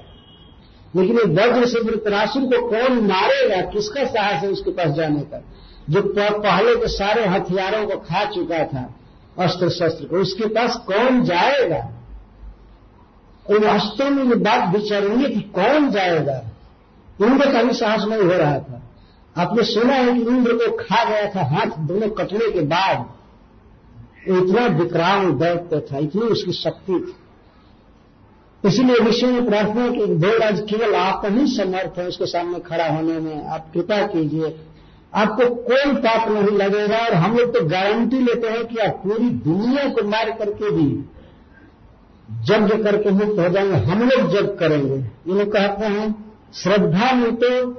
लेकिन 0.96 1.16
ये 1.18 1.22
वज्र 1.24 1.66
से 1.66 1.80
वृतरासुर 1.80 2.42
को 2.42 2.70
कौन 2.70 2.92
मारेगा? 2.92 3.60
किसका 3.60 4.04
साहस 4.04 4.42
है 4.42 4.48
उसके 4.48 4.70
पास 4.70 4.88
जाने 4.88 5.20
का? 5.20 5.44
जो 5.90 6.02
पहले 6.40 6.76
के 6.76 6.88
सारे 6.88 7.26
हथियारों 7.26 7.86
को 7.86 7.96
खा 7.96 8.24
चुका 8.24 8.64
था 8.64 8.94
अस्त्र 9.38 9.68
शस्त्र 9.68 10.04
को, 10.04 10.16
उसके 10.16 10.46
पास 10.46 10.76
कौन 10.86 11.24
जाएगा? 11.24 11.90
और 13.50 13.58
वास्तव 13.58 14.10
में 14.10 14.24
ये 14.24 14.34
बात 14.34 14.76
विचारेंगे 14.76 15.28
कि 15.28 15.40
कौन 15.40 15.90
जाएगा? 15.90 16.44
इंद्र 17.22 17.52
का 17.52 17.62
भी 17.62 17.74
साहस 17.74 18.04
नहीं 18.04 18.22
हो 18.22 18.32
रहा 18.32 18.58
था। 18.58 18.82
आपने 19.36 19.62
सुना 19.62 19.94
है 19.94 20.14
कि 20.14 20.20
इंद्र 20.20 20.52
को 20.52 20.76
खा 20.76 21.04
गया 21.04 21.26
था 21.26 21.42
हाथ 21.42 21.66
दोनों 21.66 22.08
कटने 22.08 22.50
के 22.50 22.60
बाद। 22.60 23.23
इतना 24.28 24.66
विकराल 24.66 25.30
दैत्य 25.30 25.80
था, 25.80 25.98
इतनी 25.98 26.22
उसकी 26.22 26.52
शक्ति 26.52 26.92
थी। 26.92 27.16
इसीलिए 28.68 28.96
विषय 28.96 29.26
में 29.26 29.46
प्रार्थना 29.46 29.90
की 29.90 30.06
देवराज 30.06 30.60
केवल 30.60 30.94
आप 30.94 31.22
ही 31.24 31.46
समर्थ 31.46 31.98
है 31.98 32.08
उसके 32.08 32.26
सामने 32.26 32.60
खड़ा 32.60 32.88
होने 32.88 33.18
में। 33.18 33.46
आप 33.46 33.66
कृपा 33.74 34.06
कीजिए। 34.06 34.56
आपको 35.14 35.54
कोई 35.54 35.94
पाप 35.94 36.28
नहीं 36.28 36.58
लगेगा 36.58 36.98
और 36.98 37.14
हम 37.14 37.36
लोग 37.36 37.58
तो 37.58 37.64
गारंटी 37.64 38.18
लेते 38.18 38.48
हैं 38.48 38.66
कि 38.66 38.76
आप 38.76 38.92
पूरी 38.92 39.28
दुनिया 39.28 39.88
को 39.88 40.08
मार 40.08 40.30
करके 40.30 40.70
भी 40.70 41.04
जग 42.30 42.84
करके 42.84 43.10
मुक्त 43.10 43.38
हो 43.38 43.48
जाएँगे। 43.48 43.76
हम 43.76 44.08
लोग 44.08 44.30
जग 44.30 44.56
करेंगे। 44.60 44.94
ये 45.32 45.38
लोग 45.38 45.52
कहते 45.52 45.84
हैं, 45.84 46.32
श्रद्धा 46.54 47.12
में 47.12 47.36
तो 47.36 47.70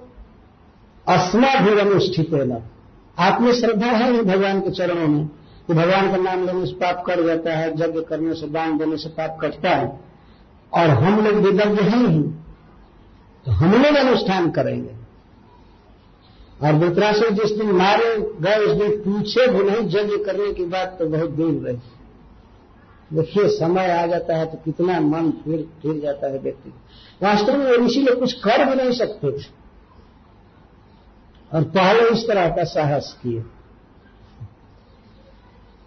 अस्माभिर 1.08 1.80
अनुष्ठित 1.80 2.34
है 2.34 2.64
आप 3.20 3.42
में 3.42 3.54
श्रद्धा 3.54 3.92
ही 3.92 4.22
भगवान 4.22 4.60
के 4.60 4.72
चरणों 4.72 5.08
में। 5.08 5.30
कि 5.68 5.74
भगवान 5.74 6.10
का 6.12 6.18
नाम 6.18 6.46
लेने 6.46 6.66
से 6.66 6.74
पाप 6.74 7.04
कट 7.08 7.20
जाता 7.20 7.54
है, 7.54 7.70
यज्ञ 7.72 8.02
करने 8.02 8.34
से, 8.34 8.48
दान 8.48 8.78
देने 8.78 8.98
से 8.98 9.10
पाप 9.10 9.38
कटता 9.42 9.70
है। 9.70 10.00
और 10.74 10.90
हम 10.90 11.26
लोग 11.26 11.36
विदग्ध 11.36 11.80
हैं 11.80 12.08
ही 12.08 12.24
तो 13.46 13.52
हम 13.52 13.72
लोग 13.72 13.96
अनुष्ठान 13.96 14.52
करेंगे। 14.52 14.96
और 16.64 16.74
वृत्रासुर 16.74 17.30
जिस 17.30 17.52
दिन 17.52 17.72
मारे 17.72 18.16
गए, 18.42 18.56
उस 18.56 18.72
दिन 18.72 18.92
पूछे 18.98 19.48
भी 19.48 19.64
नहीं, 19.64 19.82
यज्ञ 19.82 20.24
करने 20.24 20.54
की 20.54 20.66
बात 20.66 20.96
तो 21.00 21.06
बहुत 21.06 21.30
दूर 21.30 21.68
रही। 21.68 21.78
देखिए, 23.14 23.48
समय 23.48 23.92
आ 23.92 24.06
जाता 24.06 24.38
है 24.38 24.46
तो 24.46 24.58
कितना 24.66 25.00
मन 25.00 25.32
फिर 25.32 25.68
फिर 25.82 26.00
जाता 26.02 26.28
है 26.28 26.40
व्यक्ति। 26.40 26.70
वास्तव 27.24 27.58
में 27.58 27.72
ऋषि 27.72 28.00
लोग 28.00 28.20
कुछ 28.20 28.34
कर 28.34 28.66
भी 28.66 28.76
नहीं 28.76 28.92
सकते। 28.92 29.32
थे 29.32 29.44
और 31.54 31.64
पहले 31.64 32.10
इस 32.10 32.28
तरह 32.28 32.50
का 32.50 32.64
साहस 32.64 33.18
किए। 33.24 33.44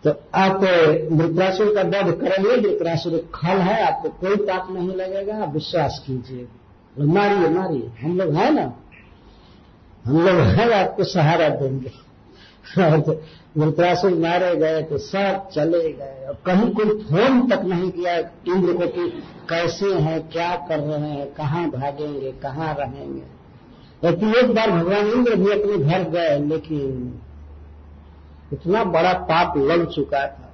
तो 0.04 0.10
आप 0.34 0.60
मृत्रासुर 1.12 1.74
का 1.74 1.82
वध 1.82 2.12
करेंगे 2.12 2.68
मृत्रासुर 2.68 3.28
खल 3.34 3.58
है, 3.58 3.86
आपको 3.86 4.08
कोई 4.08 4.36
पाप 4.36 4.70
नहीं 4.70 4.88
लगेगा, 4.88 5.42
आप 5.42 5.54
विश्वास 5.54 6.04
कीजिए। 6.06 6.48
मारिए 7.00 7.48
मारिए। 7.48 7.90
हम 8.02 8.18
लोग 8.18 8.34
हैं 8.34 8.50
ना? 8.50 8.72
हम 10.04 10.20
लोग 10.20 10.36
हैं, 10.36 10.72
आपको 10.72 11.04
सहारा 11.04 11.48
देंगे। 11.48 11.92
और 12.82 13.22
वृत्रासुर 13.56 14.14
मारे 14.14 14.56
गए 14.56 14.82
तो 14.82 14.98
सब 14.98 15.48
चले 15.48 15.92
गए। 15.92 16.26
और 16.28 16.38
कहीं 16.46 16.70
कोई 16.70 16.84
फ़ोन 16.84 17.48
तक 17.48 17.62
नहीं 17.64 17.90
किया, 17.90 18.16
इंद्र 18.16 18.72
को 18.72 18.86
कि 18.86 19.08
कैसे 19.48 19.86
हैं, 19.86 20.28
क्या 20.28 20.66
कर 20.68 20.78
रहे 20.78 21.10
हैं, 21.10 21.34
कहाँ 21.34 21.70
भागेंगे, 21.70 22.32
कहाँ 22.32 22.76
रहेंगे? 22.78 23.22
लेकिन 24.04 24.34
एक 24.34 24.54
बार 24.54 24.70
भगवान 24.70 25.06
इंद्र 25.06 25.34
भी 25.34 25.50
अपने 25.50 25.84
घर 25.84 26.02
गए, 26.02 26.38
लेकिन 26.38 27.20
इतना 28.52 28.84
बड़ा 28.86 29.12
पाप 29.24 29.56
लग 29.58 29.86
चुका 29.90 30.26
था 30.26 30.52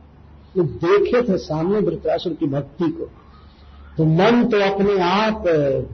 वो 0.57 0.62
देखे 0.62 1.22
थे 1.22 1.37
सामने 1.38 1.78
वृत्रासुर 1.80 2.33
की 2.33 2.46
भक्ति 2.46 2.88
को। 2.90 3.04
तो 3.96 4.04
मन 4.04 4.44
तो 4.44 4.61
अपने 4.64 4.98
आप 5.00 5.42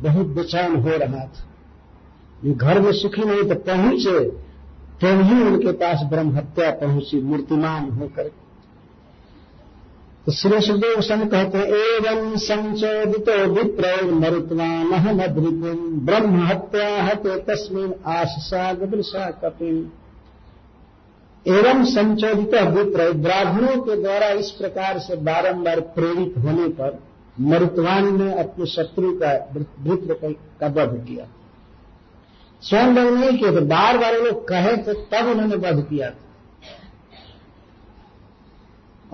बहुत 0.03 0.27
बेचैन 0.37 0.77
हो 0.77 0.97
रहा 0.97 1.25
था। 1.27 1.49
ये 2.45 2.53
घर 2.53 2.81
में 2.81 2.93
सुखी 2.93 3.25
नहीं 3.25 3.49
तो 3.49 3.55
पहुँचे 3.63 4.19
तो 5.01 5.09
ही 5.23 5.43
उनके 5.43 5.73
पास 5.73 6.03
ब्रह्म 6.11 6.37
हत्या 6.37 6.71
पहुँची, 6.71 7.21
मूर्तिमान 7.21 7.91
होकर। 7.91 8.31
तो 10.27 10.33
श्री 10.33 10.61
सुखदेव 10.61 10.95
गोस्वामी 10.95 11.27
कहते 11.27 11.59
हैं, 11.59 11.67
एवं 11.67 12.37
संचोदित 12.39 13.29
विप्र 13.51 14.05
मरुत्वान 14.15 15.15
मद्रिपुम 15.17 15.79
ब्रह्म 16.07 16.43
हत्या 16.47 17.03
हते 17.05 17.39
तस्मिन 17.45 17.95
आशा 18.07 18.73
गदृशा 18.73 19.31
कपिन। 19.45 19.81
एवं 21.47 21.85
संचोदित 21.85 22.55
विप्र 22.55 23.13
ब्राह्मणों 23.13 23.83
के 23.83 24.03
द्वारा 24.03 24.27
इस 24.27 24.51
प्रकार 24.51 24.99
से 24.99 25.17
बारंबार 25.17 25.81
प्रेरित 25.81 26.35
होने 26.39 26.69
पर 26.69 27.03
मरुत्वान 27.41 28.23
ने 28.23 28.41
अपने 28.41 28.67
शत्रु 28.67 29.19
का 29.23 29.49
वृत्र 29.83 30.35
का 30.61 30.67
वध 30.67 31.05
किया। 31.09 31.27
स्वयं 32.63 32.87
लोग 32.87 33.15
नहीं 33.15 33.39
किए 33.39 33.51
थे 33.53 33.61
बार 33.61 33.99
बार 33.99 34.15
लोग 34.15 34.49
कहे 34.49 34.77
थे, 34.77 34.95
तब 34.95 35.29
उन्होंने 35.29 35.57
वध 35.57 35.83
किया 35.83 36.11
था। 36.11 36.17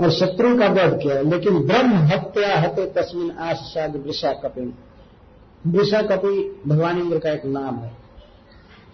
और 0.04 0.10
शत्रु 0.10 0.58
का 0.58 0.66
वध 0.66 0.98
किया, 1.02 1.20
लेकिन 1.20 1.66
ब्रह्म 1.66 1.90
हत्या 1.90 2.60
हते 2.60 2.86
तस्मिन 2.86 3.30
आशाद 3.30 3.96
वृषा 3.96 4.32
कपिन 4.32 4.74
वृषा 5.66 6.02
कपि 6.02 6.62
भगवान 6.66 6.98
इंद्र 6.98 7.18
का 7.18 7.30
एक 7.30 7.44
नाम 7.44 7.76
है। 7.76 7.92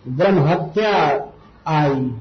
ब्रह्म 0.08 0.38
हत्या 0.38 1.26
आई। 1.66 2.12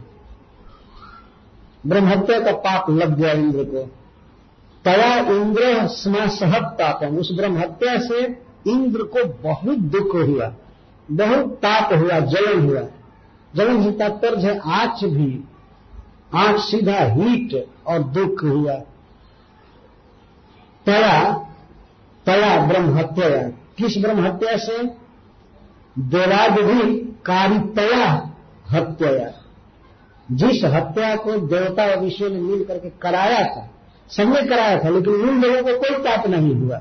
ब्रह्महत्या 1.88 2.40
का 2.40 2.52
पाप 2.52 2.90
लग 2.90 3.16
गया 3.18 3.32
इंद्र 3.32 3.64
को। 3.64 3.90
तया 4.86 5.16
इंद्र 5.18 5.88
सहत 6.28 6.64
पापम। 6.64 7.18
उस 7.18 7.32
ब्रह्महत्या 7.32 8.00
से 8.00 8.26
इंद्र 8.68 9.04
को 9.04 9.24
बहुत 9.26 9.78
दुख 9.78 10.16
हुआ, 10.16 10.54
बहुत 11.12 11.50
ताप 11.66 11.94
हुआ, 11.94 12.20
जलन 12.20 12.70
हुआ। 12.70 12.82
जलन 13.56 13.84
से 13.84 13.92
तात्पर्य 13.92 14.42
है 14.42 14.60
आँच 14.60 15.04
भी 15.06 15.44
आँच 16.36 16.60
सीधा 16.60 17.00
हीट 17.00 17.68
और 17.88 18.00
दुख 18.00 18.44
हुआ। 18.44 18.74
तया 20.86 21.34
तया 22.26 22.66
ब्रह्महत्या 22.66 23.30
किस 23.78 23.98
ब्रह्महत्या 23.98 24.58
से? 24.58 24.84
देवाद 26.00 26.56
कारितया 27.26 28.30
हत्या 28.72 29.41
जिस 30.32 30.64
हत्या 30.66 31.16
को 31.16 31.38
देवता 31.48 31.86
और 31.86 32.00
विषय 32.00 32.30
ने 32.30 32.40
मिल 32.40 32.64
करके 32.64 32.90
कराया 33.02 33.44
था, 33.46 33.68
सबने 34.10 34.42
कराया 34.48 34.78
था, 34.84 34.90
लेकिन 34.90 35.14
उन 35.14 35.42
लोगों 35.42 35.62
को 35.64 35.78
कोई 35.80 35.98
पाप 36.04 36.28
नहीं 36.28 36.54
हुआ। 36.56 36.78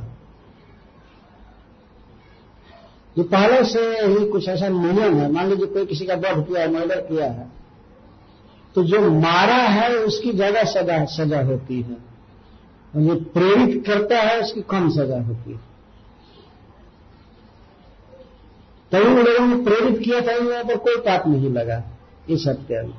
ये 3.16 3.22
पहले 3.24 3.62
से 3.64 3.80
ही 4.02 4.26
कुछ 4.26 4.48
ऐसा 4.48 4.68
नियम 4.70 5.14
है। 5.14 5.30
मान 5.32 5.48
लीजिए 5.48 5.66
कोई 5.66 5.86
किसी 5.86 6.06
का 6.06 6.14
वध 6.16 6.46
किया 6.48 6.60
है 6.60 6.72
मर्डर 6.72 7.00
किया 7.00 7.26
है 7.26 7.48
तो 8.76 8.82
जो 8.84 9.00
मारा 9.12 9.54
है, 9.54 9.88
उसकी 9.96 10.32
ज़्यादा 10.32 10.62
सजा 10.64 11.04
सजा 11.06 11.40
होती 11.42 11.80
है। 11.82 11.96
और 12.94 13.02
जो 13.02 13.14
प्रेरित 13.32 13.84
करता 13.86 14.18
है, 14.18 14.40
उसकी 14.40 14.60
कम 14.70 14.88
सजा 14.90 15.20
होती 15.22 15.52
है। 15.52 15.58
तो 18.92 18.98
उन 19.00 19.16
लोगों 19.16 19.46
ने 19.46 19.62
प्रेरित 19.64 19.98
किया 19.98 20.20
था 20.20 20.32
इन 20.32 20.44
लोगों 20.44 20.64
पर 20.64 20.76
कोई 20.78 20.96
पाप 21.02 21.26
नहीं 21.26 21.50
लगा, 21.50 21.82
इस 22.30 22.44
हत्या 22.48 22.82
में। 22.82 22.94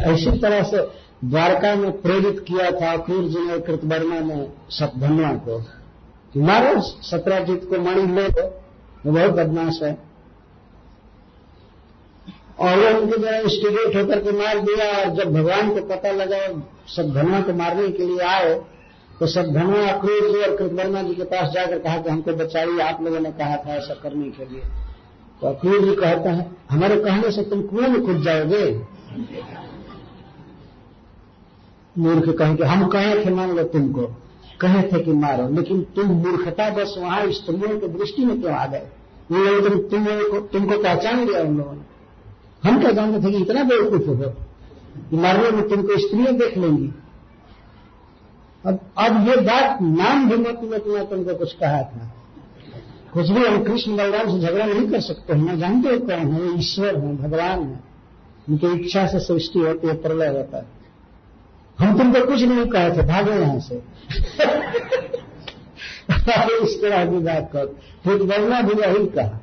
ऐसी 0.00 0.38
तरह 0.38 0.62
से 0.62 0.82
द्वारका 1.24 1.74
में 1.74 1.90
प्रेरित 2.02 2.38
किया 2.40 2.70
था 2.70 2.96
क्रूर 2.98 3.24
जी 3.24 3.46
ने 3.46 3.58
कृतवर्मा 3.60 4.18
ने 4.20 4.46
सतधनवा 4.70 5.32
को 5.44 5.58
कि 6.34 6.40
मारो 6.40 6.80
सत्राजीत 6.80 7.68
को 7.70 7.80
मणि 7.80 8.06
ले 8.14 8.26
लो, 8.28 8.46
वो 9.06 9.12
बहुत 9.12 9.30
बदमाश 9.30 9.82
है। 9.82 9.96
और 12.60 12.78
वो 12.78 13.00
उनके 13.00 13.16
द्वारा 13.18 13.38
इंस्टिगेट 13.38 13.96
होकर 13.96 14.20
के 14.20 14.32
मार 14.32 14.58
दिया, 14.60 14.86
और 14.98 15.14
जब 15.16 15.32
भगवान 15.32 15.70
को 15.70 15.86
पता 15.86 16.10
लगा 16.12 16.38
सतधनवा 16.88 17.40
को 17.40 17.52
मारने 17.54 17.88
के 17.88 18.06
लिए 18.06 18.20
आए 18.26 18.54
तो 19.20 19.26
सतधनवा 19.26 19.86
अक्रूर 19.88 20.28
जी 20.28 20.42
और 20.42 20.56
कृतवर्मा 20.56 21.02
जी 21.02 21.14
के 21.14 21.24
पास 21.24 21.52
जाकर 21.52 21.78
कहा 21.78 21.96
कि 21.96 22.10
हमको 22.10 22.32
बचाइए, 22.34 22.80
आप 22.80 23.02
लोगों 23.02 23.20
ने 23.20 23.30
कहा 23.32 23.56
था 23.56 23.74
ऐसा 23.74 23.94
करने 23.94 24.30
के 24.30 24.44
लिए। 24.44 24.62
तो 25.40 25.46
अक्रूर 25.48 25.84
जी 25.84 25.94
कहते 25.94 26.28
हैं, 26.28 26.50
हमारे 26.70 26.96
कहने 26.96 27.30
से 27.30 27.42
तुम 27.42 27.62
कुएँ 27.62 27.88
में 27.88 28.04
खुद 28.06 28.22
जाओगे? 28.22 28.64
मूर्ख 31.98 32.38
कहें 32.38 32.56
कि, 32.56 32.62
हम 32.62 32.86
कहे 32.86 33.24
थे 33.24 33.30
मान 33.30 33.56
लो 33.56 33.62
तुमको, 33.62 34.02
कहे 34.60 34.82
थे 34.82 35.00
कि 35.00 35.12
मारो, 35.12 35.48
लेकिन 35.48 35.82
तुम 35.82 36.06
मूर्खता 36.06 36.70
बस 36.70 36.94
वहाँ 36.98 37.30
स्त्रियों 37.30 37.80
की 37.80 37.88
दृष्टि 37.88 38.24
में 38.24 38.40
क्यों 38.40 38.52
आ 38.52 38.66
गए? 38.66 38.82
उन 39.30 39.38
लोगों 39.38 39.70
तुम 39.70 40.04
तुम 40.04 40.40
तुमको 40.40 40.82
पहचान 40.82 41.28
लिया 41.28 41.40
उन 41.40 41.58
लोगों 41.58 41.72
ने। 41.72 41.82
हम 42.68 42.80
क्या 42.80 42.90
जानते 42.90 43.26
थे 43.26 43.32
कि 43.32 43.38
इतना 43.38 43.64
बेवकूफ़ 43.64 44.02
हो 44.02 44.14
कि 45.10 45.16
मारने 45.16 45.50
में 45.50 45.68
तुमको 45.68 45.98
स्त्रियाँ 45.98 46.32
देख 46.32 46.58
लेंगी। 46.58 46.90
अब 48.66 48.78
अब 48.98 49.28
ये 49.28 49.36
बात 49.36 49.78
नाम 49.82 50.30
भी 50.30 50.36
मत 50.36 50.60
में 50.64 50.94
मैं 50.94 51.06
तुमको 51.06 51.34
कुछ 51.34 51.52
कहा 51.52 51.82
था। 51.82 52.14
कुछ 53.12 53.30
भी 53.30 53.46
हम 53.46 53.64
कृष्ण 53.64 53.96
बलराम 53.96 54.28
से 54.28 54.46
झगड़ा 54.46 54.66
नहीं 54.66 54.90
कर 54.90 55.00
सकते 55.00 55.32
हैं 55.32 55.58
जानते 55.58 55.88
हो 55.88 55.98
कौन 55.98 56.32
है? 56.32 56.58
ईश्वर 56.58 56.96
है, 56.96 57.16
भगवान 57.16 57.62
है। 57.62 57.80
उनकी 58.48 58.66
इच्छा 58.66 59.06
से 59.06 59.18
सृष्टि 59.20 59.58
होती 59.58 59.86
है, 59.86 59.94
प्रलय 60.02 60.28
होता 60.28 60.56
है। 60.56 60.81
हम 61.78 61.96
तुमको 61.98 62.26
कुछ 62.26 62.42
नहीं 62.42 62.66
कहे 62.66 62.90
थे, 62.90 63.02
भागो 63.02 63.32
यहाँ 63.32 63.60
से। 63.60 63.74
इस 66.62 66.80
तरह 66.82 67.04
की 67.06 67.18
बात 67.18 67.50
कर। 67.52 67.66
फिर 68.04 68.22
वर्णा 68.22 68.60
भी 68.60 68.80
यही 68.82 69.06
कहा। 69.06 69.38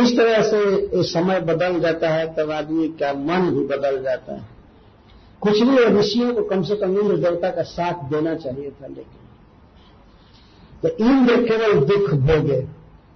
इस 0.00 0.16
तरह 0.16 0.42
से 0.42 1.02
समय 1.02 1.40
बदल 1.40 1.78
जाता 1.80 2.08
है, 2.08 2.26
तब 2.34 2.50
आदमी 2.50 2.88
का 2.88 3.12
मन 3.12 3.50
भी 3.50 3.64
बदल 3.66 4.02
जाता 4.02 4.34
है। 4.34 4.46
कुछ 5.40 5.60
भी 5.62 5.84
ऋषियों 5.98 6.34
को 6.34 6.42
कम 6.42 6.62
से 6.62 6.76
कम 6.76 6.98
इंद्र 6.98 7.16
देवता 7.16 7.50
का 7.50 7.62
साथ 7.62 8.08
देना 8.10 8.34
चाहिए 8.34 8.70
था, 8.70 8.86
लेकिन 8.86 9.26
तो 10.82 10.88
इंद्र 11.00 11.36
केवल 11.42 11.72
दुख 11.80 12.10
भोगे, 12.10 12.66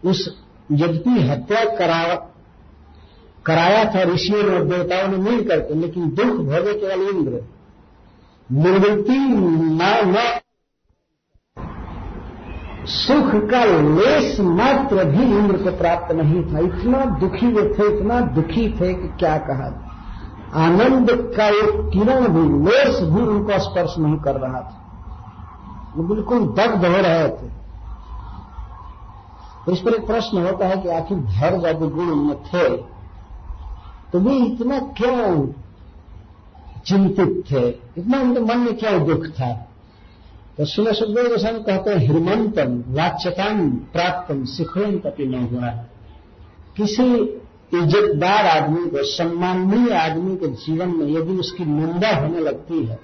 उस 0.04 0.28
यद्यपि 0.72 1.22
हत्या 1.22 1.64
करा 1.76 2.02
कराया 3.46 3.84
था 3.84 4.02
ऋषियों 4.02 4.54
और 4.54 4.64
देवताओं 4.64 5.08
ने 5.08 5.16
मिल 5.16 5.48
करके, 5.48 5.74
लेकिन 5.74 6.10
दुख 6.10 6.26
भोगे 6.26 6.74
केवल 6.74 7.08
इंद्र। 7.08 7.42
निर्वृत्ति 8.52 9.18
न 9.18 10.40
सुख 12.86 13.50
का 13.50 13.64
लेस 13.64 14.40
मात्र 14.40 15.04
भी 15.04 15.22
इंद्र 15.22 15.56
को 15.56 15.78
प्राप्त 15.78 16.12
नहीं 16.12 16.54
था। 16.54 16.58
इतना 16.58 17.04
दुखी 17.04 17.46
वे 17.46 17.62
थे, 17.62 17.96
इतना 17.96 18.20
दुखी 18.20 18.68
थे 18.80 18.94
कि 18.94 19.08
क्या 19.18 19.38
कहा। 19.38 19.88
आनंद 20.54 21.34
का 21.36 21.48
एक 21.48 21.90
किरण 21.92 22.28
भी 22.28 22.70
लेस 22.70 23.00
भी 23.00 23.20
उनको 23.20 23.58
स्पर्श 23.58 23.94
नहीं 23.98 24.16
कर 24.16 24.34
रहा 24.34 24.60
था। 24.60 24.78
वो 25.96 26.14
बिल्कुल 26.14 26.38
दग्ध 26.38 26.84
हो 26.84 26.96
रहे 26.96 27.28
थे। 27.28 27.62
इस 29.72 29.78
पर 29.80 29.94
एक 29.94 30.06
प्रश्न 30.06 30.46
होता 30.46 30.66
है 30.66 30.76
कि 30.76 30.88
आखिर 30.88 31.18
धैर्य 31.18 31.74
गुण 31.74 32.10
उनमें 32.10 32.42
थे 32.42 32.91
तो 34.12 34.18
वे 34.20 34.36
इतना 34.36 34.78
क्यों 34.96 35.46
चिंतित 36.86 37.42
थे, 37.50 37.68
इतना 37.98 38.20
उनके 38.20 38.40
मन 38.42 38.58
में 38.58 38.74
क्या 38.76 38.98
दुख 39.00 39.26
था। 39.30 39.52
तो 40.58 40.64
सुबह 40.64 40.92
सुखदेव 40.92 41.28
गोस्वामी 41.28 41.58
कहते 41.60 41.90
हैं 41.90 41.98
हिमंतम 41.98 42.82
वाच्यताम 42.94 43.68
प्राप्तम 43.92 44.44
शिखरम 44.46 44.98
कति 44.98 45.26
न 45.26 45.42
हुआ। 45.44 45.70
किसी 46.76 47.06
इज्जतदार 47.74 48.46
आदमी 48.46 48.88
को, 48.90 49.02
सम्माननीय 49.06 49.94
आदमी 49.96 50.36
के 50.36 50.48
जीवन 50.56 50.88
में 50.88 51.06
यदि 51.08 51.38
उसकी 51.38 51.64
निंदा 51.64 52.10
होने 52.16 52.40
लगती 52.40 52.84
है, 52.84 52.98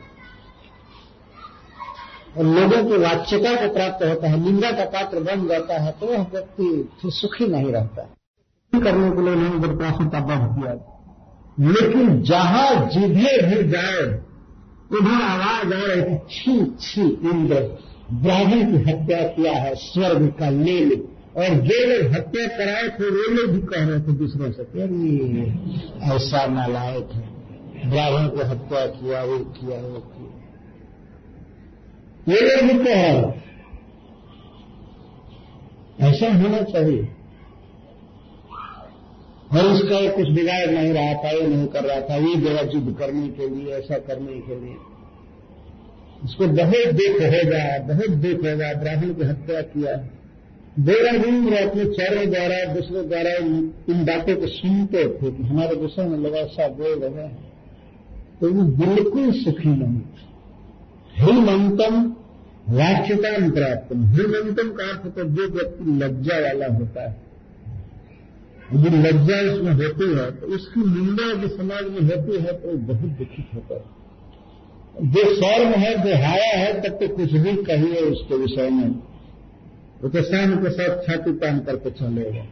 और 2.37 2.45
लोगों 2.45 2.85
की 2.85 2.97
वाच्यता 2.99 3.55
को 3.57 3.73
प्राप्त 3.75 4.05
होता 4.05 4.29
है, 4.29 4.41
निंदा 4.41 4.71
का 4.73 4.85
पात्र 4.91 5.21
बन 5.23 5.47
जाता 5.49 5.81
है 5.83 5.93
तो 6.01 6.07
वह 6.07 6.27
व्यक्ति 6.33 6.69
फिर 7.01 7.11
सुखी 7.13 7.47
नहीं 7.47 7.73
रहता। 7.73 8.03
करने 8.73 9.11
के 9.11 9.23
लिए 9.23 9.33
उन्होंने 9.33 9.67
वृत्रासुर 9.67 10.07
का 10.07 10.19
वध 10.21 10.47
किया 10.55 10.75
लेकिन 11.61 12.23
जहाँ 12.23 12.91
जिधे 12.91 13.43
भी 13.43 13.69
जाए, 13.69 14.21
उधर 14.93 15.23
आवाज़ 15.23 15.75
आ 15.75 15.87
रही 15.87 16.03
थी 16.03 16.19
छी 16.19 16.77
छी, 16.81 17.01
इंद्र, 17.01 17.79
ब्राह्मण 18.13 18.79
की 18.79 18.91
हत्या 18.91 19.29
किया 19.29 19.53
है, 19.53 19.75
स्वर्ग 19.75 20.35
का 20.39 20.51
ले 20.51 20.85
ले 20.85 20.95
और 21.37 21.55
जो 21.55 21.87
लोग 21.87 22.13
हत्या 22.13 22.47
कराए 22.47 22.83
थे, 22.83 23.11
वो 23.11 23.35
लोग 23.35 23.51
भी 23.51 23.61
कह 23.61 23.89
रहे 23.89 24.01
थे 24.01 24.13
दूसरों 24.13 24.53
से 24.53 24.63
अरे, 24.63 26.17
ऐसा 26.17 26.47
नालायक 26.47 27.09
है। 27.13 27.39
ब्राह्मण 27.91 28.29
को 28.29 28.45
हत्या 28.45 28.87
किया, 28.87 29.25
वो 29.25 29.39
किया 29.39 29.81
वो 29.81 29.99
किया। 29.99 30.29
ये 32.35 32.57
लोग 32.57 32.79
भी 32.79 32.85
कह 32.85 33.13
रहे 33.13 33.49
ऐसा 36.01 36.27
होना 36.27 36.63
चाहिए। 36.63 37.09
और 39.53 39.67
उसका 39.67 40.09
कुछ 40.11 40.29
बिगाड़ 40.29 40.71
नहीं 40.71 40.93
रहा 40.93 41.15
था 41.15 41.31
ये 41.31 41.47
नहीं 41.47 41.67
कर 41.67 41.85
रहा 41.85 42.01
था। 42.01 42.17
ये 42.17 42.35
जगह 42.37 42.71
युद्ध 42.75 42.99
करने 42.99 43.29
के 43.29 43.49
लिए, 43.49 43.73
ऐसा 43.73 43.99
करने 43.99 44.41
के 44.41 44.61
लिए। 44.61 44.75
उसको 46.25 46.47
बहुत 46.47 46.95
दुख 46.95 47.23
होगा 47.23 47.95
बहुत 47.95 48.11
दुख 48.11 48.39
होगा 48.39 48.75
ब्राह्मण 48.75 49.15
की 49.15 49.23
हत्या 49.23 49.61
किया। 49.61 50.09
देहरादून 50.79 51.35
में 51.35 51.67
अपने 51.67 51.85
चारों 51.85 52.31
द्वारा, 52.31 52.75
दूसरे 52.75 53.03
द्वारा 53.03 53.31
इन 53.31 54.05
बातों 54.05 54.37
को 54.37 54.47
सुनते 54.47 55.05
थे 55.05 55.31
कि 55.31 55.43
हमारे 55.43 55.77
विषय 55.77 56.03
में 56.03 56.19
लगा 56.19 56.39
ऐसा 56.39 56.69
बोल 56.69 56.99
रहे 56.99 57.25
हैं। 57.25 57.53
तो 58.41 58.53
वो 58.53 58.63
बिल्कुल 58.63 59.33
सुखी 59.33 59.69
नहीं 59.69 60.01
थे। 60.01 60.29
हिमंतम 61.23 62.15
वाच्यताम 62.69 63.51
प्राप्त 63.51 63.93
हिमंतम 63.93 64.69
का 64.69 64.89
अर्थ 64.89 65.15
तो 65.15 65.25
जो 65.25 65.49
व्यक्ति 65.49 65.85
लज्जा 65.85 66.39
वाला 66.39 66.67
होता 66.75 67.11
है। 67.11 67.28
यदि 68.73 68.97
लज्जा 68.99 69.37
इसमें 69.43 69.73
होती 69.75 70.07
है 70.15 70.31
तो 70.31 70.47
उसकी 70.55 70.81
निंदा 70.89 71.33
जो 71.35 71.49
समाज 71.49 71.85
में 71.85 72.01
होती 72.09 72.39
है 72.39 72.53
तो 72.55 72.77
बहुत 72.89 73.11
दुखित 73.19 73.55
होता 73.55 73.75
है। 73.75 73.97
जो 75.07 75.23
शर्म 75.35 75.73
है, 75.75 75.93
जो 75.97 76.15
हाया 76.23 76.57
है, 76.57 76.73
तब 76.81 76.99
तो 77.01 77.09
कुछ 77.09 77.33
भी 77.35 77.53
कहिए 77.65 78.01
उसके 78.07 78.37
विषय 78.37 78.71
में। 78.71 78.89
वो 80.03 80.09
तो 80.09 80.23
शाम 80.23 80.55
के 80.57 80.71
साथ 80.71 81.03
छाती 81.03 81.33
तान 81.37 81.59
करके 81.61 81.91
चलेगा 81.91 82.45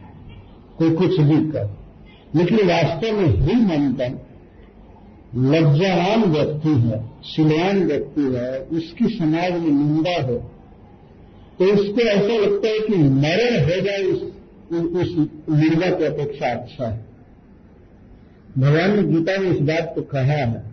कोई 0.77 0.89
कुछ 0.95 1.19
भी 1.21 1.37
कर 1.51 1.75
लेकिन 2.35 2.67
वास्तव 2.67 3.19
में 3.19 3.27
ही 3.27 3.55
मंथन 3.63 4.17
लज्जावान 5.45 6.23
व्यक्ति 6.31 6.69
है 6.81 6.99
शिलवान 7.25 7.83
व्यक्ति 7.83 8.21
है, 8.33 8.59
उसकी 8.59 9.07
समाज 9.07 9.51
में 9.53 9.71
निंदा 9.71 10.15
हो। 10.21 10.37
तो 11.59 11.65
उसको 11.73 12.01
ऐसा 12.01 12.37
लगता 12.37 12.67
है 12.67 12.79
कि 12.79 12.95
मरण 12.95 13.63
हो 13.63 13.81
जाए, 13.81 14.03
उस 14.03 14.21
उस 14.75 15.15
निर्वा 15.49 15.97
की 15.97 16.03
अपेक्षा 16.03 16.49
अच्छा 16.49 16.87
है। 16.87 17.05
भगवान 18.57 18.95
ने 18.95 19.03
गीता 19.03 19.37
में 19.37 19.51
इस 19.51 19.59
बात 19.59 19.91
को 19.95 20.01
कहा 20.01 20.21
है। 20.21 20.67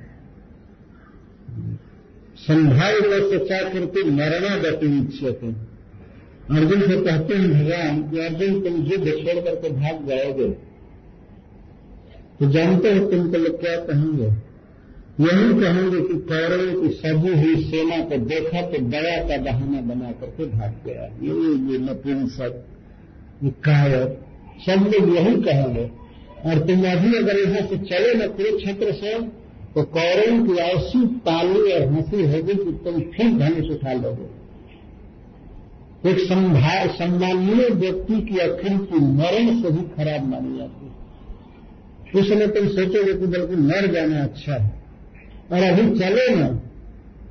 संभाव्य 2.36 3.30
से 3.30 3.38
चाकृति 3.38 4.10
मरणा 4.10 4.56
गति 4.56 4.98
इच्छते 4.98 5.74
अर्जुन 6.50 6.80
से 6.80 6.96
कहते 7.02 7.34
हैं, 7.34 7.50
भगवान, 7.50 8.10
कि 8.10 8.18
अर्जुन, 8.18 8.60
तुम 8.60 8.82
युद्ध 8.82 9.04
छोड़ 9.04 9.44
करके 9.44 9.70
भाग 9.70 10.08
जाओगे। 10.08 10.48
तो 12.40 12.50
जानते 12.50 12.98
हो 12.98 13.10
तुमको 13.10 13.36
लोग 13.36 13.60
क्या 13.60 13.76
कहेंगे? 13.76 14.26
यही 15.20 15.60
कहेंगे 15.60 16.00
कि 16.00 16.14
कौरवों 16.14 16.82
की 16.82 16.88
सभी 16.88 17.42
हुई 17.42 17.64
सेना 17.64 18.04
को 18.04 18.16
देखा 18.16 18.62
तो 18.62 18.78
दया 18.78 19.28
का 19.28 19.42
बहाना 19.42 19.80
बना 19.80 20.12
करके 20.12 20.46
भाग 20.46 20.74
गया। 20.86 21.02
ये 21.04 21.32
ये 21.72 21.78
नपुंसक 21.78 22.66
कायक 23.42 24.20
सब 24.60 24.90
लोग 24.92 25.16
यही 25.16 25.34
कहेंगे। 25.42 25.84
और 26.46 26.58
तुम 26.58 26.82
अभी 26.82 27.16
अगर 27.16 27.38
यहाँ 27.38 27.66
से 27.68 27.76
चले 27.76 28.14
न 28.14 28.28
कुरुक्षेत्र 28.28 28.92
से 28.92 29.18
तो 29.74 29.82
कौरव 29.82 30.46
की 30.46 30.52
ऐसी 30.52 31.06
ताली 31.06 31.72
और 31.72 31.86
हँसी 31.88 32.22
होगी 32.22 32.54
कि 32.54 32.72
तुम 32.84 33.00
फिर 33.00 33.38
धनुष 33.38 33.70
उठा 33.70 33.92
लोगे। 33.92 34.26
एक 36.10 36.18
सम्मानीय 36.90 37.68
व्यक्ति 37.68 38.20
की 38.20 38.38
अखिल 38.38 38.78
की 38.78 38.98
मरण 38.98 39.62
से 39.62 39.70
भी 39.70 39.82
खराब 39.96 40.28
मानी 40.28 40.58
जाती 40.58 40.86
है। 40.86 40.92
इसलिए 42.20 42.46
तुम 42.46 42.68
सोचोगे 42.68 43.14
कि 43.14 43.26
बल्कि 43.26 43.56
मर 43.56 43.86
जाना 43.86 44.22
अच्छा 44.22 44.54
है। 44.54 44.82
और 45.52 45.62
अभी 45.62 45.98
चले 45.98 46.34
ना, 46.34 46.48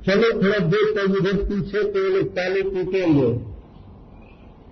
चलो 0.06 0.42
थोड़ा 0.42 0.58
कर 0.68 1.04
उधर 1.20 1.36
पीछे 1.44 1.82
तो 1.82 2.16
लोग 2.16 2.28
ताली 2.28 2.62
पीटेंगे। 2.62 3.53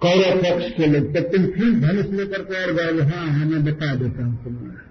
कौरव 0.03 0.39
पक्ष 0.39 0.71
के 0.73 0.87
लोग 0.87 1.17
तुम 1.33 1.43
फिर 1.47 1.75
धनुष 1.81 2.07
लेकर 2.13 2.43
के 2.43 2.63
और 2.63 2.73
गए 2.73 3.05
हाँ 3.05 3.27
हाँ 3.27 3.45
मैं 3.47 3.65
बता 3.65 3.95
देता 3.95 4.25
हूँ 4.25 4.45
तुम्हें 4.45 4.91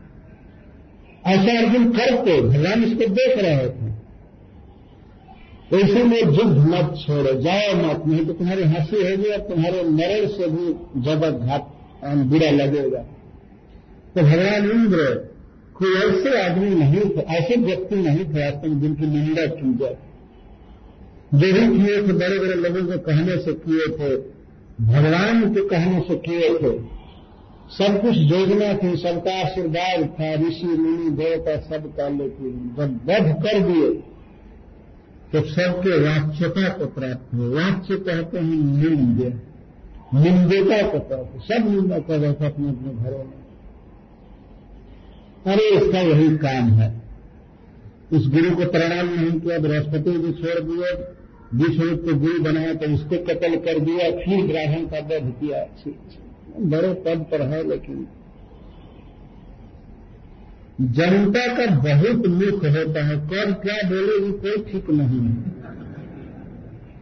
ऐसा 1.28 1.58
अर्जुन 1.58 1.92
करते 1.94 2.42
भगवान 2.42 2.84
इसको 2.84 3.08
देख 3.14 3.38
रहे 3.38 3.68
थे। 3.70 3.90
ऐसे 5.72 6.04
में 6.04 6.18
युद्ध 6.18 6.58
मत 6.70 6.96
छोड़ो, 7.00 7.34
जाओ 7.42 7.76
मत, 7.76 8.04
नहीं 8.08 8.26
तो 8.26 8.34
तुम्हारी 8.34 8.64
हँसी 8.64 8.96
होगी 8.96 9.30
और 9.30 9.40
तुम्हारे 9.40 9.84
मरण 9.84 10.28
से 10.28 10.48
भी 10.48 10.66
जबक 11.02 11.46
घात 11.46 11.64
बुरा 12.06 12.50
लगेगा। 12.52 13.04
तो 14.16 14.22
भगवान 14.22 14.70
इंद्र 14.72 15.06
कोई 15.76 15.94
ऐसे 15.98 16.42
आदमी 16.42 16.70
नहीं 16.70 17.02
थे, 17.02 17.22
ऐसे 17.36 17.56
व्यक्ति 17.56 17.96
नहीं 17.96 18.26
थे 18.26 18.44
आज 18.48 18.54
तक 18.54 18.80
जिनकी 18.82 19.08
निंदा 19.08 19.46
की 19.46 19.74
जाए। 19.74 19.98
जो 21.34 21.54
भी 21.54 21.64
किए 21.78 21.96
थे 21.98 22.14
बड़े 22.14 22.40
बड़े 22.40 22.56
लोगों 22.56 22.92
को 22.92 22.98
कहने 23.00 23.38
से 23.38 23.54
किए 23.54 23.88
थे 23.98 24.16
भगवान 24.82 25.54
के 25.54 25.68
कहने 25.68 26.00
से 26.00 26.16
किए 26.16 26.50
थे। 26.50 27.02
सब 27.72 28.02
कुछ 28.02 28.18
योजना 28.18 28.74
थी, 28.74 28.98
सबका 28.98 29.42
आशीर्वाद 29.42 30.06
था, 30.06 30.48
ऋषि, 30.48 30.68
मुनि, 30.68 31.10
देवता 31.10 31.56
सबका 31.56 32.10
लेकिन 32.10 32.76
जब 32.78 32.84
वध 32.84 33.44
कर 33.44 33.60
दिए 33.60 34.04
तो 35.32 35.42
सबके 35.42 36.04
वाच्यता 36.04 36.70
को 36.70 36.86
प्राप्त 36.86 37.34
हुए। 37.34 37.56
वाच्य 37.56 37.96
कहते 37.96 38.38
हैं 38.38 38.46
निंद। 38.46 39.42
निंदेता 40.14 40.88
को 40.88 41.00
प्राप्त। 41.00 41.54
सब 41.54 41.72
निंदा 41.72 42.00
कर 42.00 42.20
रहे 42.20 42.34
थे 42.34 42.46
अपने 42.46 42.70
अपने 42.70 43.04
घरों 43.04 43.18
में। 43.18 43.42
अरे, 45.48 45.70
इसका 45.70 46.00
यही 46.00 46.38
काम 46.38 46.70
है। 46.70 47.02
उस 48.14 48.30
गुरु 48.30 48.56
को 48.56 48.72
प्रणाम 48.72 49.06
नहीं 49.06 49.40
किया, 49.40 49.60
बृहस्पति 49.60 50.12
भी 50.12 50.34
छोड़ 50.34 50.60
दिए। 50.60 51.21
विष्णु 51.54 51.98
को 51.98 52.20
गुरु 52.20 52.40
बनाया 52.44 52.74
तो 52.74 52.94
उसको 52.94 53.18
कत्ल 53.18 53.56
कर 53.56 53.80
दिया, 53.80 54.12
फिर 54.12 54.48
ग्राहण 54.48 54.86
का 54.86 55.00
वध 55.00 55.34
किया। 55.42 55.66
बड़े 56.60 56.94
पद 56.94 57.26
पर 57.32 57.42
है, 57.42 57.70
लेकिन 57.70 58.08
जनता 60.82 61.54
का 61.54 61.76
बहुत 61.76 62.28
मुख 62.28 62.66
होता 62.66 63.06
है। 63.06 63.16
कब 63.16 63.54
क्या 63.54 63.90
बोलेगी 63.90 64.32
कोई 64.32 64.72
ठीक 64.72 64.90
नहीं 64.90 65.20
है। 65.20 65.62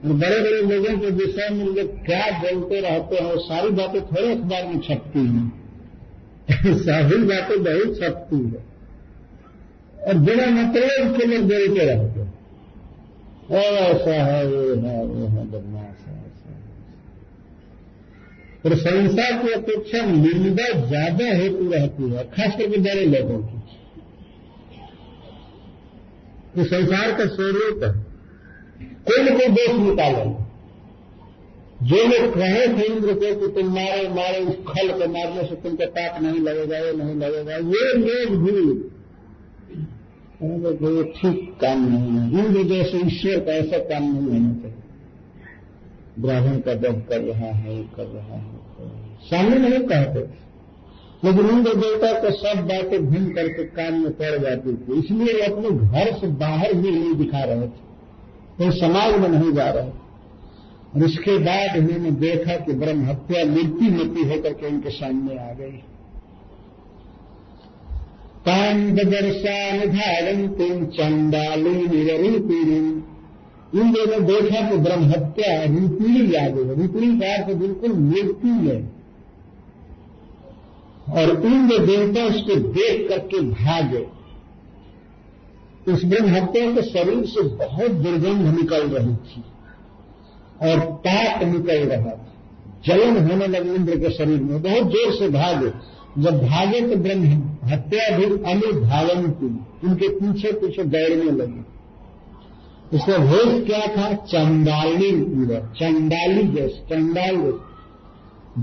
और 0.06 0.14
बड़े 0.14 0.40
बड़े 0.40 0.62
लोगों 0.62 1.00
के 1.00 1.10
विषय 1.10 1.50
में 1.52 1.66
लोग 1.66 2.06
क्या 2.06 2.40
बोलते 2.40 2.80
रहते 2.82 3.16
हैं, 3.16 3.34
वो 3.34 3.40
सारी 3.40 3.70
बातें 3.70 4.02
थोड़े 4.02 4.32
अखबार 4.32 4.68
में 4.68 4.80
छपती 4.80 5.20
हैं। 5.20 5.60
सारी 6.78 7.18
बातें 7.18 7.64
बहुत 7.64 7.98
छपती 8.00 8.36
है। 8.36 8.70
और 10.08 10.14
बिना 10.14 10.46
मतलब 10.46 11.18
के 11.18 11.26
लोग 11.26 11.42
बोलते 11.42 11.86
रहते 11.86 12.19
हैं। 12.19 12.19
ऐसा 13.58 14.12
है 14.12 14.46
वो 14.48 14.60
है 14.60 15.06
वो 15.06 15.28
है, 15.28 15.46
बदमाश 15.48 16.08
है, 16.08 16.16
ऐसा 16.18 16.52
प्रशंसा 18.64 19.44
की 19.44 19.52
अपेक्षा 19.52 20.06
निंदा 20.06 20.88
ज़्यादा 20.88 21.26
हेतु 21.26 21.70
रहती 21.72 22.10
है, 22.10 22.24
खास 22.24 22.52
करके 22.58 22.78
बड़े 22.78 23.06
लोगों 23.06 23.40
की। 23.40 23.58
तो 26.56 26.64
संसार 26.64 27.12
का 27.12 27.26
स्वरूप 27.26 27.84
है। 27.84 27.92
कोई 29.04 29.24
न 29.24 29.38
कोई 29.38 29.48
दोष 29.48 29.80
निकाले। 29.80 30.50
जो 31.88 31.96
लोग 31.96 32.34
कहे 32.36 32.68
थे 32.68 32.86
इंद्र 32.86 33.14
को 33.14 33.36
कि 33.40 33.48
तुम 33.48 33.74
मारे 33.76 34.08
मारे, 34.10 34.40
उस 34.40 34.56
खल 34.68 34.88
को 34.92 35.06
मारने 35.12 35.44
से 35.48 35.56
तुमको 35.56 35.86
पाप 35.86 36.22
नहीं 36.22 36.40
लगेगा, 36.40 36.78
ये 36.78 36.94
नहीं 36.94 37.16
लगेगा, 37.16 37.56
ये 37.56 37.94
लोग 37.94 38.30
भी 38.44 38.99
तो 40.40 40.90
ये 40.90 41.04
ठीक 41.16 41.40
काम 41.62 41.82
नहीं 41.86 42.12
है 42.18 42.42
इंद्र 42.42 42.64
जैसे 42.68 42.98
ईश्वर 43.06 43.40
का 43.40 43.54
ऐसा 43.54 43.78
काम 43.88 44.04
नहीं 44.04 44.28
होना 44.28 44.54
चाहिए 44.60 44.78
ब्राह्मण 46.20 46.60
का 46.60 46.74
दब 46.84 47.02
कर 47.10 47.22
रहा 47.22 47.52
है 47.56 47.76
कर 47.96 48.06
रहा 48.06 48.36
है 48.36 48.88
सामने 49.24 49.58
नहीं 49.60 49.80
कहते 49.88 50.20
लेकिन 51.24 51.50
इंद्र 51.50 51.74
देवता 51.76 52.14
को 52.22 52.32
सब 52.36 52.64
बातें 52.68 53.06
भिन्न 53.06 53.34
करके 53.34 53.64
काम 53.74 54.02
में 54.04 54.12
पड़ 54.14 54.38
जाती 54.38 54.76
थी 54.76 55.00
इसलिए 55.00 55.34
वो 55.34 55.44
अपने 55.48 55.76
घर 55.88 56.14
से 56.20 56.28
बाहर 56.40 56.74
भी 56.76 56.92
नहीं 56.92 57.14
दिखा 57.18 57.44
रहे 57.44 57.68
थे 57.68 57.88
कोई 58.58 58.80
समाज 58.80 59.20
में 59.20 59.30
नहीं 59.30 59.52
जा 59.54 59.70
रहे 59.72 59.90
और 60.92 61.04
इसके 61.06 61.38
बाद 61.44 61.78
उन्होंने 61.78 62.12
देखा 62.20 62.56
कि 62.66 62.74
ब्रह्म 62.80 63.06
हत्या 63.06 63.46
मृत्यु 63.52 63.92
मृत्यु 63.92 64.30
होकर 64.30 64.54
के 64.54 64.68
उनके 64.68 64.90
सामने 64.94 65.38
आ 65.40 65.52
गई 65.54 65.80
पांडदर्शान 68.46 69.80
धारंतिम 69.90 70.86
चंडाली 70.86 71.74
निरूपिणी 71.88 72.78
इन 73.80 73.92
दोनों 73.92 74.24
देखा 74.26 74.70
कि 74.70 74.78
ब्रह्म 74.78 75.04
हत्या 75.04 75.64
रूपिणी 75.64 76.36
आ 76.36 76.48
गई 76.48 76.64
रूपिणी 76.76 77.20
का 77.20 77.34
अर्थ 77.34 77.56
बिल्कुल 77.56 77.94
मृत्यु 77.94 78.54
है। 78.70 78.78
और 81.10 81.30
इंद्र 81.46 81.78
देवता 81.86 82.24
उसको 82.24 82.56
देख 82.56 83.10
करके 83.10 83.42
भागे। 83.42 84.06
उस 85.94 86.06
ब्रह्म 86.06 86.30
हत्या 86.30 86.72
के 86.72 86.82
शरीर 86.82 87.26
से 87.26 87.42
बहुत 87.42 87.92
दुर्गंध 87.92 88.60
निकल 88.60 88.88
रही 88.88 89.16
थी 89.16 89.44
और 90.62 90.80
पाप 91.08 91.44
निकल 91.44 91.88
रहा 91.90 92.12
था। 92.12 92.26
जलन 92.86 93.30
होने 93.30 93.48
लगे 93.48 93.76
इंद्र 93.76 93.96
के 93.96 94.10
शरीर 94.10 94.42
में। 94.42 94.62
बहुत 94.62 94.92
ज़ोर 94.92 95.14
से 95.14 95.30
भागे। 95.30 95.99
जब 96.18 96.38
भागे 96.40 96.80
तो 96.82 96.96
ब्रह्म 96.96 97.26
हत्या 97.66 98.18
भी 98.18 98.26
अनुभावन 98.26 99.28
की। 99.32 99.48
उनके 99.88 100.08
पीछे 100.10 100.52
पीछे 100.52 100.84
दौड़ने 100.86 101.32
लगे। 101.32 101.62
इसका 102.94 103.18
भेष 103.18 103.66
क्या 103.66 103.86
था? 103.88 104.14
चंडाली 104.26 105.12
चंडाली 105.76 106.44
जैसे। 106.48 106.84
चंडाल 106.90 107.36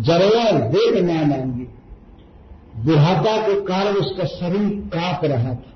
जरवा 0.03 0.51
देख 0.69 1.03
ना 1.03 1.21
मांगी 1.27 1.67
बुढ़ापा 2.77 3.37
के 3.39 3.55
कारण 3.61 3.95
उसका 3.95 4.25
शरीर 4.25 4.69
काँप 4.95 5.25
रहा 5.25 5.55
था। 5.55 5.73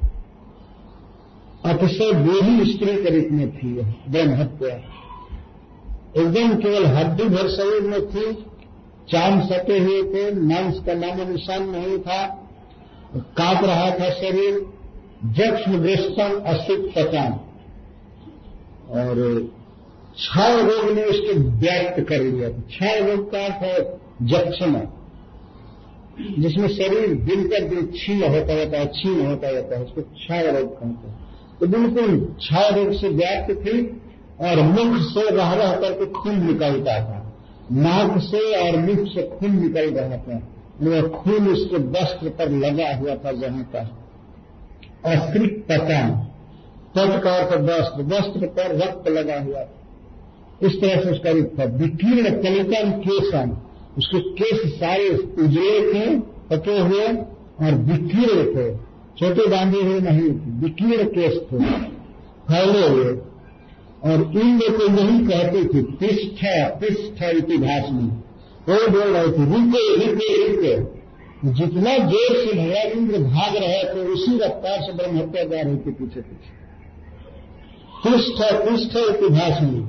अतिशय 1.65 2.13
बूढ़ी 2.13 2.73
स्त्री 2.73 2.97
के 2.97 3.11
रूप 3.11 3.33
में 3.33 3.49
थी 3.51 3.73
ब्रह्म 4.11 4.35
हत्या 4.35 4.75
एकदम 6.17 6.55
केवल 6.55 6.87
हड्डी 6.87 7.25
भर 7.25 7.49
शरीर 7.49 7.83
में 7.83 8.01
थी। 8.07 8.27
चाँद 9.13 9.43
सके 9.49 9.79
हुए 9.79 10.03
थे 10.03 10.23
मांस 10.41 10.81
का 10.87 10.95
नाम 10.95 11.21
निशान 11.31 11.69
नहीं 11.71 11.99
था, 11.99 12.21
काँप 13.37 13.65
रहा 13.65 13.91
था 13.91 14.11
शरीर 14.11 14.61
जक्ष्म 15.39 15.79
दृष्टम 15.79 16.39
असित 16.47 16.93
पचान 16.97 17.33
और 18.93 19.17
क्षय 20.17 20.63
रोग 20.63 20.91
ने 20.95 21.03
उसके 21.05 21.33
व्यक्त 21.59 22.01
कर 22.09 22.23
लिया 22.23 22.49
क्षय 22.49 23.01
रोग 23.01 23.31
का 23.33 23.45
अर्थ 23.45 23.63
है 23.63 23.79
जक्षमा 24.23 24.81
जिसमें 26.39 26.69
शरीर 26.69 27.15
दिन 27.25 27.47
का 27.49 27.59
दिन 27.59 27.87
छीन 27.97 28.23
होता 28.23 28.55
रहता 28.55 28.79
है, 28.79 28.87
छीन 28.87 29.27
होता 29.27 29.51
रहता 29.51 29.77
है, 29.77 29.85
उसको 29.85 30.03
क्षय 30.03 30.51
रोग 30.51 30.73
कहते 30.81 31.09
हैं। 31.09 31.15
तो 31.61 31.67
बिल्कुल 31.67 32.19
क्षय 32.39 32.71
रोग 32.71 32.93
से 32.93 33.09
व्यक्त 33.09 33.55
थी 33.61 33.81
और 34.41 34.63
मुख 34.63 35.01
से 35.03 35.31
रह 35.31 35.53
रह 35.53 35.73
करके 35.75 36.07
खून 36.13 36.45
निकलता 36.47 36.99
था। 37.05 37.20
नाक 37.73 38.21
से 38.21 38.71
और 38.71 38.79
मुख 38.81 39.09
से 39.09 39.23
खून 39.23 39.63
निकल 39.63 39.91
रहा 39.91 40.17
था। 40.17 40.49
वह 40.83 41.03
खून 41.09 41.49
उसके 41.49 41.77
वस्त्र 41.77 42.29
पर 42.29 42.51
लगा 42.51 42.97
हुआ 42.97 43.15
था 43.15 43.33
जहाँ 43.33 43.71
का। 43.77 43.79
अस्त्रिक 45.13 45.65
पतन 45.65 46.27
तट 46.95 47.23
का 47.23 47.37
वस्त्र 47.41 48.03
वस्त्र 48.03 48.47
पर 48.47 48.77
रक्त 48.77 49.09
लगा 49.09 49.41
हुआ 49.41 49.61
था। 49.61 49.77
इस 50.63 50.81
तरह 50.81 51.03
से 51.03 51.11
उसका 51.11 51.31
रूप 51.31 51.53
था। 51.59 51.65
विकीर्ण 51.65 52.43
कलिकन 52.43 52.91
केसन 52.91 53.57
उसके 53.99 54.19
केस 54.19 54.81
सारे 54.81 55.09
उजले 55.09 55.95
थे, 55.95 56.21
पके 56.21 56.79
हुए 56.79 57.07
और 57.67 57.75
विकीर्ण 57.75 58.45
थे। 58.57 58.77
छोटे 59.19 59.51
बांधे 59.51 59.79
हुए 59.79 60.01
नहीं, 60.01 60.31
विकीर्ण 60.63 61.05
केस 61.05 61.33
थे। 61.53 61.59
फैले 62.49 62.89
हुए। 62.89 63.30
और 64.03 64.21
इंद्र 64.37 64.71
को 64.77 64.85
यही 64.93 65.19
कहती 65.27 65.65
थी, 65.65 65.83
पिष्ठ 65.97 66.41
पिष्ठ 66.81 67.23
इतिहास 67.35 67.91
में 67.93 68.09
वो 68.69 68.87
बोल 68.91 69.17
रहे 69.17 69.29
थे, 69.29 69.45
रुके 69.47 69.83
रुके 69.97 70.31
रुके। 70.47 70.75
जितना 71.51 71.97
ज़ोर 71.99 72.37
से 72.37 72.53
भगवान 72.53 72.99
इंद्र 72.99 73.19
भाग 73.25 73.57
रहे 73.57 73.83
थे 73.85 74.07
उसी 74.13 74.39
रफ्तार 74.39 74.81
से 74.81 74.93
ब्रह्म 74.93 75.19
हत्या 75.19 75.45
जा 75.45 75.61
रही 75.61 75.77
थी 75.77 75.93
पीछे 75.93 76.21
पीछे। 76.21 76.59
पृष्ठ 78.05 78.43
पृष्ठ 78.65 78.97
इतिहास 78.97 79.63
में 79.63 79.81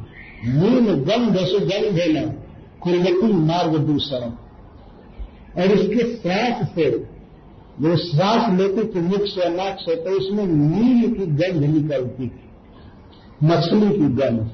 नीम 0.53 0.85
गंध 1.03 1.37
से 1.45 1.59
जल 1.61 1.89
देना 1.91 2.21
कुलवती 2.83 3.33
मार्ग 3.45 3.77
दूसरा। 3.87 4.27
और 5.57 5.71
इसके 5.71 6.03
श्वास 6.13 6.67
से 6.75 6.89
जो 7.81 7.95
श्वास 7.97 8.53
लेते 8.59 8.83
थे 8.85 9.01
मुख 9.01 9.25
से, 9.25 9.49
नाक 9.49 9.77
से 9.79 9.95
तो 9.95 10.17
उसमें 10.17 10.45
नील 10.45 11.13
की 11.13 11.25
गंध 11.35 11.63
निकलती 11.65 12.27
थी। 12.27 12.49
मछली 13.43 13.89
की 13.89 14.07
गंध। 14.15 14.49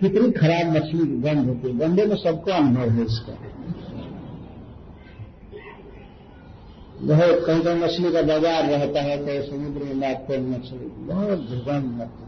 कितनी 0.00 0.30
खराब 0.32 0.70
मछली 0.72 1.06
की 1.06 1.16
गंध 1.22 1.48
होती 1.48 1.68
है। 1.68 1.78
गंधे 1.78 2.04
में 2.06 2.16
सबको 2.16 2.50
अनुभव 2.52 2.90
है 2.90 3.04
इसका। 3.04 3.34
बहुत 7.02 7.42
कहीं 7.46 7.60
कहीं 7.60 7.80
मछली 7.80 8.12
का 8.12 8.22
बाज़ार 8.24 8.62
रहता 8.64 9.02
है 9.02 9.16
तो 9.18 9.42
समुद्र 9.46 9.84
में 9.84 9.94
लाते 9.94 10.38
मछली। 10.42 10.86
बहुत 11.06 11.38
दुर्गंध 11.40 12.00
लगती 12.00 12.24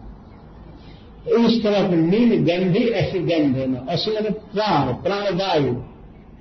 इस 1.36 1.62
तरह 1.62 1.88
की 1.88 1.96
नील 1.96 2.30
गंधी 2.44 2.84
ऐसी 2.98 3.18
गंध 3.20 3.56
है 3.56 3.66
ना। 3.66 3.80
असी 3.92 4.10
मैंने 4.10 4.30
प्राण, 4.30 4.92
प्राणवायु 5.02 5.74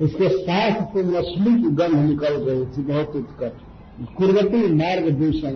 उसके 0.01 0.27
साथ 0.29 0.81
से 0.93 1.03
मछली 1.05 1.53
की 1.63 1.69
गंध 1.75 1.95
निकल 2.09 2.33
रही 2.41 2.65
थी, 2.67 2.81
बहुत 2.83 3.15
उत्कट। 3.15 3.53
कुर्वती 4.17 4.61
मार्ग 4.73 5.09
दूषण। 5.13 5.55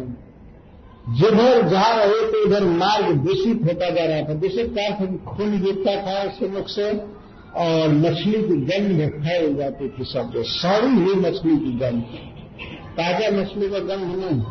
जिधर 1.10 1.68
जा 1.70 1.88
रहे 1.96 2.26
थे, 2.28 2.44
उधर 2.44 2.64
मार्ग 2.64 3.16
दूषित 3.20 3.64
होता 3.66 3.90
जा 3.90 4.06
रहा 4.06 4.22
था। 4.22 4.34
दूषित 4.42 4.76
का 4.78 5.06
खून 5.28 5.60
गिरता 5.62 5.96
था 6.02 6.22
उसके 6.24 6.48
मुख 6.48 6.68
से, 6.68 6.92
और 7.58 7.90
मछली 7.94 8.42
की 8.44 8.58
गंध 8.68 9.10
फैल 9.24 9.56
जाती 9.56 9.90
थी 9.90 10.04
सब 10.06 10.32
जो 10.32 10.44
सड़ी 10.50 10.94
हुई 10.96 11.16
मछली 11.22 11.58
की 11.58 11.72
गंध। 11.80 12.04
ताज़ा 12.98 13.30
मछली 13.32 13.70
का 13.70 13.80
गंध 13.80 14.16
नहीं। 14.16 14.42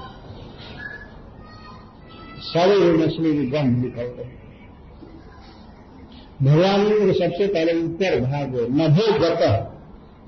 सड़ी 2.42 2.80
हुई 2.82 2.96
मछली 2.96 3.32
की 3.32 3.46
गंध 3.50 3.78
निकल 3.78 4.12
रही 4.18 4.38
भगवान 6.42 6.80
ने 6.80 7.12
सबसे 7.14 7.46
पहले 7.46 7.72
उत्तर 7.74 8.20
भाग 8.20 8.54
नभो 8.72 9.12
गत, 9.18 9.42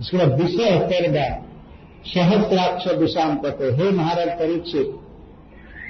इसके 0.01 0.17
बाद 0.19 0.41
विषय 0.41 0.79
तरगा 0.89 1.29
सहस्त्राक्ष 2.07 2.89
विषाम 2.99 3.37
कहते 3.37 3.71
हे 3.75 3.91
महाराज 3.91 4.29
परीक्षित 4.39 4.99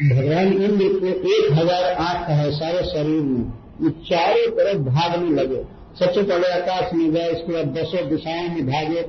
भगवान 0.03 0.53
इंद्र 0.53 0.89
को 0.93 1.07
एक 1.07 1.53
हज़ार 1.53 1.85
आँख 1.85 2.29
है 2.29 2.51
सारे 2.53 2.85
शरीर 2.87 3.21
में। 3.23 3.45
ये 3.83 3.91
चारों 4.09 4.51
तरफ़ 4.57 4.79
भागने 4.79 5.31
लगे। 5.43 5.63
सबसे 5.99 6.23
पहले 6.23 6.49
आकाश 6.49 6.93
में 6.95 7.13
गए, 7.13 7.29
इसके 7.31 7.53
बाद 7.53 7.67
दसों 7.67 8.09
दिशाओं 8.09 8.49
में 8.49 8.67
भागे। 8.67 9.05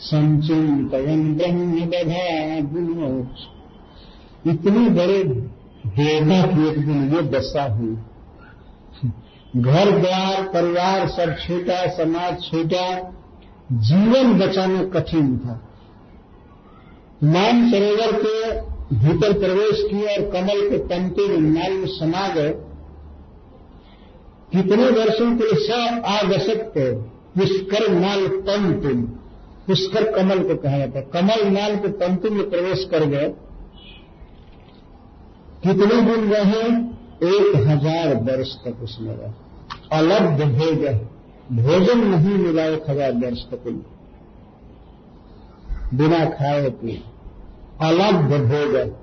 संचिन्तयन् 0.00 1.36
ब्रह्म 1.36 1.86
दधामोक्ष 1.86 3.59
इतनी 4.46 4.88
बड़े 4.88 5.24
देवता 5.24 6.46
की 6.46 6.68
एक 6.68 6.86
दिन 6.86 7.14
ये 7.14 7.22
दशा 7.22 7.64
हुई। 7.64 7.96
घर 9.56 9.90
द्वार, 9.90 10.42
परिवार 10.42 11.08
सब 11.08 11.36
छूटा, 11.46 11.86
समाज 11.86 12.42
छूटा, 12.42 13.12
जीवन 13.72 14.38
बचाना 14.38 14.84
कठिन 14.84 15.38
था। 15.38 15.66
मान 17.24 17.70
सरोवर 17.70 18.12
के 18.12 18.60
भीतर 18.96 19.32
प्रवेश 19.32 19.82
किया 19.90 20.12
और 20.12 20.30
कमल 20.30 20.60
के 20.68 21.38
नाल 21.40 21.72
में 21.72 21.86
समा 21.86 22.28
गए। 22.28 22.50
कितने 24.52 24.84
वर्षों 24.84 25.36
के 25.36 25.44
लिए 25.44 25.66
सब 25.66 26.02
आगसक्त 26.06 26.74
पुष्कर 27.38 27.90
नाल 27.92 28.26
तंतु 28.28 28.94
पुष्कर 29.66 30.12
कमल 30.12 30.38
को 30.38 30.56
कहा 30.56 30.78
जाता 30.78 31.00
कमल 31.00 31.46
नाल 31.48 31.76
के 31.76 31.88
तंतु 31.88 32.30
में 32.30 32.50
प्रवेश 32.50 32.88
कर 32.90 33.04
गए। 33.04 33.32
कितने 35.62 36.00
दिन 36.02 36.32
रहे? 36.32 36.62
एक 37.28 37.56
हज़ार 37.58 38.14
वर्ष 38.24 38.54
तक 38.56 38.82
उसमें 38.82 39.14
रहे। 39.16 39.32
अलग 39.92 40.22
भोज 40.52 40.84
भोजन 41.56 42.04
नहीं 42.06 42.36
मिला 42.36 42.64
एक 42.66 42.90
हज़ार 42.90 43.12
वर्ष 43.14 43.42
तक 43.50 43.64
बिना 45.94 46.24
खाए 46.30 46.68
पिए। 46.70 47.02
अलग 47.80 48.14
भोजन 48.48 48.94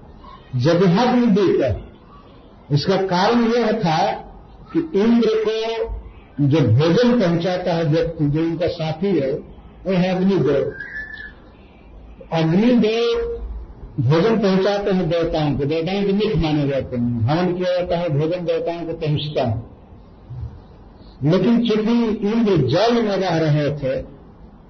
जगहग्न 0.55 1.29
बीत 1.35 2.71
इसका 2.71 2.97
कारण 3.05 3.43
यह 3.47 3.71
था 3.79 3.99
कि 4.73 4.79
इंद्र 5.01 5.29
को 5.45 6.45
जो 6.47 6.59
भोजन 6.69 7.19
पहुंचाता 7.19 7.73
है 7.73 7.83
व्यक्ति 7.83 8.25
जो 8.25 8.41
उनका 8.41 8.67
साथी 8.69 9.11
है, 9.19 9.31
वह 9.85 9.97
है 9.97 10.15
अग्निदेव। 10.15 10.73
अग्निदेव 12.33 13.36
भोजन 13.97 14.37
पहुंचाते 14.37 14.91
हैं 14.91 15.07
देवताओं 15.09 15.53
को, 15.57 15.65
देवताओं 15.65 16.03
के 16.03 16.13
मिख 16.13 16.35
माने 16.35 16.67
जाते 16.67 16.97
हैं। 16.97 17.21
हवन 17.27 17.53
किया 17.53 17.75
जाता 17.77 17.97
है, 17.97 18.09
भोजन 18.09 18.45
देवताओं 18.45 18.85
को 18.85 18.93
पहुँचता 18.95 19.43
है। 19.43 19.65
लेकिन 21.23 21.57
चूँकि 21.67 21.93
इंद्र 22.27 22.57
जल 22.67 23.01
में 23.03 23.15
रह 23.17 23.37
रहे 23.37 23.69
थे 23.77 23.95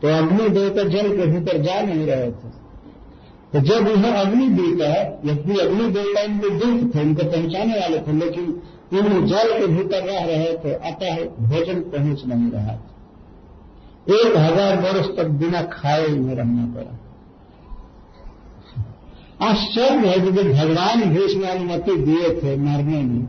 तो 0.01 0.07
अग्नि 0.07 0.47
देवता 0.49 0.83
जल 0.83 1.09
के 1.17 1.25
भीतर 1.25 1.57
जा 1.57 1.79
नहीं 1.81 2.05
रहे 2.05 2.29
थे। 2.29 2.49
तो 3.53 3.59
जब 3.61 3.87
यह 3.87 4.13
अग्नि 4.13 4.47
देवता 4.49 4.87
यदि 5.25 5.59
अग्नि 5.59 5.87
देवता 5.91 6.21
इनके 6.21 6.49
दूत 6.49 6.95
थे, 6.95 7.01
इनको 7.01 7.23
पहुँचाने 7.25 7.79
वाले 7.79 7.99
थे, 7.99 8.13
लेकिन 8.13 8.45
इन 8.93 9.25
जल 9.27 9.51
के 9.59 9.67
भीतर 9.67 10.03
रह 10.03 10.23
रहे 10.25 10.53
थे, 10.55 10.73
अतः 10.89 11.23
भोजन 11.47 11.79
पहुँच 11.91 12.23
नहीं 12.25 12.51
रहा 12.51 12.75
था। 12.75 14.15
एक 14.15 14.37
हज़ार 14.37 14.79
वर्ष 14.81 15.07
तक 15.17 15.27
बिना 15.39 15.61
खाए 15.71 16.07
में 16.07 16.35
रहना 16.35 16.65
पड़ा। 16.75 16.93
आश्चर्य 19.43 20.07
है 20.07 20.19
कि 20.19 20.31
जब 20.31 20.51
भगवान 20.53 21.03
भी 21.09 21.23
इसमें 21.23 21.47
अनुमति 21.49 21.95
दिए 21.95 22.29
थे 22.41 22.55
मारने 22.57 23.01
में, 23.01 23.27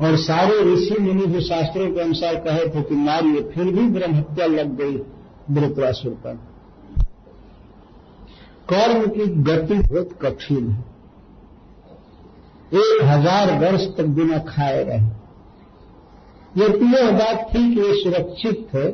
और 0.00 0.16
सारे 0.16 0.54
ऋषि 0.64 0.96
मुनि 1.00 1.26
जो 1.26 1.40
शास्त्रों 1.40 1.90
के 1.90 2.00
अनुसार 2.00 2.34
कहे 2.34 2.68
थे 2.68 2.82
कि 2.82 2.94
मारिए, 2.94 3.42
फिर 3.42 3.64
भी 3.64 3.86
ब्रह्म 3.88 4.14
हत्या 4.14 4.46
लग 4.46 4.76
गई 4.76 4.96
वृत्रासुर 5.50 6.12
पर। 6.12 6.34
कर्म 8.68 9.06
की 9.06 9.26
गति 9.42 9.74
बहुत 9.74 10.18
कठिन 10.22 10.68
है। 10.70 10.84
एक 12.72 13.02
हज़ार 13.04 13.58
वर्ष 13.58 13.86
तक 13.96 14.04
बिना 14.16 14.38
खाए 14.38 14.82
रहे। 14.84 15.00
यदि 16.62 16.86
यह 16.96 17.10
बात 17.10 17.48
थी 17.54 17.74
कि 17.74 17.80
वे 17.80 17.94
सुरक्षित 18.02 18.66
थे। 18.74 18.88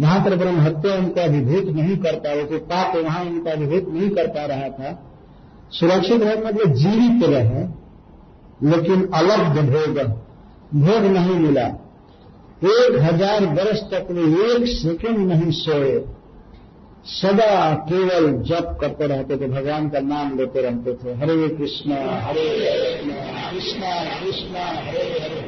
वहाँ 0.00 0.20
पर 0.24 0.36
ब्रह्म 0.36 0.60
हत्या 0.60 0.94
उनका 0.94 1.22
अभिभूत 1.22 1.74
नहीं 1.74 1.96
कर 1.96 2.16
पा 2.16 2.32
रहे 2.32 2.44
थे 2.44 2.58
पाप 2.66 2.96
वहाँ 2.96 3.24
उनका 3.24 3.52
अभिभूत 3.52 3.88
नहीं 3.88 4.10
कर 4.10 4.26
पा 4.26 4.44
रहा 4.46 4.68
था। 4.68 5.07
सुरक्षित 5.72 6.22
रहने 6.22 6.44
मतलब 6.44 6.74
जीवित 6.74 7.24
रहे, 7.30 7.62
लेकिन 8.70 9.08
अलग 9.14 9.40
भोग 9.66 9.98
भोग 10.74 11.04
नहीं 11.12 11.34
मिला। 11.36 11.66
एक 12.66 12.96
हज़ार 13.02 13.44
वर्ष 13.54 13.80
तक 13.90 14.06
वे 14.10 14.22
एक 14.46 14.66
सेकेंड 14.68 15.18
नहीं 15.28 15.50
सोए। 15.50 15.98
सदा 17.06 17.74
केवल 17.90 18.26
जप 18.42 18.76
करते 18.80 19.06
रहते 19.06 19.36
थे, 19.36 19.48
भगवान 19.48 19.88
का 19.88 20.00
नाम 20.00 20.36
लेते 20.38 20.62
रहते 20.62 20.94
थे। 20.94 21.14
हरे 21.14 21.48
कृष्ण 21.48 21.98
हरे 22.22 22.48
कृष्ण 22.94 23.10
कृष्ण 23.50 23.80
कृष्ण, 24.20 24.54
हरे 24.86 25.04
हरे 25.14 25.40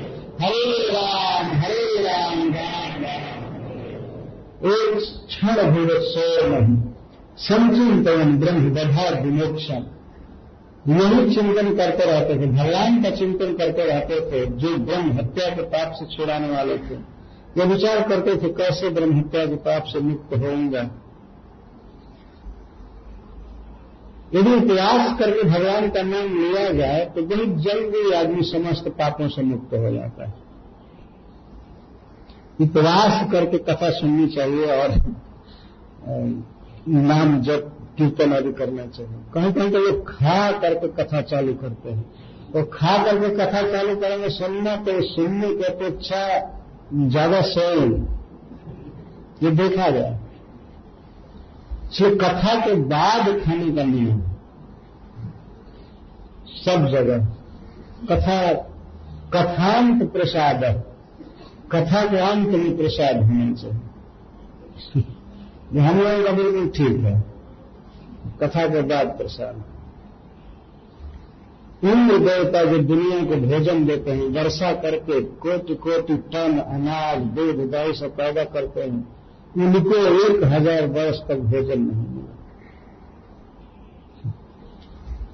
हरे 0.42 0.62
राम 0.88 1.46
हरे 1.60 2.02
राम 2.02 2.38
राम 2.50 3.02
राम। 3.02 3.38
एक 4.70 4.94
क्षण 5.28 5.56
भी 5.70 5.86
सो 6.06 6.46
नहीं। 6.46 6.76
संचिंतन 7.38 8.38
ब्रह्म, 8.40 8.70
बधा 8.70 9.08
विमोक्षण 9.20 9.82
यही 10.88 11.34
चिंतन 11.34 11.74
करते 11.76 12.04
रहते 12.04 12.34
थे, 12.34 12.46
भगवान 12.48 13.02
का 13.02 13.10
चिंतन 13.10 13.52
करते 13.54 13.84
रहते 13.84 14.20
थे, 14.30 14.46
जो 14.46 14.76
ब्रह्म 14.76 15.12
हत्या 15.12 15.48
के 15.54 15.62
पाप 15.62 15.92
से 15.92 16.06
छुड़ाने 16.16 16.48
वाले 16.48 16.76
थे। 16.78 16.94
ये 17.56 17.64
विचार 17.64 18.00
करते 18.08 18.36
थे, 18.36 18.48
कैसे 18.54 18.88
ब्रह्म 18.88 19.18
हत्या 19.18 19.44
के 19.46 19.56
पाप 19.56 19.84
से 19.84 20.00
मुक्त 20.00 20.34
होऊँगा? 20.36 20.88
यदि 24.34 24.54
इतिहास 24.54 25.18
करके 25.18 25.42
भगवान 25.42 25.88
का 25.88 26.02
नाम 26.02 26.34
लिया 26.34 26.70
जाए 26.72 27.04
तो 27.06 27.22
बहुत 27.22 27.56
जल्दी 27.62 28.12
आदमी 28.14 28.42
समस्त 28.42 28.88
पापों 28.88 29.28
से 29.28 29.42
मुक्त 29.42 29.74
हो 29.74 29.90
जाता 29.90 30.26
है। 30.26 30.34
इतिहास 32.60 33.30
करके 33.32 33.58
कथा 33.58 33.90
सुननी 33.90 34.26
चाहिए 34.26 34.66
और 34.76 34.94
नाम 36.88 37.40
जब 37.42 37.70
कीर्तन 38.00 38.32
आदि 38.34 38.52
करना 38.54 38.84
चाहिए। 38.88 39.18
कहीं 39.34 39.52
कहीं 39.52 39.70
तो 39.70 39.78
वो 39.80 39.92
खा 40.04 40.40
करके 40.60 40.88
कथा 40.94 41.20
चालू 41.24 41.54
करते 41.56 41.90
हैं। 41.90 42.04
तो 42.52 42.62
खा 42.72 42.96
करके 43.04 43.28
कथा 43.36 43.60
चालू 43.72 43.94
करेंगे, 43.96 44.28
सुनना 44.30 44.76
तो 44.78 45.00
सुनने 45.06 45.48
की 45.50 45.64
अपेक्षा 45.64 46.22
ज़्यादा 46.94 47.40
स्वयं 47.48 47.92
ये 49.42 49.50
देखा 49.52 49.88
जाए 49.90 50.18
इसलिए 51.84 52.16
कथा 52.16 52.54
के 52.60 52.74
बाद 52.88 53.28
खाने 53.40 53.70
का 53.72 53.84
नियम 53.84 54.20
सब 56.56 56.86
जगह। 56.92 57.18
कथा, 58.10 58.38
कथांत 59.34 60.02
प्रसाद 60.12 60.64
कथा 61.72 62.04
के 62.06 62.18
अंत 62.20 62.48
में 62.50 62.76
प्रसाद 62.76 63.16
होना 63.18 63.52
चाहिए। 63.54 63.80
हम 65.80 65.98
लोगों 65.98 66.24
का 66.24 66.32
बिल्कुल 66.32 66.68
ठीक 66.76 66.96
है। 67.04 67.14
कथा 68.42 68.66
के 68.68 68.82
बाद 68.82 69.06
प्रसाद 69.18 69.62
इंद्र 71.84 72.16
देवता 72.18 72.62
जो 72.64 72.78
दुनिया 72.78 73.18
को 73.24 73.36
भोजन 73.36 73.84
देते 73.86 74.10
हैं, 74.10 74.26
वर्षा 74.32 74.72
करके 74.72 75.20
कोटि 75.20 75.74
कोटि 75.74 76.16
टन 76.32 76.58
अनाज, 76.58 77.18
दूध 77.36 77.70
दही 77.70 77.92
सब 77.94 78.16
पैदा 78.16 78.44
करते 78.44 78.80
हैं, 78.80 79.06
उनको 79.56 79.96
एक 79.96 80.44
हज़ार 80.44 80.86
वर्ष 80.86 81.18
तक 81.18 81.38
भोजन 81.52 81.80
नहीं 81.80 82.06
मिला। 82.06 82.36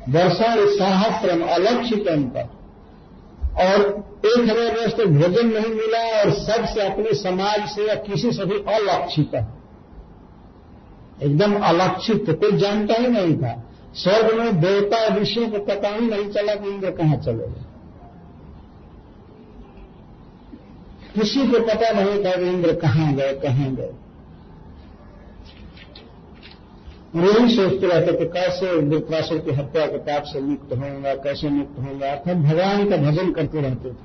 वर्षा 0.09 0.54
सहस्त्रम 0.76 1.42
अलक्षित 1.46 2.04
पर। 2.09 2.46
और 3.59 3.80
एक 4.26 4.40
हज़ार 4.40 4.70
वर्ष 4.76 4.92
तक 4.92 5.07
भोजन 5.07 5.46
नहीं 5.48 5.74
मिला 5.74 6.20
और 6.20 6.30
सबसे 6.30 6.80
अपने 6.80 7.14
समाज 7.14 7.68
से 7.68 7.88
या 7.88 7.94
किसी 7.94 8.32
से 8.32 8.44
भी 8.44 8.59
अलक्षित 8.74 9.34
है। 9.34 9.55
एकदम 11.22 11.54
अलक्षित, 11.60 12.30
कोई 12.30 12.52
जानता 12.52 12.94
ही 12.94 13.06
नहीं 13.06 13.36
था। 13.36 13.62
स्वर्ग 13.94 14.34
में 14.34 14.60
देवता 14.60 15.16
ऋषियों 15.16 15.50
को 15.50 15.58
पता 15.58 15.88
ही 15.88 16.06
नहीं 16.06 16.28
चला 16.30 16.54
कि 16.54 16.68
इंद्र 16.68 16.90
कहाँ 16.90 17.16
चले 17.16 17.46
गए। 17.46 17.64
किसी 21.14 21.46
को 21.48 21.60
पता 21.60 21.90
नहीं 21.90 22.24
था 22.24 22.36
कि 22.36 22.48
इंद्र 22.48 22.74
कहाँ 22.74 23.14
गए 23.14 23.32
कहाँ 23.34 23.74
गए। 23.74 23.92
यही 27.16 27.54
सोचते 27.56 27.86
रहते 27.86 28.12
कि 28.12 28.24
कैसे 28.24 28.72
वृत्रासुर 28.72 29.38
की 29.38 29.50
हत्या 29.50 29.86
के 29.86 29.98
पाप 29.98 30.22
से 30.22 30.40
मुक्त 30.40 30.72
होगा 30.72 31.14
कैसे 31.14 31.48
मुक्त 31.48 31.78
होगा 31.78 32.10
अर्थात 32.10 32.36
भगवान 32.36 32.90
का 32.90 32.96
भजन 32.96 33.32
करते 33.32 33.60
रहते 33.60 33.90
थे। 33.90 34.04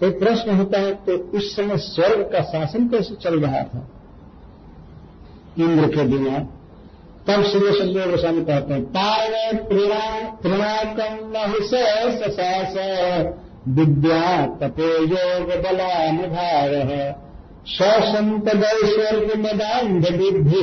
तो 0.00 0.10
प्रश्न 0.18 0.56
होता 0.56 0.78
है 0.78 0.94
तो 1.04 1.16
उस 1.38 1.56
समय 1.56 1.76
स्वर्ग 1.78 2.22
का 2.32 2.42
शासन 2.42 2.88
कैसे 2.88 3.14
चल 3.14 3.40
रहा 3.40 3.62
था? 3.62 3.86
इंद्र 5.58 5.86
के 5.86 6.04
बिना। 6.04 6.38
तब 7.26 7.42
श्री 7.42 7.72
शब्द 7.78 7.96
गोस्वामी 8.10 8.44
कहते 8.44 8.74
हैं 8.74 8.84
पावे 8.84 9.52
तृणाकम 10.42 11.52
ससास 12.16 12.74
विद्या 13.68 14.46
तपो 14.60 14.90
योग 15.04 15.48
बलानुभार 15.64 16.70
ससंपदैश्वर्ग 17.66 19.36
मदांध 19.38 20.04
विद्धि 20.12 20.62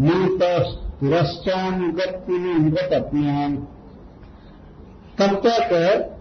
मूत 0.00 0.42
गत्यान 2.74 3.56
तब 5.18 5.34
तक 5.46 5.70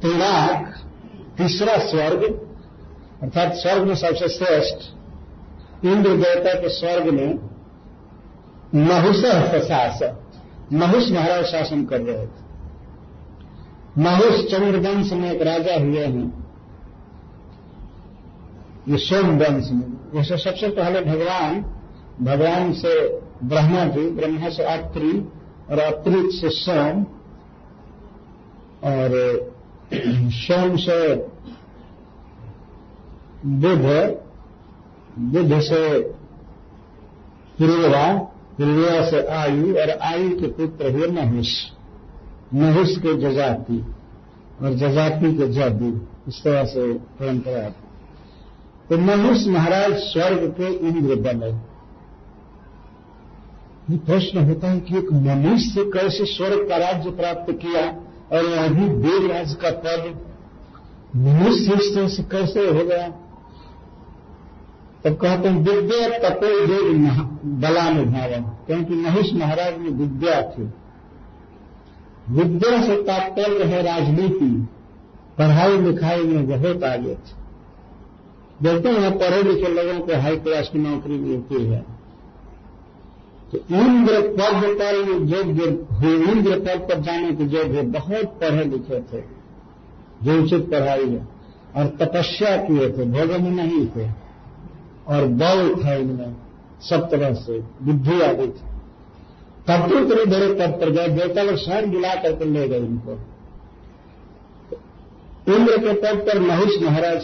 त्रिनाक 0.01 0.73
तीसरा 1.37 1.77
स्वर्ग, 1.79 2.23
अर्थात 3.23 3.53
स्वर्ग 3.53 3.83
में 3.83 3.95
सबसे 3.95 4.27
श्रेष्ठ, 4.29 4.79
इंद्र 5.85 6.09
देवता 6.09 6.53
के 6.53 6.69
स्वर्ग 6.69 7.05
में 7.09 7.48
नहुस 8.75 9.21
प्रशास 9.25 9.99
महुष 10.73 11.11
महाराज 11.11 11.45
शासन 11.45 11.85
कर 11.85 12.01
रहे 12.01 12.25
थे। 12.27 12.47
महुष 14.01 14.45
चंद्रवंश 14.51 15.11
में 15.11 15.31
एक 15.31 15.41
राजा 15.41 15.79
हुए 15.79 16.05
हैं। 16.05 16.27
ये 18.87 18.97
सोम 18.97 19.29
वंश 19.37 19.71
में 19.71 19.87
जैसे 20.13 20.37
सबसे 20.37 20.67
पहले 20.67 21.01
भगवान 21.01 21.61
भगवान 22.21 22.73
से 22.73 22.93
ब्रह्मा 23.43 23.83
जी 23.85 24.09
ब्रह्मा 24.11 24.49
से 24.49 24.63
आत्री 24.63 25.11
और 25.69 25.79
अतिरिक्त 25.79 26.29
से 26.31 26.49
सोम, 26.49 27.03
और 28.83 29.11
सोम 30.31 30.75
से 30.77 31.15
बुध 33.45 33.85
बुध 35.33 35.59
से 35.59 35.99
पूर्वा 37.59 38.07
पूर्वा 38.59 39.09
से 39.09 39.19
आयु 39.33 39.75
और 39.77 39.89
आयु 40.03 40.29
के 40.29 40.47
पुत्र 40.47 40.91
हुए 40.91 41.07
नहुष 41.07 41.51
नहुष 42.53 42.95
के 42.97 43.13
जजाति 43.17 43.77
और 44.61 44.73
जजाति 44.73 45.31
के 45.37 45.47
जदू, 45.47 45.89
इस 46.27 46.41
तरह 46.43 46.63
से 46.65 46.93
परंपरा 46.93 47.69
तो 48.89 48.97
नहुष 48.97 49.45
महाराज 49.47 49.93
स्वर्ग 49.93 50.47
के 50.59 50.73
इंद्र 50.87 51.15
बने। 51.15 51.51
ये 53.91 53.97
प्रश्न 53.97 54.45
होता 54.45 54.71
है 54.71 54.79
कि 54.79 54.97
एक 54.97 55.11
मनुष्य 55.11 55.69
से 55.69 55.83
कैसे 55.91 56.25
स्वर्ग 56.25 56.67
का 56.69 56.77
राज्य 56.77 57.09
प्राप्त 57.11 57.51
किया 57.61 57.85
और 58.31 58.51
अभी 58.57 58.87
देवराज 59.03 59.55
का 59.55 59.71
पद 59.85 60.01
मनुष्य 61.15 62.07
से 62.09 62.23
कैसे 62.23 62.67
हो 62.67 62.85
गया? 62.85 63.07
तब 65.03 65.13
कहते 65.13 65.49
हैं, 65.49 65.57
विद्या 65.57 66.29
तपो 66.29 66.65
देव 66.65 66.93
बलानुभावन 67.45 68.41
क्योंकि 68.41 68.93
महेश 68.93 69.33
महाराज 69.33 69.77
में 69.77 69.89
विद्या 69.89 70.41
थी। 70.41 70.69
विद्या 72.29 72.83
से 72.83 72.95
तात्पर्य 72.95 73.63
है 73.63 73.81
राजनीति। 73.83 74.67
पढ़ाई 75.37 75.77
लिखाई 75.77 76.23
में 76.23 76.47
बहुत 76.47 76.83
आगे 76.83 77.15
थे। 77.15 77.39
देखते 78.63 78.89
हैं, 78.89 79.17
पढ़े 79.17 79.43
लिखे 79.43 79.67
लोगों 79.67 79.99
को 79.99 80.21
हाई 80.21 80.35
क्लास 80.35 80.69
की 80.69 80.79
नौकरी 80.79 81.17
मिलती 81.17 81.65
है। 81.65 81.85
तो 83.51 83.57
इंद्र 83.57 84.21
पद 84.21 84.77
पर 84.81 84.95
योग्य, 85.23 85.63
इंद्र 86.31 86.59
पद 86.59 86.81
पर 86.81 87.01
जाने 87.01 87.31
के 87.31 87.43
योग्य 87.43 87.81
बहुत 87.81 88.25
पढ़े 88.25 88.63
लिखे 88.63 88.99
थे। 88.99 89.23
जो 90.23 90.43
उचित 90.43 90.71
पढ़ाई 90.71 91.09
है। 91.09 91.27
और 91.75 91.85
तपस्या 91.87 92.57
किए 92.57 92.89
थे, 92.89 93.05
भोजन 93.05 93.43
नहीं 93.43 93.87
थे 93.87 94.28
और 95.09 95.25
बल 95.25 95.75
था 95.75 95.93
इनमें, 95.93 96.35
सब 96.81 97.09
तरह 97.11 97.33
से, 97.33 97.59
बुद्धि 97.81 98.21
आदि 98.21 98.47
थी। 98.47 98.67
तब 99.67 99.87
तो 99.89 99.99
इतने 99.99 100.25
बड़े 100.25 100.47
पद 100.53 100.79
पर 100.81 100.89
गए 100.89 101.07
देवता 101.07 101.41
लोग 101.41 101.55
स्वयं 101.55 101.89
गिला 101.91 102.13
करके 102.15 102.45
ले 102.45 102.67
गए 102.67 102.77
इनको। 102.77 103.19
इंद्र 105.53 105.77
के 105.77 105.93
पद 105.93 106.19
पर 106.19 106.39
महेश 106.39 106.81
महाराज 106.81 107.23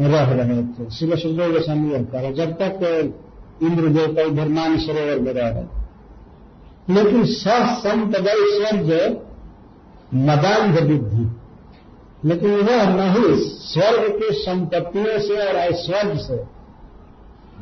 रह 0.00 0.30
रहे 0.32 0.62
थे, 0.62 0.90
शिव 0.90 1.08
सुंदर 1.08 1.16
सुखदेव 1.16 1.52
गोस्वामी 1.52 2.04
का 2.04 2.30
जब 2.32 2.52
तक 2.52 3.14
इंद्र 3.62 3.88
देवता 3.88 4.22
इधर 4.22 4.48
मान 4.48 4.76
सरोवर 4.78 5.18
में 5.18 5.32
रह 5.32 5.48
रहे 5.48 6.94
लेकिन 6.94 7.24
ससंपदय 7.24 8.36
स्वर्ग 8.50 8.90
मदांध 10.14 10.78
बुद्धि। 10.82 11.24
लेकिन 12.24 12.50
वह 12.50 12.84
नहीं, 12.90 13.34
स्वर्ग 13.64 14.08
के 14.12 14.32
संपत्तियों 14.34 15.18
से 15.18 15.34
और 15.38 15.56
ऐश्वर्य 15.56 16.18
से 16.18 16.57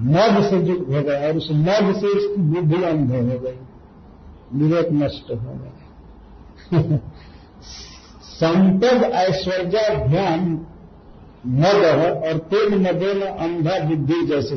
मध 0.01 0.51
से 0.51 0.57
युक्त 0.57 0.89
हो 0.89 1.03
गया 1.03 1.29
और 1.29 1.37
उस 1.37 1.49
मध 1.53 1.97
से 2.01 2.07
उसकी 2.07 2.43
बुद्धि 2.43 2.83
अंध 2.83 3.11
हो 3.11 3.39
गई। 3.39 3.59
विवेक 4.55 4.89
नष्ट 4.93 5.31
हो 5.31 5.37
गया। 5.37 5.81
संपद 8.23 9.03
ऐश्वर्याध्यान 9.03 10.67
मद 11.47 11.85
और 12.27 12.39
तेल 12.39 12.81
मदेन 12.81 13.21
अंधा 13.21 13.79
बुद्धि 13.79 14.27
जैसे 14.27 14.57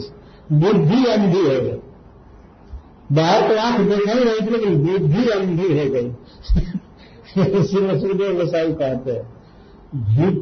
बुद्धि 0.51 1.05
अंधी 1.05 1.39
हो 1.39 1.61
गई। 1.61 1.79
बाहर 3.11 3.47
तो 3.47 3.57
आँख 3.57 3.79
देखा 3.79 4.11
ही 4.11 4.23
रही 4.23 4.49
लेकिन 4.49 4.85
बुद्धि 4.85 5.29
अंधी 5.29 5.79
हो 5.79 5.93
गई। 5.93 6.11
श्री 7.63 7.81
मसूदेव 7.81 8.33
गोसाई 8.33 8.73
कहते 8.73 9.11
हैं। 9.11 9.39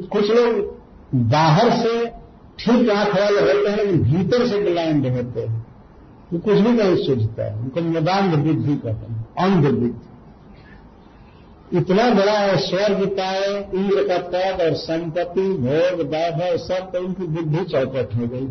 कुछ 0.07 0.31
लोग 0.31 0.77
बाहर 1.15 1.69
से 1.71 2.26
ठीक 2.59 2.89
आँख 2.89 3.15
वाले 3.15 3.41
होते 3.41 3.69
हैं, 3.69 3.77
लेकिन 3.77 4.03
भीतर 4.03 4.47
से 4.47 4.57
ब्लाइंड 4.59 5.07
होते 5.07 5.41
हैं। 5.41 5.67
वो 6.33 6.39
कुछ 6.39 6.53
भी 6.53 6.71
नहीं 6.71 6.95
सोचता 6.95 7.43
है। 7.43 7.59
उनको 7.59 7.81
मदांध 7.81 8.35
बुद्धि 8.35 8.75
कहते 8.75 9.11
हैं 9.11 9.27
अंध 9.39 9.65
बुद्धि 9.65 10.07
इतना 11.73 12.09
बड़ा 12.09 12.31
है, 12.31 12.57
स्वर्ग 12.57 13.07
पाए 13.07 13.69
इंद्र 13.75 14.07
का 14.07 14.17
पद 14.17 14.61
और 14.61 14.73
संपत्ति, 14.73 15.41
भोग 15.41 16.01
वैभव 16.07 16.57
सब 16.57 16.91
तो 16.91 16.99
उनकी 17.05 17.27
बुद्धि 17.27 17.65
चौपट 17.65 18.09
हो 18.15 18.27
गई। 18.27 18.45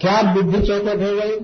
क्या 0.00 0.34
बुद्धि 0.34 0.66
चौपट 0.66 1.02
हो 1.02 1.16
गई? 1.16 1.36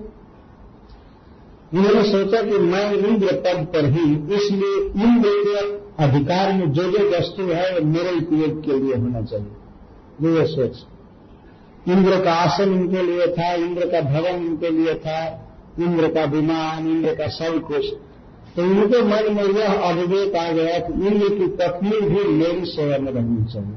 उन्होंने 1.79 2.03
सोचा 2.03 2.43
कि 2.43 2.59
मैं 2.59 2.93
इंद्र 2.93 3.27
पद 3.27 3.67
पर 3.67 3.85
ही, 3.85 4.35
इसलिए 4.37 4.81
इंद्र 5.05 5.29
के 5.29 5.59
अधिकार 6.05 6.53
में 6.53 6.73
जो 6.73 6.83
जो 6.83 7.19
वस्तु 7.19 7.43
है, 7.43 7.79
वो 7.79 7.87
मेरे 7.87 8.11
उपयोग 8.11 8.65
के 8.65 8.73
लिए 8.73 8.95
होना 8.95 9.23
चाहिए। 9.23 10.39
ये 10.39 10.47
सोच 10.47 10.77
इंद्र 11.89 12.25
का 12.25 12.33
आसन 12.33 12.73
इनके 12.73 13.03
लिए 13.03 13.27
था, 13.27 13.53
इंद्र 13.53 13.87
का 13.87 14.01
भवन 14.01 14.47
इनके 14.47 14.71
लिए 14.71 14.95
था, 14.95 15.49
इंद्र 15.79 16.09
का 16.09 16.25
विमान, 16.25 16.89
इंद्र 16.89 17.15
का 17.15 17.29
सब 17.29 17.61
कुछ। 17.67 17.87
तो 18.57 18.63
इनके 18.63 19.03
मन 19.03 19.35
में 19.35 19.45
यह 19.45 19.83
अविवेक 19.83 20.37
आ 20.37 20.53
गया 20.53 20.79
कि 20.79 20.93
इंद्र 20.93 21.29
की 21.29 21.47
पत्नी 21.47 22.01
भी 22.01 22.25
मेरी 22.25 22.65
सेवा 22.65 22.99
में 22.99 23.13
रहनी 23.13 23.53
चाहिए। 23.53 23.75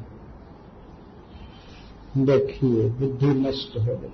देखिए, 2.18 2.90
बुद्धि 2.90 3.26
नष्ट 3.26 3.80
हो 3.80 3.86
गई। 3.86 4.14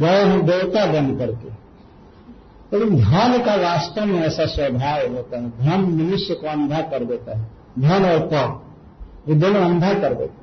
गए 0.00 0.24
हैं 0.24 0.46
देवता 0.46 0.86
बन 0.86 1.18
करके। 1.18 1.62
लेकिन 2.72 2.96
धन 2.96 3.44
का 3.44 3.54
वास्तव 3.54 4.04
में 4.04 4.20
ऐसा 4.20 4.46
स्वभाव 4.46 5.16
होता 5.16 5.36
है। 5.36 5.50
धन 5.50 5.80
मनुष्य 5.80 6.34
को 6.34 6.46
अंधा 6.46 6.80
कर 6.80 7.04
देता 7.04 7.38
है। 7.38 7.50
धन 7.78 8.04
और 8.04 8.18
पद 8.18 8.60
ये 9.28 9.34
दोनों 9.34 9.60
अंधा 9.60 9.94
कर 9.94 10.14
देते 10.14 10.41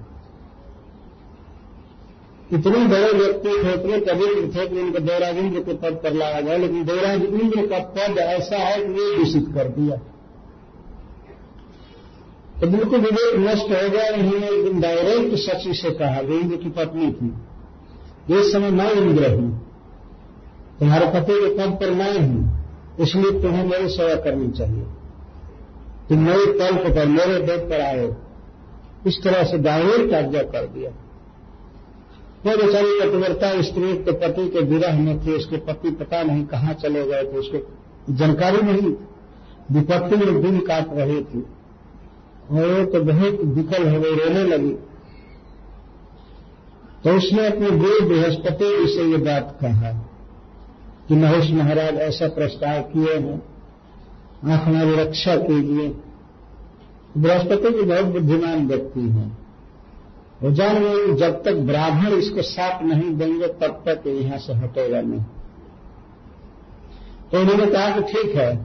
इतने 2.53 2.85
बड़े 2.85 3.11
व्यक्ति 3.13 3.49
थे 3.49 3.73
इतने 3.73 3.97
पवित्र 4.03 4.47
थे 4.53 4.67
कि 4.67 4.79
उनको 4.79 4.99
इंद्र 5.39 5.59
के 5.59 5.73
पद 5.73 5.99
पर 6.03 6.13
लाया 6.13 6.39
गया, 6.41 6.55
लेकिन 6.57 6.77
इंद्र 7.41 7.65
का 7.67 7.79
पद 7.79 8.17
ऐसा 8.19 8.57
है 8.57 8.77
कि 8.77 9.01
ये 9.01 9.17
दूषित 9.17 9.51
कर 9.55 9.67
दिया। 9.69 9.97
तो 12.61 12.67
बिल्कुल 12.67 12.99
विवेक 12.99 13.35
नष्ट 13.39 13.71
हो 13.71 13.89
गया, 13.89 14.07
उन्होंने 14.13 14.79
डायरेक्ट 14.81 15.35
सची 15.39 15.73
से 15.73 15.91
कहा 15.91 16.19
इंद्र 16.37 16.55
की 16.55 16.69
पत्नी 16.69 17.11
थी। 17.11 17.29
इस 18.29 18.51
समय 18.53 18.71
मैं 18.71 18.91
इंद्र 18.93 19.29
हूँ। 19.31 19.49
तुम्हारे 20.79 21.05
पति 21.09 21.33
के 21.33 21.49
पद 21.57 21.75
पर 21.75 21.91
मैं 21.91 22.11
हूँ, 22.19 22.41
इसलिए 22.99 23.31
तुम्हें 23.41 23.63
मेरी 23.65 23.87
सेवा 23.89 24.15
करनी 24.15 24.49
चाहिए। 24.51 24.83
तुम 26.09 26.17
मेरे 26.19 26.45
तल्प 26.59 26.87
पर, 26.87 27.05
मेरे 27.07 27.39
बेद 27.41 27.69
पर 27.69 27.81
आए। 27.81 28.09
इस 29.07 29.21
तरह 29.23 29.43
से 29.43 29.57
डायरेक्ट 29.59 30.13
आज्ञा 30.13 30.41
कर 30.49 30.67
दिया। 30.67 30.91
वो 32.45 32.51
बेचारी 32.51 32.99
पतिव्रता 32.99 33.61
स्त्री 33.61 33.93
के 33.93 34.11
पति 34.11 34.49
के 34.49 34.59
विरह 34.59 34.99
में 34.99 35.27
थे, 35.27 35.31
उसके 35.31 35.57
पति 35.57 35.91
पता 35.91 36.23
नहीं 36.23 36.45
कहाँ 36.45 36.73
चले 36.73 37.03
गए 37.03 37.23
थे, 37.23 37.37
उसको 37.37 37.77
जानकारी 38.13 38.61
नहीं 38.61 38.93
विपत्ति 39.71 40.15
में 40.15 40.41
दिन 40.41 40.59
काट 40.59 40.87
रहे 40.91 41.21
थे। 41.21 41.59
और 42.51 42.85
तो 42.85 43.03
बहुत 43.03 43.41
विकल 43.43 43.95
हो 43.95 44.01
गई, 44.01 44.15
रोने 44.15 44.43
लगी। 44.43 44.71
तो 47.03 47.17
उसने 47.17 47.47
अपने 47.47 47.71
गुरु 47.71 48.05
बृहस्पति 48.05 48.87
से 48.87 49.11
ये 49.11 49.17
बात 49.17 49.57
कहा 49.61 49.91
कि 51.07 51.15
महेश 51.15 51.51
महाराज, 51.51 51.95
ऐसा 51.95 52.27
प्रस्ताव 52.27 52.81
किए 52.81 53.13
हैं। 53.13 53.43
आप 54.53 54.61
हमारी 54.63 54.95
रक्षा 54.95 55.35
कीजिए। 55.35 55.95
बृहस्पति 57.17 57.69
भी 57.69 57.81
बहुत 57.81 58.05
बुद्धिमान 58.05 58.67
व्यक्ति 58.67 58.99
हैं। 58.99 59.38
वो 60.43 60.51
जान 60.51 60.79
गए 60.79 61.13
जब 61.17 61.41
तक 61.43 61.55
ब्राह्मण 61.67 62.13
इसको 62.13 62.41
साप 62.41 62.83
नहीं 62.83 63.15
देंगे, 63.17 63.47
तब 63.47 63.81
तक 63.87 64.07
यहाँ 64.07 64.37
से 64.37 64.53
हटेगा 64.55 65.01
नहीं। 65.01 65.23
तो 67.31 67.39
उन्होंने 67.39 67.65
कहा 67.65 67.89
कि 67.89 68.01
ठीक 68.13 68.35
है, 68.35 68.55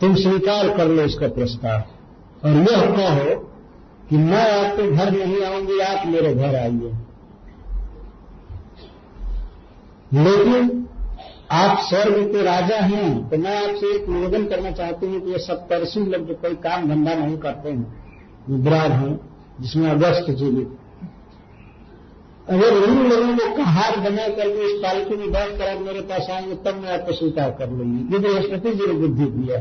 तुम 0.00 0.14
स्वीकार 0.16 0.68
कर 0.76 0.88
लो 0.88 1.02
इसका 1.02 1.28
प्रस्ताव। 1.30 1.80
और 2.42 2.56
यह 2.62 2.84
कहो 2.92 3.34
कि 4.10 4.16
मैं 4.18 4.44
आपके 4.52 4.90
घर 4.90 5.10
नहीं 5.12 5.42
आऊँगी, 5.44 5.78
आप 5.80 6.06
मेरे 6.06 6.34
घर 6.34 6.54
आइए। 6.56 6.92
लेकिन 10.14 10.86
आप 11.52 11.78
स्वर्ग 11.80 12.32
के 12.32 12.42
राजा 12.42 12.76
हैं 12.76 13.28
तो 13.30 13.38
मैं 13.38 13.56
आपसे 13.58 13.94
एक 13.94 14.08
निवेदन 14.08 14.44
करना 14.46 14.70
चाहती 14.70 15.06
हूँ 15.06 15.20
कि 15.20 15.30
ये 15.32 15.38
सप्तर्षि 15.38 16.00
लोग 16.02 16.26
जो 16.28 16.34
कोई 16.42 16.54
काम 16.62 16.88
धंधा 16.88 17.14
नहीं 17.14 17.36
करते 17.38 17.70
हैं 17.70 18.60
विराट 18.62 18.90
हैं 18.92 19.18
जिसमें 19.60 19.88
अगस्त 19.90 20.30
जीवित 20.32 20.78
अगर 22.46 22.74
उन 22.76 23.08
लोगों 23.08 23.36
को 23.36 23.44
कहार 23.56 23.96
बना 24.00 24.26
करके 24.28 24.64
इस 24.66 24.80
पालकी 24.82 25.16
में 25.16 25.30
बैठ 25.32 25.58
कर 25.58 25.68
आप 25.68 25.80
मेरे 25.80 26.00
पास 26.02 26.26
आएँगे, 26.30 26.54
तब 26.64 26.74
मैं 26.76 26.92
आपको 26.92 27.12
स्वीकार 27.12 27.50
कर 27.58 27.70
लूँगी। 27.70 28.14
ये 28.14 28.18
बृहस्पति 28.18 28.72
जी 28.72 28.86
ने 28.86 28.92
बुद्धि 29.00 29.26
दिया 29.26 29.58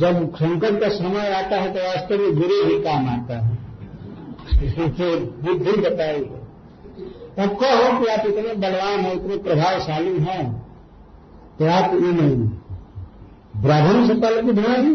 जब 0.00 0.34
संकट 0.36 0.80
का 0.80 0.88
समय 0.90 1.28
आता 1.34 1.56
है 1.56 1.72
तो 1.74 1.80
वास्तव 1.80 2.18
में 2.18 2.34
गुरु 2.36 2.56
ही 2.64 2.80
काम 2.82 3.08
आता 3.08 3.38
है। 3.38 3.58
तो 4.90 5.06
बुद्धि 5.42 5.72
बताई 5.80 6.20
तब 7.36 7.54
कहो 7.56 7.98
कि 7.98 8.10
आप 8.12 8.26
इतने 8.26 8.54
बलवान 8.56 8.98
हैं, 9.00 9.12
इतने 9.12 9.36
प्रभावशाली 9.38 10.18
हैं 10.20 10.44
तो 11.58 11.66
आप 11.68 11.94
नहीं 11.94 12.36
ब्राह्मण 13.62 14.06
से 14.08 14.14
पालकी 14.20 14.52
धोएगी 14.52 14.92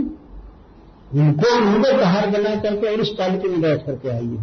उनको 1.15 1.55
उनको 1.55 1.97
बाहर 1.97 2.29
बना 2.29 2.55
करके 2.61 2.87
और 2.87 3.01
इस 3.01 3.09
पालकी 3.19 3.47
में 3.47 3.61
बैठ 3.61 3.85
करके 3.85 4.09
आइए। 4.09 4.37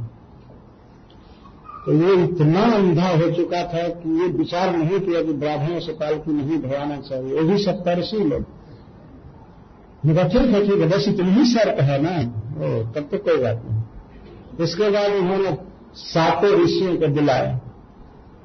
तो 1.87 1.93
ये 1.93 2.15
इतना 2.25 2.63
अंधा 2.75 3.09
हो 3.09 3.31
चुका 3.31 3.63
था 3.65 3.89
कि 3.89 4.11
ये 4.21 4.27
विचार 4.33 4.77
नहीं 4.77 4.99
किया 5.01 5.23
कि 5.23 5.33
ब्राह्मणों 5.33 5.81
से 5.81 5.93
पालकी 5.93 6.33
नहीं 6.33 6.59
धोआना 6.59 6.97
चाहिए 6.97 7.41
वो 7.41 7.43
भी 7.43 7.57
सप्तर्षि 7.59 8.17
लोग। 8.17 8.43
ठीक 10.03 10.17
है 10.17 10.61
ठीक 10.67 10.85
बस 10.93 11.09
इतनी 11.09 11.31
ही 11.31 11.45
सर्प 11.45 11.81
है 11.81 12.03
ना? 12.03 12.13
ओ, 12.59 12.83
तब 12.93 13.09
तो 13.11 13.19
कोई 13.19 13.37
बात 13.37 13.63
नहीं। 13.67 14.65
इसके 14.65 14.91
बाद 14.91 15.13
उन्होंने 15.13 15.57
सातों 15.95 16.51
ऋषियों 16.65 16.97
को 16.97 17.09
बुलाया 17.09 17.61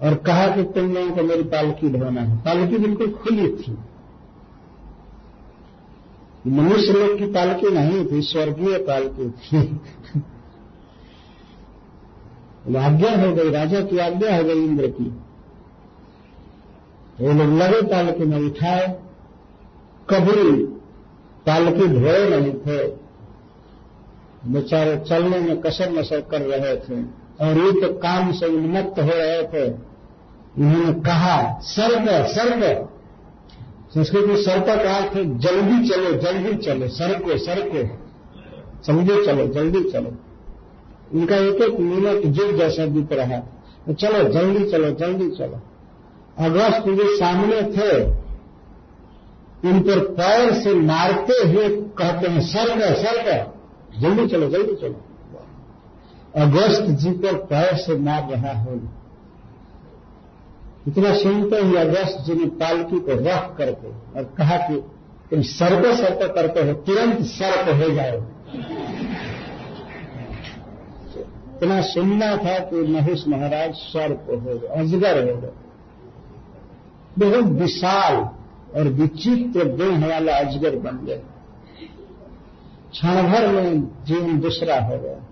और 0.03 0.15
कहा 0.15 0.47
कि 0.47 0.63
तुम 0.63 0.93
लोगों 0.93 1.11
को 1.11 1.23
मेरी 1.23 1.43
पालकी 1.43 1.89
धोना 1.89 2.21
है। 2.21 2.37
पालकी 2.37 2.77
बिल्कुल 2.77 3.11
खुली 3.13 3.47
थी। 3.47 3.77
मनुष्य 6.47 6.93
लोग 6.93 7.17
की 7.19 7.25
पालकी 7.25 7.69
नहीं 7.69 8.05
थी, 8.05 8.21
स्वर्गीय 8.21 8.77
पालकी 8.77 9.29
थी। 9.29 9.61
आज्ञा 12.75 13.11
हो 13.17 13.33
गई, 13.33 13.49
राजा 13.51 13.81
की 13.81 13.97
आज्ञा 13.97 14.35
हो 14.37 14.43
गई 14.43 14.63
इंद्र 14.65 14.87
की। 14.87 15.05
वो 17.21 17.33
लोग 17.33 17.57
लगे 17.57 17.81
पालकी 17.81 18.23
में 18.23 18.37
उठाए, 18.39 18.87
कभी 20.09 20.65
पालकी 21.47 21.87
धोए 21.87 22.29
नहीं 22.29 22.53
थे 22.53 22.87
बेचारे 24.47 24.97
चलने 25.09 25.39
में 25.39 25.61
कसर 25.61 25.91
नसर 25.91 26.21
कर 26.21 26.41
रहे 26.41 26.75
थे 26.77 27.01
और 27.41 27.57
ये 27.57 27.71
तो 27.81 27.93
काम 27.93 28.31
से 28.31 28.45
उन्मत्त 28.45 28.99
हो 28.99 29.09
रहे 29.13 29.43
थे। 29.43 29.65
उन्होंने 30.57 30.93
कहा, 31.01 31.59
सर्व 31.59 32.05
सर्व। 32.27 32.87
संस्कृत 33.93 34.25
में 34.25 34.35
सर्प 34.35 34.65
का 34.65 34.95
अर्थ 34.95 35.13
जल्दी 35.15 35.89
चलो 35.89 36.11
जल्दी 36.11 36.55
चलो 36.57 36.87
सरको 36.87 37.37
सरको 37.37 37.83
जल्दी 38.85 39.25
चलो 39.25 39.47
जल्दी 39.53 39.81
चलो। 39.91 40.15
उनका 41.13 41.35
एक 41.37 41.61
एक 41.61 41.79
मिनट 41.79 42.25
जुग 42.27 42.55
जैसा 42.57 42.85
बीत 42.85 43.13
रहा 43.13 43.37
तो 43.87 43.93
चलो, 43.93 44.23
जल्दी 44.29 44.63
चलो 44.71 44.89
जल्दी 44.91 45.29
चलो। 45.29 45.59
अगस्त 46.37 46.87
जो 46.89 47.15
सामने 47.17 47.61
थे, 47.73 47.91
उन 49.69 49.79
पर 49.81 49.99
पैर 50.13 50.53
से 50.53 50.73
मारते 50.73 51.33
हुए 51.47 51.69
कहते 51.97 52.27
हैं 52.27 52.41
सर्ग 52.41 52.81
सर्ग 52.95 54.01
जल्दी 54.01 54.27
चलो 54.27 54.49
जल्दी 54.49 54.75
चलो। 54.75 55.03
अगस्त 56.35 56.89
जी 57.01 57.11
पर 57.11 57.33
पैर 57.45 57.75
से 57.77 57.97
मार 57.97 58.29
रहा 58.29 58.53
हो। 58.61 58.79
इतना 60.87 61.13
सुनते 61.15 61.57
ही 61.57 61.75
अगस्त 61.75 62.23
जी 62.25 62.33
ने 62.33 62.45
पालकी 62.59 62.99
को 62.99 63.15
रख 63.21 63.55
करके 63.57 63.89
और 64.17 64.23
कहा 64.37 64.57
कि 64.57 64.75
तुम 65.29 65.41
सर्प 65.41 65.85
सर्प 65.95 66.19
करते 66.35 66.59
हो, 66.61 66.73
तुरंत 66.73 67.21
सर्प 67.27 67.69
हो 67.75 67.93
जाओ 67.95 68.19
इतना 71.57 71.81
सुनना 71.81 72.37
था 72.37 72.59
कि 72.59 72.75
महेश 72.75 73.27
महाराज 73.27 73.73
सर्प 73.73 74.25
हो 74.29 74.37
गए, 74.37 74.67
अजगर 74.67 75.31
हो 75.31 75.41
गए। 75.41 75.49
बहुत 77.19 77.43
विशाल 77.43 78.15
और 78.75 78.87
विचित्र 78.87 79.63
देह 79.63 80.07
वाला 80.07 80.33
अजगर 80.33 80.75
बन 80.75 81.05
गए। 81.05 81.21
क्षण 82.91 83.31
भर 83.31 83.47
में 83.47 83.81
जीवन 84.05 84.39
दूसरा 84.39 84.79
हो 84.79 84.97
गया। 84.97 85.27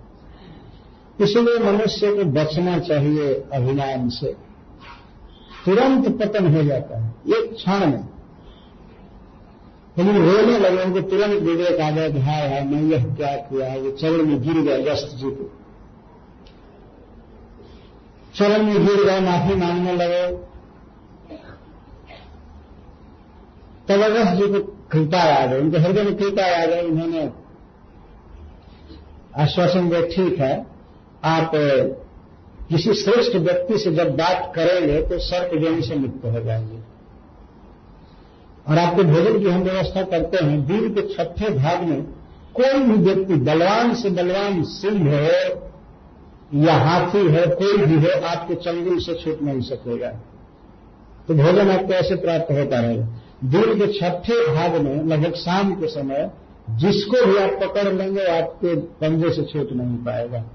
इसलिए 1.22 1.72
मनुष्य 1.72 2.16
को 2.16 2.24
बचना 2.24 2.80
चाहिए 2.80 3.44
अभिमान 3.54 4.10
से। 4.10 4.36
तुरंत 5.66 6.20
पतन 6.20 6.56
हो 6.56 6.64
जाता 6.64 7.00
है, 7.00 7.16
एक 7.28 7.54
क्षण 7.54 7.80
में। 7.80 8.10
लेकिन 9.98 10.32
रोने 10.32 10.60
लगे 10.60 10.84
उनको 10.84 11.02
तुरंत 11.02 11.42
विवेक 11.42 11.82
आ 11.82 11.92
गया 11.92 12.10
कि 12.10 12.20
हाय 12.20 12.50
हाय 12.50 12.64
मैं 12.64 12.84
यह 12.84 13.06
क्या 13.06 13.36
किया? 13.36 13.82
वो 13.82 13.92
चरण 13.92 14.26
में 14.26 14.42
गिर 14.42 14.54
गया 14.54 14.78
व्यस्त 14.78 15.16
जी 15.16 15.32
को 15.32 15.52
चरण 18.36 18.64
में 18.64 18.86
गिर 18.86 19.04
गए 19.06 19.20
माफ़ी 19.20 19.56
मांगने 19.56 19.94
लगे। 19.94 20.26
तब 23.88 24.02
जी 24.36 24.48
को 24.54 24.60
कृपा 24.92 25.22
आ 25.34 25.46
गई 25.46 25.60
उनके 25.60 25.78
हृदय 25.78 26.04
में 26.04 26.16
कृपा 26.16 26.46
आ 26.64 26.66
गई 26.66 26.82
उन्होंने 26.82 27.30
आश्वासन 29.38 29.90
दिया, 29.90 30.02
ठीक 30.02 30.40
है, 30.40 30.66
आप, 31.24 31.52
किसी 32.70 32.94
श्रेष्ठ 32.94 33.36
व्यक्ति 33.36 33.78
से 33.78 33.92
जब 33.92 34.16
बात 34.16 34.52
करेंगे 34.56 35.02
तो 35.02 35.20
सर्प 35.20 35.56
जोनी 35.58 35.82
से 35.82 35.96
मुक्त 35.96 36.26
हो 36.26 36.40
जाएँगे। 36.40 36.80
और 38.70 38.78
आपके 38.78 39.04
भोजन 39.04 39.40
की 39.40 39.50
हम 39.50 39.62
व्यवस्था 39.62 40.04
करते 40.04 40.46
हैं 40.46 40.66
दिन 40.68 40.94
के 40.94 41.02
छठे 41.14 41.50
भाग 41.50 41.84
में 41.84 42.02
कोई 42.56 42.80
भी 42.80 42.96
व्यक्ति 43.06 43.36
बलवान 43.36 43.94
से 43.96 44.10
बलवान 44.10 44.64
सिंह 44.64 45.10
हो 45.10 45.62
या 46.54 46.74
हाथी 46.74 47.28
है, 47.28 47.48
कोई 47.48 47.78
भी 47.78 47.96
है, 47.96 48.22
आपके 48.22 48.56
चंगुल 48.56 49.00
से 49.00 49.14
छूट 49.14 49.42
नहीं 49.42 49.62
सकेगा। 49.62 50.08
तो 51.28 51.34
भोजन 51.34 51.72
आपको 51.72 51.94
ऐसे 51.94 52.16
प्राप्त 52.16 52.52
होता 52.52 52.80
रहेगा 52.80 53.08
दिन 53.44 53.80
के 53.80 53.94
छठे 53.94 54.54
भाग 54.56 54.82
में, 54.82 55.04
लगभग 55.04 55.34
शाम 55.34 55.76
के 55.76 55.88
समय, 55.88 56.32
जिसको 56.70 57.26
भी 57.26 57.38
आप 57.38 57.50
पकड़ 57.50 57.94
लेंगे, 57.94 58.26
आपके 58.26 58.76
पंजे 58.76 59.30
से 59.30 59.44
छूट 59.44 59.72
नहीं 59.72 59.98
पाएगा। 59.98 60.46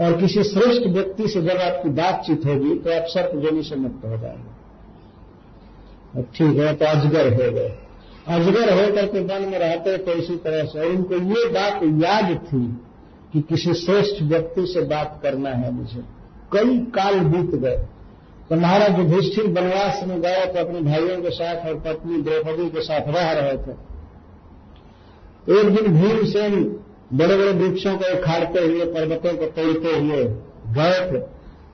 और 0.00 0.12
किसी 0.12 0.42
श्रेष्ठ 0.42 0.86
व्यक्ति 0.86 1.28
से 1.28 1.42
जब 1.42 1.56
आपकी 1.56 1.88
बातचीत 1.88 2.46
होगी 2.46 2.74
तो 2.74 2.90
आप 2.90 3.04
सर्प 3.06 3.36
जोनी 3.36 3.62
से 3.62 3.76
मुक्त 3.76 4.04
हो 4.04 4.16
जाएँगे। 4.16 4.58
ठीक 6.22 6.58
है 6.58 6.74
तो 6.74 6.84
अजगर 6.84 7.32
हो 7.32 7.52
गए। 7.52 7.78
अजगर 8.28 8.72
होकर 8.74 9.06
के 9.06 9.20
वन 9.20 9.48
में 9.48 9.58
रहते 9.58 9.98
तो 9.98 10.12
इसी 10.12 10.36
तरह 10.36 10.64
से। 10.64 10.88
उनको 10.88 11.14
ये 11.14 11.48
बात 11.48 11.80
याद 12.04 12.38
थी 12.38 12.80
कि 13.32 13.40
किसी 13.40 13.74
श्रेष्ठ 13.74 14.22
व्यक्ति 14.22 14.66
से 14.66 14.80
बात 14.80 15.18
करना 15.22 15.50
है 15.50 15.70
मुझे। 15.70 16.02
कई 16.52 16.78
काल 16.94 17.18
बीत 17.20 17.54
गए। 17.60 17.76
तो 18.50 18.56
महाराज 18.56 18.98
युधिष्ठिर 18.98 19.46
वनवास 19.46 20.02
में 20.06 20.20
गए 20.20 20.44
तो 20.46 20.60
अपने 20.60 20.80
भाइयों 20.80 21.20
के 21.22 21.30
साथ 21.30 21.66
और 21.66 21.74
पत्नी 21.80 22.20
द्रौपदी 22.22 22.68
के 22.70 22.80
साथ 22.80 23.08
रह 23.08 23.32
रहे 23.32 23.56
थे। 23.56 23.72
एक 25.58 25.74
दिन 25.74 25.92
भीमसेन 25.94 26.62
बड़े 27.12 27.36
बड़े 27.36 27.52
वृक्षों 27.52 27.96
को 27.96 28.12
उखाड़ते 28.18 28.60
हुए, 28.60 28.84
पर्वतों 28.84 29.36
को 29.38 29.46
तोड़ते 29.46 29.96
हुए 29.96 30.24
गए 30.74 31.10
थे। 31.10 31.18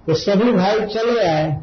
तो 0.07 0.15
सभी 0.15 0.53
भाई 0.53 0.81
चले 0.87 1.21
आए। 1.21 1.61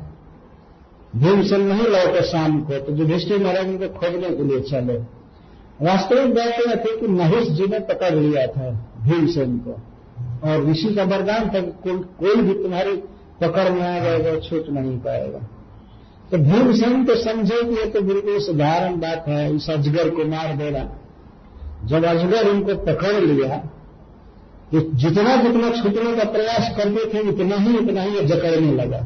भीमसेन 1.16 1.62
नहीं 1.62 1.84
लौटे 1.84 2.22
शाम 2.22 2.62
को 2.62 2.80
तो 2.80 2.96
युधिष्ठिर 2.96 3.44
महाराज 3.44 3.68
उनको 3.68 3.88
खोजने 3.89 4.30
के 4.30 4.44
लिए 4.44 4.60
चले। 4.62 4.98
वास्तविक 5.86 6.34
बात 6.36 6.60
यह 6.68 6.76
थी 6.76 7.00
कि 7.00 7.08
महेश 7.08 7.48
जी 7.48 7.68
ने 7.68 7.80
पकड़ 7.80 8.14
लिया 8.16 8.46
था। 8.48 8.70
भीमसेन 9.02 9.58
को। 9.58 9.80
और 10.43 10.66
ऋषि 10.66 10.93
का 10.93 11.04
वरदान 11.04 11.49
था 11.49 11.60
कि 11.60 11.91
कोई 12.20 12.36
भी 12.36 12.54
तुम्हारी 12.54 12.95
पकड़ 13.41 13.70
में 13.72 13.82
आ 13.82 13.99
जाएगा 13.99 14.36
छूट 14.39 14.70
नहीं 14.70 14.97
पाएगा। 14.99 15.39
तो 16.32 16.38
भीमसेन 16.38 17.06
तो 17.06 17.16
समझे 17.16 17.64
कि 17.64 17.76
ये 17.76 17.86
तो 17.86 18.02
बिल्कुल 18.02 18.39
साधारण 18.39 18.99
बात 18.99 19.28
है, 19.28 19.56
इस 19.56 19.70
अजगर 19.70 20.10
को 20.10 20.26
मार 20.26 20.56
देना। 20.56 20.89
जब 21.86 22.06
अजगर 22.06 22.49
उनको 22.49 22.76
पकड़ 22.86 23.20
लिया 23.22 23.56
तो 24.72 24.80
जितना 24.95 25.36
जितना 25.36 25.70
छूटने 25.72 26.16
का 26.16 26.24
प्रयास 26.24 26.70
करते 26.78 27.06
थे, 27.14 27.20
उतना 27.30 27.56
ही 27.56 27.78
उतना 27.78 28.02
ही 28.02 28.26
जकड़ने 28.26 28.72
लगा। 28.74 28.99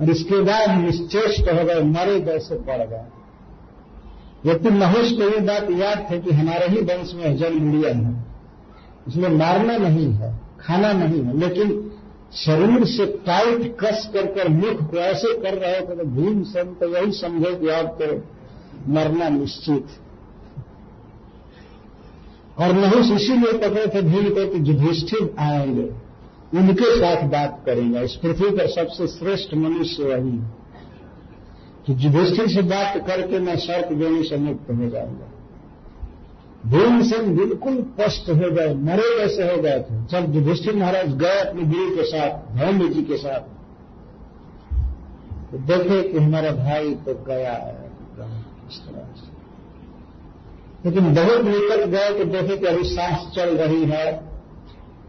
और 0.00 0.10
इसके 0.10 0.40
बाद 0.42 0.70
निश्चेष्ट 0.80 1.48
हो 1.48 1.64
गए, 1.64 1.82
मरे 1.84 2.20
जैसे 2.20 2.54
पड़ 2.54 2.84
गए। 2.86 3.04
व्यक्ति 4.44 4.70
महेश 4.70 5.12
को 5.12 5.28
ये 5.30 5.40
बात 5.40 5.70
याद 5.70 6.06
थे 6.10 6.18
कि 6.18 6.30
हमारे 6.30 6.66
ही 6.66 6.80
वंश 6.82 7.12
में 7.14 7.36
जन्म 7.36 7.72
लिया 7.72 7.94
है। 7.96 8.29
इसमें 9.10 9.28
मारना 9.36 9.76
नहीं 9.78 10.10
है, 10.14 10.34
खाना 10.60 10.92
नहीं 10.94 11.22
है, 11.22 11.38
लेकिन 11.38 11.70
शरीर 12.36 12.84
से 12.86 13.06
टाइट 13.26 13.62
कस 13.80 14.08
कर 14.14 14.26
कर 14.34 14.48
मुख 14.50 14.82
को 14.90 14.96
ऐसे 14.98 15.32
कर 15.40 15.54
रहे 15.56 15.80
थे 15.80 15.96
तो 15.96 16.04
भीम 16.12 16.42
सन 16.46 16.74
तो 16.80 16.88
यही 16.88 17.12
समझे 17.12 17.54
कि 17.54 17.68
आप 17.70 17.96
तो 18.02 18.12
मरना 18.88 19.28
निश्चित 19.30 19.98
और 22.58 22.72
महेश 22.74 23.10
इसीलिए 23.12 23.52
पकड़े 23.58 23.86
थे, 23.86 24.02
भीम 24.02 24.28
को 24.28 24.46
कि 24.48 24.58
युधिष्ठिर 24.70 25.34
आएँगे, 25.40 25.88
उनके 26.52 26.88
साथ 26.96 27.22
बात 27.30 27.62
करेंगे, 27.66 28.00
इस 28.00 28.14
पृथ्वी 28.16 28.50
पर 28.50 28.66
सबसे 28.68 29.06
श्रेष्ठ 29.08 29.54
मनुष्य 29.56 30.04
वही 30.04 30.38
कि 31.86 31.96
युधिष्ठिर 31.98 32.48
से 32.48 32.62
बात 32.68 32.96
करके 33.06 33.38
मैं 33.40 33.56
शर्त 33.58 33.92
देने 33.94 34.22
से 34.22 34.36
मुक्त 34.38 34.70
हो 34.70 34.88
जाऊँगा। 34.88 35.29
भीमसेन 36.64 37.36
बिल्कुल 37.36 37.76
स्पष्ट 37.82 38.28
हो 38.30 38.50
गए, 38.50 38.74
मरे 38.76 39.18
जैसे 39.18 39.44
हो 39.44 39.60
गए 39.62 39.78
थे। 39.80 39.94
जब 40.06 40.34
युधिष्ठिर 40.34 40.76
महाराज 40.76 41.16
गए 41.18 41.38
अपने 41.40 41.62
गुरु 41.64 41.96
के 41.96 42.04
साथ 42.04 42.56
धर्म 42.56 42.88
जी 42.88 43.02
के 43.02 43.16
साथ 43.16 43.48
तो 45.50 45.58
देखे 45.68 46.02
कि 46.02 46.18
हमारा 46.18 46.50
भाई 46.54 46.94
तो 47.06 47.14
गया 47.26 47.52
है 47.54 47.90
इस 48.68 48.78
तरह 48.80 49.06
से। 49.16 49.28
लेकिन 50.84 51.14
बहुत 51.14 51.44
निकट 51.44 51.86
गए 51.88 52.10
तो 52.18 52.24
देखे 52.32 52.56
कि 52.56 52.66
अभी 52.66 52.84
सांस 52.84 53.26
चल 53.36 53.56
रही 53.56 53.84
है, 53.84 54.06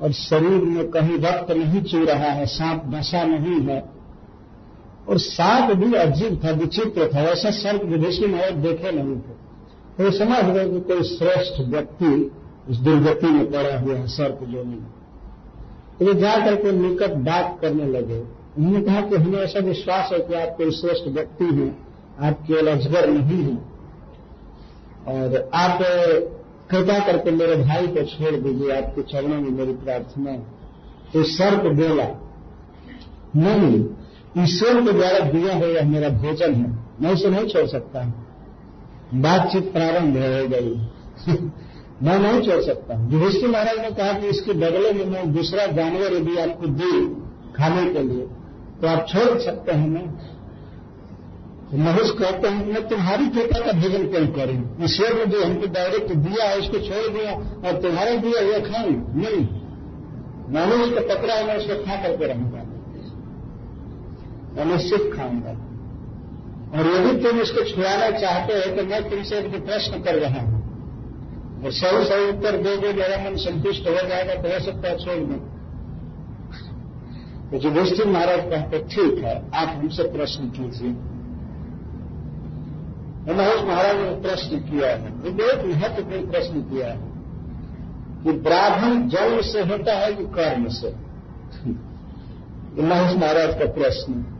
और 0.01 0.11
शरीर 0.13 0.63
में 0.65 0.89
कहीं 0.91 1.17
रक्त 1.19 1.51
नहीं 1.51 1.81
चू 1.83 2.03
रहा 2.05 2.31
है, 2.31 2.45
सांप 2.47 2.83
नशा 2.87 3.23
नहीं 3.25 3.59
है। 3.67 3.83
और 5.09 5.17
सांप 5.19 5.75
भी 5.77 5.93
अजीब 5.97 6.41
था, 6.45 6.51
विचित्र 6.53 7.09
था 7.13 7.21
ऐसा 7.29 7.51
सर्प 7.51 7.83
विदेशी 7.83 8.25
महाराज 8.25 8.53
देखे 8.63 8.91
नहीं 8.93 9.15
थे। 9.17 9.39
तो 10.01 10.11
समझ 10.11 10.43
गए 10.45 10.69
कि 10.69 10.79
कोई 10.79 11.03
श्रेष्ठ 11.03 11.59
व्यक्ति 11.69 12.31
उस 12.69 12.77
दुर्गति 12.77 13.27
में 13.27 13.51
पड़ा 13.51 13.77
हुआ 13.79 13.95
है, 13.95 14.07
सर्प 14.07 14.39
जो 14.43 14.63
में 14.63 14.79
तो 15.99 16.05
वे 16.05 16.13
जाकर 16.13 16.55
के 16.55 16.71
निकट 16.71 17.13
बात 17.25 17.57
करने 17.61 17.85
लगे। 17.85 18.19
उन्होंने 18.57 18.81
कहा 18.81 19.01
कि 19.01 19.15
हमें 19.15 19.37
ऐसा 19.39 19.59
विश्वास 19.59 20.09
है 20.13 20.19
कि 20.19 20.33
आप 20.33 20.55
कोई 20.57 20.71
श्रेष्ठ 20.71 21.07
व्यक्ति 21.07 21.45
हैं, 21.45 21.69
आप 22.21 22.43
केवल 22.47 22.67
अजगर 22.67 23.09
नहीं 23.09 23.43
हैं। 23.43 23.57
और 25.07 25.49
आप 25.53 25.79
कृपा 26.71 26.97
करके 27.05 27.31
मेरे 27.31 27.55
भाई 27.55 27.87
को 27.87 28.03
छोड़ 28.05 28.35
दीजिए, 28.35 28.71
आपके 28.71 29.01
चरणों 29.01 29.41
में 29.41 29.49
मेरी 29.49 29.73
प्रार्थना 29.73 30.31
है। 30.31 30.39
तो 31.13 31.23
सर्प 31.23 31.71
बोला, 31.75 32.07
नहीं, 33.35 33.85
ईश्वर 34.43 34.81
के 34.85 34.91
द्वारा 34.91 35.19
दिया 35.19 35.55
हुआ 35.55 35.81
मेरा 35.89 36.09
भोजन 36.09 36.53
है, 36.53 36.69
मैं 37.01 37.13
उसे 37.13 37.29
नहीं 37.29 37.47
छोड़ 37.47 37.67
सकता। 37.67 38.27
बातचीत 39.13 39.71
प्रारंभ 39.73 40.17
हो 40.17 40.47
गई 40.47 40.75
मैं 42.03 42.19
नहीं 42.19 42.41
छोड़ 42.41 42.61
सकता। 42.61 42.93
युधिष्ठिर 43.09 43.49
महाराज 43.49 43.79
ने 43.79 43.91
कहा 43.91 44.13
कि 44.13 44.27
इसके 44.27 44.53
बदले 44.53 44.91
में 44.91 45.05
मैं 45.05 45.33
दूसरा 45.33 45.65
जानवर 45.65 46.13
यदि 46.13 46.37
आपको 46.37 46.67
दे 46.67 46.91
खाने 47.53 47.93
के 47.93 48.03
लिए। 48.03 48.27
तो 48.81 48.87
आप 48.87 49.05
छोड़ 49.09 49.39
सकते 49.39 49.71
हैं 49.71 49.87
ना? 49.87 49.99
तो 51.71 51.77
महेश 51.77 52.11
कहते 52.11 52.47
हैं 52.47 52.65
कि 52.65 52.71
मैं 52.71 52.87
तुम्हारी 52.87 53.27
कृपा 53.27 53.59
का 53.65 53.71
भोजन 53.71 54.07
क्यों 54.07 54.27
करूँ? 54.27 54.77
ईश्वर 54.83 55.13
ने 55.13 55.25
जो 55.25 55.43
हमको 55.43 55.67
डायरेक्ट 55.67 56.13
दिया 56.13 56.49
है 56.49 56.59
उसको 56.59 56.77
छोड़ 56.77 57.07
दिया, 57.13 57.31
और 57.33 57.81
तुम्हारा 57.81 58.15
दिया 58.15 58.45
हुआ 58.45 58.59
खाऊं? 58.59 58.91
नहीं। 58.91 59.47
मैंने 60.49 60.83
उसको 60.83 61.15
पकड़ा 61.15 61.33
है 61.33 61.47
मैं 61.47 61.57
उसको 61.57 61.83
खा 61.85 61.95
करके 62.03 62.25
रहूँगा। 62.25 62.63
मैं 64.55 64.65
निश्चित 64.65 65.13
खाऊँगा। 65.15 65.70
और 66.71 66.87
यदि 66.87 67.23
तुम 67.23 67.39
इसको 67.39 67.63
छुड़ाना 67.63 68.19
चाहते 68.19 68.53
हो 68.53 68.75
तो 68.75 68.83
मैं 68.83 69.09
तुमसे 69.09 69.37
एक 69.37 69.65
प्रश्न 69.65 70.01
कर 70.01 70.15
रहा 70.15 70.41
हूँ। 70.41 70.61
और 71.65 71.71
सही 71.71 72.05
सही 72.05 72.29
उत्तर 72.29 72.57
दे 72.57 72.77
दो 72.77 72.87
मेरा 72.87 73.29
मन 73.29 73.35
संतुष्ट 73.35 73.87
हो 73.87 74.07
जाएगा 74.07 74.35
तो 74.35 74.49
हो 74.49 74.59
सकता 74.59 74.87
है 74.87 74.97
छोड़ 74.97 75.15
दें। 75.15 75.61
तो 77.51 77.57
युधिष्ठिर 77.57 78.07
महाराज 78.07 78.39
कहते, 78.39 78.79
ठीक 78.79 79.23
है, 79.23 79.51
आप 79.55 79.67
हमसे 79.67 80.03
प्रश्न 80.03 80.49
कीजिए। 80.49 80.91
महेश 83.33 83.63
महाराज 83.63 83.95
ने 83.95 84.21
प्रश्न 84.21 84.59
किया 84.59 84.89
है। 84.89 85.09
वो 85.09 85.31
बहुत 85.31 85.65
महत्वपूर्ण 85.65 86.31
प्रश्न 86.31 86.61
किया 86.61 86.87
है 86.87 86.97
कि 88.23 88.31
ब्राह्मण 88.31 89.07
जन्म 89.07 89.41
से 89.41 89.61
होता 89.61 89.93
है 89.93 90.13
कि 90.13 90.23
कर्म 90.23 90.67
से? 90.67 90.87
महेश 92.81 93.17
महाराज 93.17 93.59
का 93.59 93.65
प्रश्न 93.65 94.37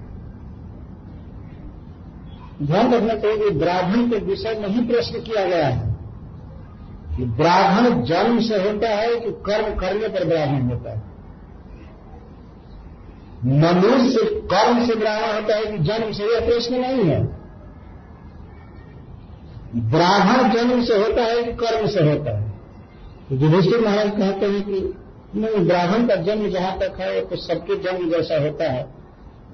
ध्यान 2.61 2.93
रखना 2.93 3.13
चाहिए 3.15 3.37
कि 3.37 3.49
ब्राह्मण 3.49 4.09
के 4.09 4.17
विषय 4.17 4.59
में 4.59 4.67
ही 4.69 4.81
प्रश्न 4.85 5.19
किया 5.19 5.45
गया 5.45 5.67
है 5.67 5.89
कि 7.17 7.25
ब्राह्मण 7.37 8.03
जन्म 8.03 8.39
से 8.39 8.57
होता 8.63 8.89
है 8.89 9.15
कि 9.15 9.31
कर्म 9.45 9.75
करने 9.75 10.07
पर 10.07 10.25
ब्राह्मण 10.25 10.69
होता 10.69 10.91
है। 10.91 11.09
मनुष्य 13.45 14.25
कर्म 14.53 14.85
से 14.85 14.95
ब्राह्मण 14.95 15.33
होता 15.33 15.55
है 15.55 15.65
कि 15.65 15.77
जन्म 15.77 16.11
से, 16.11 16.23
यह 16.23 16.45
प्रश्न 16.45 16.75
नहीं 16.75 17.03
है। 17.03 17.21
ब्राह्मण 19.89 20.49
जन्म 20.53 20.83
से 20.83 20.97
होता 20.97 21.23
है 21.23 21.43
कि 21.43 21.51
कर्म 21.51 21.87
से 21.87 22.03
होता 22.03 22.37
है। 22.37 22.49
तो 23.29 23.35
युधिष्ठिर 23.35 23.81
महाराज 23.81 24.09
कहते 24.09 24.45
हैं 24.45 24.63
कि 24.63 24.79
नहीं, 25.35 25.65
ब्राह्मण 25.67 26.07
का 26.07 26.15
जन्म 26.15 26.49
जहाँ 26.49 26.77
तक 26.79 26.99
है 26.99 27.21
तो 27.21 27.35
सबके 27.35 27.75
जन्म 27.75 28.09
जैसा 28.09 28.41
होता 28.41 28.71
है। 28.71 29.00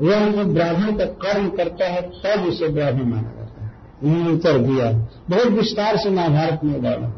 वह 0.01 0.31
जो 0.31 0.43
ब्राह्मण 0.45 0.97
का 0.97 1.05
कर्म 1.05 1.49
करता 1.49 1.85
है, 1.85 2.01
तब 2.01 2.45
उसे 2.47 2.67
ब्राह्मण 2.67 3.03
माना 3.03 3.31
जाता 3.37 3.65
है। 3.65 3.71
उन्होंने 4.03 4.31
उत्तर 4.31 4.57
दिया। 4.57 4.91
बहुत 5.29 5.47
विस्तार 5.47 5.97
से 5.97 6.09
महाभारत 6.09 6.59
में 6.63 6.79
वर्णन 6.79 7.13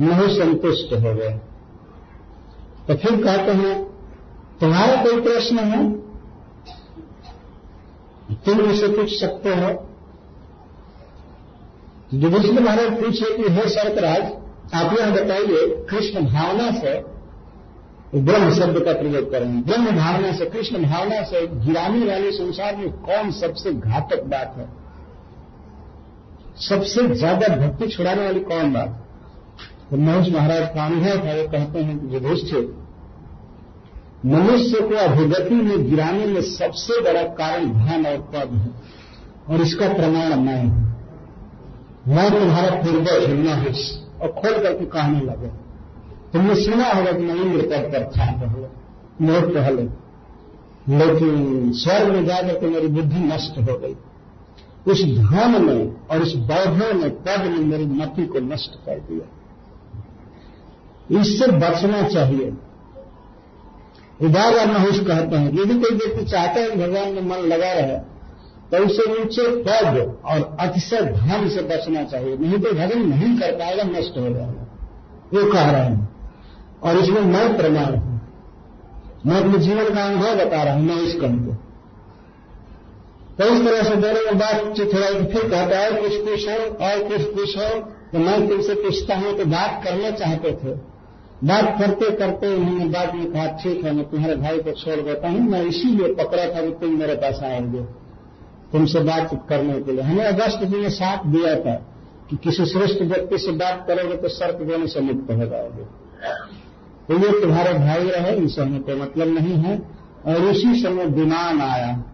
नहीं 0.00 0.38
संतुष्ट 0.38 0.92
हो 0.92 1.14
गए 1.14 1.38
तो 2.88 2.94
फिर 2.94 3.24
कहते 3.24 3.52
हैं, 3.52 3.84
तुम्हारा 4.60 5.02
कोई 5.04 5.20
प्रश्न 5.20 5.58
है? 5.58 5.92
तुम 8.36 8.60
मुझसे 8.60 8.88
पूछ 8.88 9.20
सकते 9.20 9.48
हो। 9.48 9.68
युधिष्ठिर 12.14 12.60
महाराज 12.60 13.00
पूछे 13.00 13.36
कि, 13.36 13.42
हे 13.42 13.68
सरकराज 13.68 14.22
आप 14.74 14.98
यहाँ 14.98 15.12
बताइए, 15.12 15.86
कृष्ण 15.90 16.26
भावना 16.26 16.70
से 16.70 17.09
ब्रह्म 18.14 18.50
शब्द 18.54 18.78
का 18.84 18.92
प्रयोग 18.92 19.30
करेंगे 19.32 19.60
ब्रह्म 19.62 19.90
भावना 19.96 20.32
से, 20.32 20.46
कृष्ण 20.46 20.82
भावना 20.84 21.22
से 21.22 21.46
गिराने 21.46 22.06
वाले 22.06 22.30
संसार 22.32 22.76
में 22.76 22.90
कौन 23.02 23.30
सबसे 23.32 23.72
घातक 23.72 24.24
बात 24.26 24.54
है? 24.58 24.68
सबसे 26.60 27.06
ज़्यादा 27.14 27.54
भक्ति 27.56 27.88
छुड़ाने 27.88 28.24
वाली 28.24 28.40
कौन 28.40 28.72
बात? 28.72 28.98
तो 29.90 29.96
महेश 29.98 30.32
महाराज 30.32 30.68
का 30.74 30.84
अनुभव 30.86 31.26
था 31.26 31.36
वो 31.36 31.48
कहते 31.48 31.78
हैं 31.80 31.98
कि 32.00 32.14
युधिष्ठिर, 32.14 32.68
मनुष्य 34.26 34.80
को 34.80 34.96
अभिगति 34.98 35.54
में 35.54 35.88
गिराने 35.90 36.26
में 36.26 36.40
सबसे 36.42 37.00
बड़ा 37.02 37.22
कारण 37.36 37.72
ध्यान 37.74 38.06
और 38.06 38.18
पद 38.34 38.52
है। 38.54 38.70
और 39.48 39.62
इसका 39.62 39.88
प्रमाण 39.94 40.38
मैं 40.40 40.62
हूँ। 40.64 40.88
मैं 42.08 42.30
तुम्हारा 42.30 42.76
पूर्वज 42.76 43.30
हूँ 43.30 43.38
महेश 43.38 43.88
और 44.22 44.28
खोल 44.32 44.62
करके 44.62 44.84
कहने 44.86 45.20
लगे। 45.22 45.50
तुमने 46.32 46.54
सुना 46.54 46.86
होगा 46.86 47.12
कि 47.12 47.24
इंद्र 47.24 47.62
पद 47.62 47.90
पर 47.92 48.04
था 48.10 48.26
पहले 48.32 48.66
बहुत 49.22 49.54
पहले 49.54 49.82
लेकिन 50.88 51.72
स्वर्ग 51.72 52.08
में 52.08 52.24
जाकर 52.26 52.54
के 52.54 52.66
मेरी 52.66 52.86
बुद्धि 52.88 53.18
नष्ट 53.18 53.58
हो 53.60 53.78
गई। 53.78 53.96
उस 54.86 55.02
धन 55.06 55.64
में 55.64 56.06
और 56.06 56.22
उस 56.22 56.34
वैभव 56.36 56.94
में 56.94 57.10
पद 57.16 57.42
ने 57.42 57.58
मेरी 57.66 57.86
मति 57.86 58.26
को 58.26 58.38
नष्ट 58.38 58.74
कर 58.86 58.98
दिया। 59.00 59.26
इससे 61.20 61.46
बचना 61.46 62.02
चाहिए। 62.08 62.50
बार 64.20 64.66
महेश 64.68 64.98
कहते 65.00 65.36
हैं, 65.36 65.48
यदि 65.52 65.74
कोई 65.74 65.96
व्यक्ति 65.96 66.24
चाहता 66.24 66.60
है 66.60 66.76
भगवान 66.76 67.12
में 67.14 67.22
मन 67.22 67.46
लगा 67.46 67.72
रहे 67.72 67.98
तो 68.70 68.84
उसे 68.86 69.04
ऊँचे 69.12 69.44
पद 69.62 70.18
और 70.24 70.56
अतिशय 70.60 71.00
धन 71.12 71.48
से 71.48 71.62
बचना 71.68 72.02
चाहिए। 72.04 72.36
नहीं 72.36 72.58
तो 72.58 72.72
भजन 72.72 73.06
नहीं 73.08 73.38
कर 73.38 73.52
पाएगा, 73.52 73.84
नष्ट 73.84 74.18
हो 74.18 74.28
जाएगा। 74.28 74.66
वो 75.34 75.52
कह 75.52 75.70
रहे 75.70 75.84
हैं। 75.84 76.08
और 76.82 76.98
इसमें 76.98 77.20
मैं 77.22 77.46
प्रमाण 77.56 77.94
हूँ। 77.94 78.20
मैं 79.26 79.36
अपने 79.36 79.58
जीवन 79.58 79.94
का 79.94 80.04
अनुभव 80.04 80.34
बता 80.36 80.62
रहा 80.62 80.74
हूँ, 80.74 80.82
मैं 80.82 80.96
इस 80.98 81.14
कम 81.20 81.38
को। 81.38 81.56
तो 83.38 83.46
इस 83.46 83.60
तरह 83.64 83.82
से 83.82 83.96
दोनों 83.96 84.22
में 84.24 84.38
बातचीत 84.38 84.94
हो 84.94 85.00
रही 85.00 85.26
फिर 85.26 85.48
कहता 85.50 85.78
है 85.78 85.90
कुछ 85.92 86.14
पूछो 86.20 86.56
और 86.84 87.02
कुछ 87.08 87.26
पूछो 87.34 87.68
तो 88.12 88.18
मैं 88.18 88.48
तुमसे 88.48 88.74
पूछता 88.76 89.16
हूँ 89.16 89.36
तो 89.38 89.44
बात 89.46 89.80
करना 89.84 90.10
चाहते 90.12 90.52
थे। 90.54 90.74
बात 91.44 91.68
करते 91.78 92.10
करते 92.16 92.48
उन्होंने 92.54 92.84
बात 92.88 93.14
में 93.14 93.30
कहा, 93.32 93.46
ठीक 93.58 93.84
है, 93.84 93.92
मैं 93.92 94.04
तुम्हारे 94.10 94.34
भाई 94.36 94.58
को 94.58 94.72
छोड़ 94.72 94.96
देता 95.00 95.28
हूँ, 95.28 95.40
मैं 95.42 95.62
इसीलिए 95.64 96.12
पकड़ा 96.14 96.44
था 96.46 96.60
कि 96.60 96.70
तुम 96.80 96.98
मेरे 96.98 97.14
पास 97.16 97.40
आएँगे 97.42 97.82
तुमसे 98.72 99.00
बातचीत 99.02 99.40
करने 99.48 99.80
के 99.80 99.92
लिए। 99.92 100.02
हमें 100.02 100.24
अगस्त 100.24 100.64
जी 100.64 100.80
ने 100.82 100.90
साथ 100.90 101.26
दिया 101.28 101.54
था 101.56 101.74
कि 102.30 102.36
किसी 102.44 102.66
श्रेष्ठ 102.66 103.02
व्यक्ति 103.04 103.38
से 103.38 103.52
बात 103.58 103.84
करोगे 103.88 104.16
तो 104.16 104.28
सर्प 104.30 104.62
देने 104.62 104.86
से 104.86 105.00
मुक्त 105.02 105.30
हो 105.32 105.46
जाओगे। 105.46 105.84
तो 107.10 107.18
ये 107.18 107.40
तुम्हारे 107.40 107.72
भाई 107.72 108.10
रहे 108.10 108.36
इनसे 108.36 108.62
हमें 108.62 108.82
कोई 108.82 108.94
मतलब 108.94 109.28
नहीं 109.28 109.54
है। 109.54 110.00
और 110.26 110.34
उसी 110.34 110.82
समय 110.82 111.04
विमान 111.04 111.60
आया। 111.60 112.04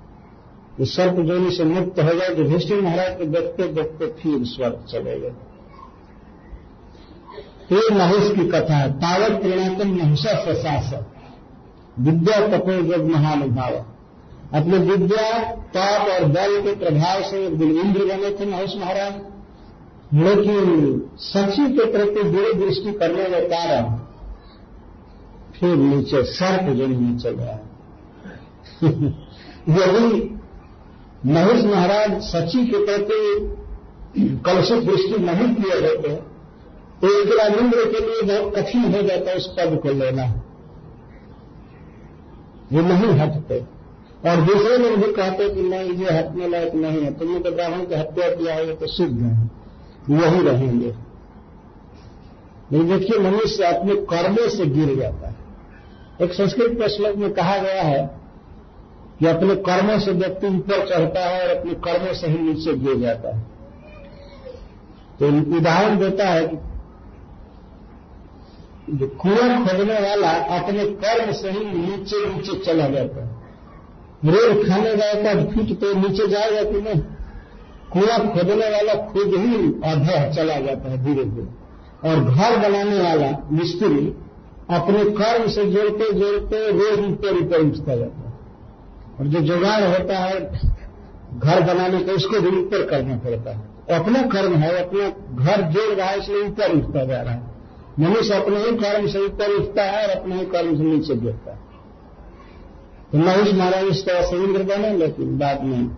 ये 0.80 0.86
सर्प 0.86 1.20
जोनी 1.20 1.50
से 1.50 1.64
मुक्त 1.64 2.00
हो 2.00 2.08
गए, 2.08 2.42
युधिष्ठिर 2.42 2.80
महाराज 2.80 3.16
के 3.18 3.24
देखते 3.24 3.68
देखते 3.68 4.06
फिर 4.06 4.44
स्वर्ग 4.44 4.84
चले 4.90 5.20
गए। 5.20 5.30
फिर 7.68 7.94
महेश 7.94 8.36
की 8.36 8.48
कथा 8.48 8.74
है, 8.74 8.92
तावत 8.92 9.42
प्रेणातम 9.42 9.88
महिषा 9.88 10.44
प्रशास 10.44 10.94
विद्या 11.98 12.46
जग 12.82 13.04
महानुभाव। 13.04 13.74
अपने 14.60 14.78
विद्या, 14.78 15.42
ताप 15.54 16.08
और 16.08 16.24
बल 16.24 16.62
के 16.62 16.74
प्रभाव 16.74 17.22
से 17.22 17.46
इंद्र 17.46 18.00
बने 18.00 18.36
थे 18.40 18.50
महेश 18.50 18.76
महाराज। 18.76 19.14
लेकिन 20.14 21.10
सची 21.16 21.72
के 21.72 21.92
प्रति 21.92 22.22
दूर 22.22 22.52
दृष्टि 22.54 22.92
करने 22.92 23.24
के 23.24 23.40
कारण 23.40 24.05
फिर 25.56 25.76
नीचे 25.76 26.22
सर्प 26.30 26.72
जो 26.76 26.86
नीचे 26.86 27.32
गया। 27.34 27.58
यदि 29.70 30.08
महेश 31.26 31.64
महाराज 31.64 32.18
सची 32.22 32.64
के 32.66 32.84
प्रति 32.86 33.20
कलुषित 34.46 34.84
दृष्टि 34.84 35.18
नहीं 35.20 35.54
किए 35.54 35.78
होते 35.86 36.14
तो 37.00 37.08
एक 37.12 37.30
इंद्र 37.54 37.84
के 37.84 38.00
लिए 38.00 38.22
बहुत 38.24 38.54
कठिन 38.56 38.84
हो 38.94 39.00
जाता 39.02 39.30
है 39.30 39.36
उस 39.36 39.46
पद 39.56 39.78
को 39.82 39.92
लेना। 39.94 40.24
ये 42.72 42.82
नहीं 42.82 43.10
हटते। 43.18 43.58
और 44.24 44.40
दूसरे 44.42 44.76
लोग 44.78 44.94
भी 44.98 45.12
कहते 45.12 45.48
कि 45.48 45.62
नहीं 45.62 45.90
ये 45.94 46.12
हटने 46.12 46.48
लायक 46.48 46.74
नहीं 46.74 47.02
है। 47.02 47.12
तुमने 47.18 47.38
तो 47.40 47.50
ब्राह्मण 47.50 47.84
की 47.86 47.94
हत्या 47.94 48.28
किया 48.34 48.54
है 48.54 48.74
तो 48.76 48.86
सिद्ध 48.86 49.18
है। 49.18 49.50
वही 50.10 50.40
रहेंगे। 50.42 50.94
देखिए 52.84 53.18
मनुष्य 53.20 53.64
अपने 53.64 53.94
कर्मों 54.06 54.48
से 54.48 54.66
गिर 54.68 54.94
जाता 54.98 55.28
है। 55.28 55.45
एक 56.22 56.32
संस्कृत 56.32 56.72
के 56.72 56.88
श्लोक 56.88 57.16
में 57.16 57.32
कहा 57.32 57.56
गया 57.58 57.82
है 57.82 58.02
कि 59.18 59.26
अपने 59.26 59.54
कर्मों 59.56 59.98
से 59.98 60.12
व्यक्ति 60.12 60.46
ऊपर 60.46 60.86
चढ़ता 60.88 61.20
है 61.20 61.42
और 61.42 61.56
अपने 61.56 61.74
कर्मों 61.86 62.14
से 62.14 62.26
ही 62.26 62.38
नीचे 62.38 62.72
गिर 62.74 62.96
जाता 63.00 63.36
है। 63.36 63.42
तो 65.18 65.28
उदाहरण 65.56 65.98
देता 65.98 66.28
है 66.28 66.46
कि 66.46 66.56
जो 68.90 69.06
कुआँ 69.20 69.64
खोदने 69.66 69.98
वाला 70.00 70.30
अपने 70.58 70.84
कर्म 71.04 71.32
से 71.32 71.50
ही 71.50 71.64
नीचे 71.64 72.26
नीचे 72.26 72.58
चला 72.64 72.88
जाता 72.88 73.24
है। 73.24 73.30
रोड 74.24 74.66
खाने 74.68 74.96
जाएगा 74.96 75.30
फिट 75.44 75.78
तो 75.80 75.94
नीचे 75.94 76.26
जाएगा 76.26 76.62
कि 76.70 76.80
नहीं? 76.80 77.00
कुआँ 77.92 78.18
खोदने 78.28 78.68
वाला 78.70 78.94
खुद 79.08 79.34
ही 79.34 79.56
आधा 79.90 80.28
चला 80.32 80.58
जाता 80.60 80.90
है 80.90 80.96
धीरे 81.04 81.24
धीरे 81.24 82.10
और 82.10 82.16
घर 82.24 82.56
बनाने 82.58 82.98
वाला 83.02 83.30
मिस्त्री 83.52 84.04
अपने 84.70 85.04
कर्म 85.04 85.48
से 85.48 85.64
जोड़ते 85.64 86.12
जोड़ते 86.12 86.70
रोज 86.70 87.12
ऊपर 87.12 87.44
ऊपर 87.44 87.60
उठता 87.60 87.96
जाता 87.96 88.20
है। 88.20 88.34
और 89.20 89.26
जो 89.26 89.40
जुगाड़ 89.40 89.82
होता 89.82 90.18
है, 90.18 90.40
घर 91.38 91.60
बनाने 91.60 92.04
का, 92.04 92.12
उसको 92.12 92.40
भी 92.40 92.60
ऊपर 92.60 92.86
करना 92.86 93.16
पड़ता 93.16 93.50
है। 93.50 93.76
अपना 94.00 94.22
कर्म 94.22 94.54
है, 94.54 94.84
अपना 94.84 95.08
घर 95.44 95.62
जोड़ 95.62 95.94
रहा 95.94 96.08
है, 96.08 96.18
इसलिए 96.18 96.42
ऊपर 96.42 96.72
उठता 96.72 97.04
जा 97.04 97.22
रहा 97.22 97.34
है। 97.34 97.42
मनुष्य 98.00 98.34
अपने 98.34 98.56
ही 98.56 98.76
कर्म 98.76 99.06
से 99.06 99.18
ऊपर 99.18 99.50
उठता 99.50 99.82
है 99.82 100.02
और 100.02 100.10
अपने 100.10 100.34
ही 100.34 100.46
कर्म 100.46 100.76
से 100.76 100.82
नीचे 100.82 101.14
गिरता 101.14 101.50
है। 101.50 101.58
तो 103.12 103.18
महेश 103.18 103.54
महाराज 103.54 103.84
इस 103.84 104.06
तरह 104.06 104.22
से 104.22 104.36
इंद्र 104.36 104.62
बने, 104.62 104.96
लेकिन 104.96 105.38
बाद 105.38 105.64
में 105.64 105.96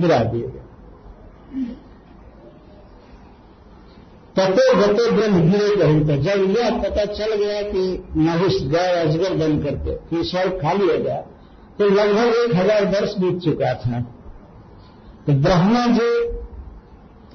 गिरा 0.00 0.18
दिए 0.18 0.42
गए। 0.42 0.60
ततो 4.36 4.64
गते 4.76 5.10
ब्रह्म 5.10 5.40
गिरे 5.50 5.68
कहीं 5.76 6.22
जब 6.22 6.56
यह 6.56 6.78
पता 6.78 7.04
चल 7.12 7.34
गया 7.34 7.60
कि 7.62 7.82
नहुष 8.16 8.56
गए 8.72 8.94
अजगर 9.02 9.34
बन 9.36 9.58
करके 9.62 9.96
फिर 10.08 10.24
स्वर्ग 10.24 10.58
खाली 10.62 10.86
हो 10.86 10.98
गया 11.04 11.20
तो 11.78 11.88
लगभग 11.90 12.34
एक 12.34 12.54
हज़ार 12.56 12.84
वर्ष 12.86 13.14
बीत 13.18 13.38
चुका 13.42 13.72
था। 13.74 14.00
तो 15.26 15.32
ब्रह्मा 15.42 15.86
जी 15.88 16.10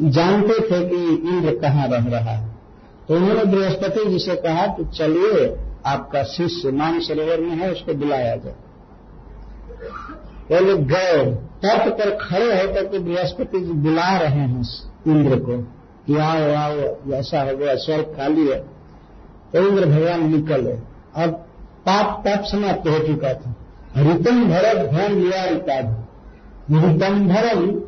जानते 0.09 0.59
थे 0.61 0.79
कि 0.89 0.99
इंद्र 1.29 1.55
कहाँ 1.59 1.87
रह 1.87 2.05
रहा 2.09 2.31
है। 2.31 2.47
तो 3.07 3.15
उन्होंने 3.15 3.43
बृहस्पति 3.45 4.05
जी 4.09 4.19
से 4.19 4.35
कहा 4.35 4.65
कि 4.67 4.83
चलिए, 4.97 5.45
आपका 5.85 6.23
शिष्य 6.25 6.71
मान 6.71 6.99
सरोवर 6.99 7.39
में 7.39 7.55
है, 7.57 7.71
उसको 7.71 7.93
बुलाया 7.93 8.35
जाए। 8.35 8.55
वो 10.51 10.59
लोग 10.67 10.85
गए। 10.87 11.25
तट 11.63 11.89
पर 11.99 12.15
खड़े 12.21 12.45
होकर 12.45 12.85
के 12.85 12.99
बृहस्पति 12.99 13.59
जी 13.59 13.73
बुला 13.81 14.17
रहे 14.17 14.47
हैं 14.47 14.63
इंद्र 15.07 15.39
को। 15.39 15.57
कि 16.09 16.17
आओ 16.17 16.53
आओ 16.53 17.11
ऐसा 17.13 17.41
हो 17.41 17.57
गया 17.57 17.75
स्वर्ग 17.75 18.03
खाली 18.03 18.47
है। 18.47 18.59
तो 19.53 19.67
इंद्र 19.67 19.85
भगवान 19.85 20.35
निकल 20.35 20.61
निकले 20.61 20.71
अब 21.23 21.31
पाप 21.85 22.23
पाप 22.27 22.43
समाप्त 22.43 22.89
हो 22.89 23.07
चुका 23.07 23.33
था। 23.33 23.55
ध्यान 24.73 25.11
लिया 25.11 25.45
रिताध 25.45 26.05
ऋतंभरम 26.71 27.81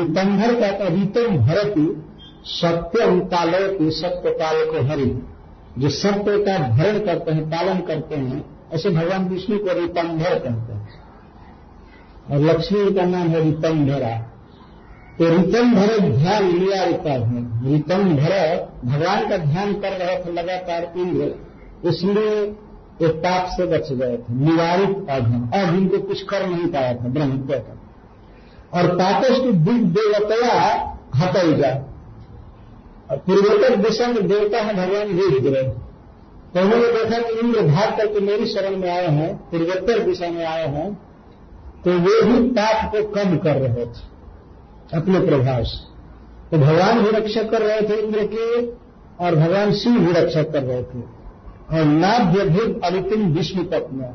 ऋतंभर 0.00 0.54
का 0.54 0.68
था 0.80 0.88
ऋतम 0.88 1.36
भरत, 1.36 1.74
सत्यम 2.44 3.20
कालो 3.20 3.78
की 3.78 3.90
सत्य 3.90 4.30
काल 4.30 4.64
को 4.64 4.86
हरि। 4.86 5.22
जो 5.78 5.88
सत्य 5.88 6.38
का 6.38 6.58
भरण 6.58 6.98
करते 6.98 7.32
हैं, 7.32 7.46
पालन 7.46 7.80
करते 7.80 8.16
हैं, 8.16 8.44
ऐसे 8.72 8.90
भगवान 8.90 9.28
विष्णु 9.28 9.58
को 9.58 9.84
ऋतंभर 9.84 10.38
कहते 10.38 10.48
हैं। 10.48 10.88
और 12.30 12.38
लक्ष्मी 12.38 12.94
का 12.94 13.02
नाम 13.02 13.28
है 13.28 13.50
ऋतंभरा 13.50 14.35
तो 15.18 15.28
ऋतंभर 15.28 15.98
ध्यान 16.00 16.48
लिया 16.48 16.80
है। 16.80 16.88
ऋतंभर 17.66 18.32
भगवान 18.84 19.28
का 19.28 19.36
ध्यान 19.38 19.72
कर 19.74 19.92
रहे 19.98 20.16
थे, 20.16 20.32
लगातार 20.32 20.92
इंद्र 20.96 21.34
इसलिए 21.88 22.34
ये 23.02 23.08
पाप 23.22 23.48
से 23.50 23.66
बच 23.66 23.92
गए 23.92 24.16
थे, 24.16 24.34
निवारित 24.34 25.10
अघन 25.10 25.48
अब 25.54 25.74
इनको 25.74 25.98
कुछ 26.08 26.22
कर 26.24 26.46
नहीं 26.46 26.66
पाया 26.68 26.92
था 26.94 27.08
ब्रह्मत्या 27.08 27.58
का 27.58 27.74
और 28.74 28.86
पापों 28.96 29.34
की 29.36 29.52
दिग 29.64 29.84
देवतया 29.94 30.54
हटाई 31.16 31.54
जाए 31.54 31.84
और 33.10 33.16
पूर्वोत्तर 33.26 33.76
दिशा 33.78 34.06
में 34.06 34.26
देवता 34.28 34.62
है, 34.62 34.74
भगवान 34.76 35.18
रुद्र 35.20 35.62
तो 36.54 36.60
उन्होंने 36.60 36.88
देखा 36.88 37.18
कि 37.20 37.38
इंद्र 37.38 37.62
भाग 37.64 37.96
करके 37.98 38.20
मेरी 38.22 38.46
शरण 38.46 38.76
में 38.76 38.90
आए 38.90 39.06
हैं, 39.08 39.30
पूर्वोत्तर 39.50 40.02
दिशा 40.02 40.28
में 40.30 40.44
आए 40.46 40.66
हैं 40.68 40.92
तो 41.84 41.98
वे 42.00 42.20
भी 42.22 42.48
पाप 42.50 42.90
को 42.92 43.02
कम 43.14 43.36
कर 43.38 43.56
रहे 43.58 43.86
थे। 43.86 44.14
अपने 44.94 45.20
प्रभाव 45.20 45.64
से। 45.64 45.96
तो 46.50 46.58
भगवान 46.58 47.02
भी 47.02 47.10
रक्षा 47.10 47.42
कर 47.42 47.62
रहे 47.62 47.80
थे 47.80 47.94
इंद्र 48.00 48.18
के, 48.22 48.66
और 49.24 49.36
भगवान 49.36 49.72
शिव 49.72 49.92
भी 49.92 50.12
रक्षा 50.12 50.42
कर 50.42 50.62
रहे 50.62 50.82
थे। 50.82 51.16
और 51.72 51.84
नाभ्य 51.84 52.44
भी 52.44 52.58
अवितिम 52.58 53.34
विष्णु 53.34 53.64
पत्निया 53.64 54.08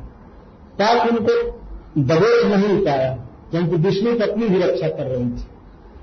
पाप 0.82 1.08
उनको 1.08 1.50
दबोच 1.98 2.44
नहीं 2.44 2.78
पाया, 2.78 3.14
क्योंकि 3.50 3.76
विष्णु 3.76 4.18
पत्नी 4.18 4.48
भी 4.48 4.62
रक्षा 4.62 4.88
कर 4.88 5.06
रही 5.06 5.24
थी। 5.24 5.46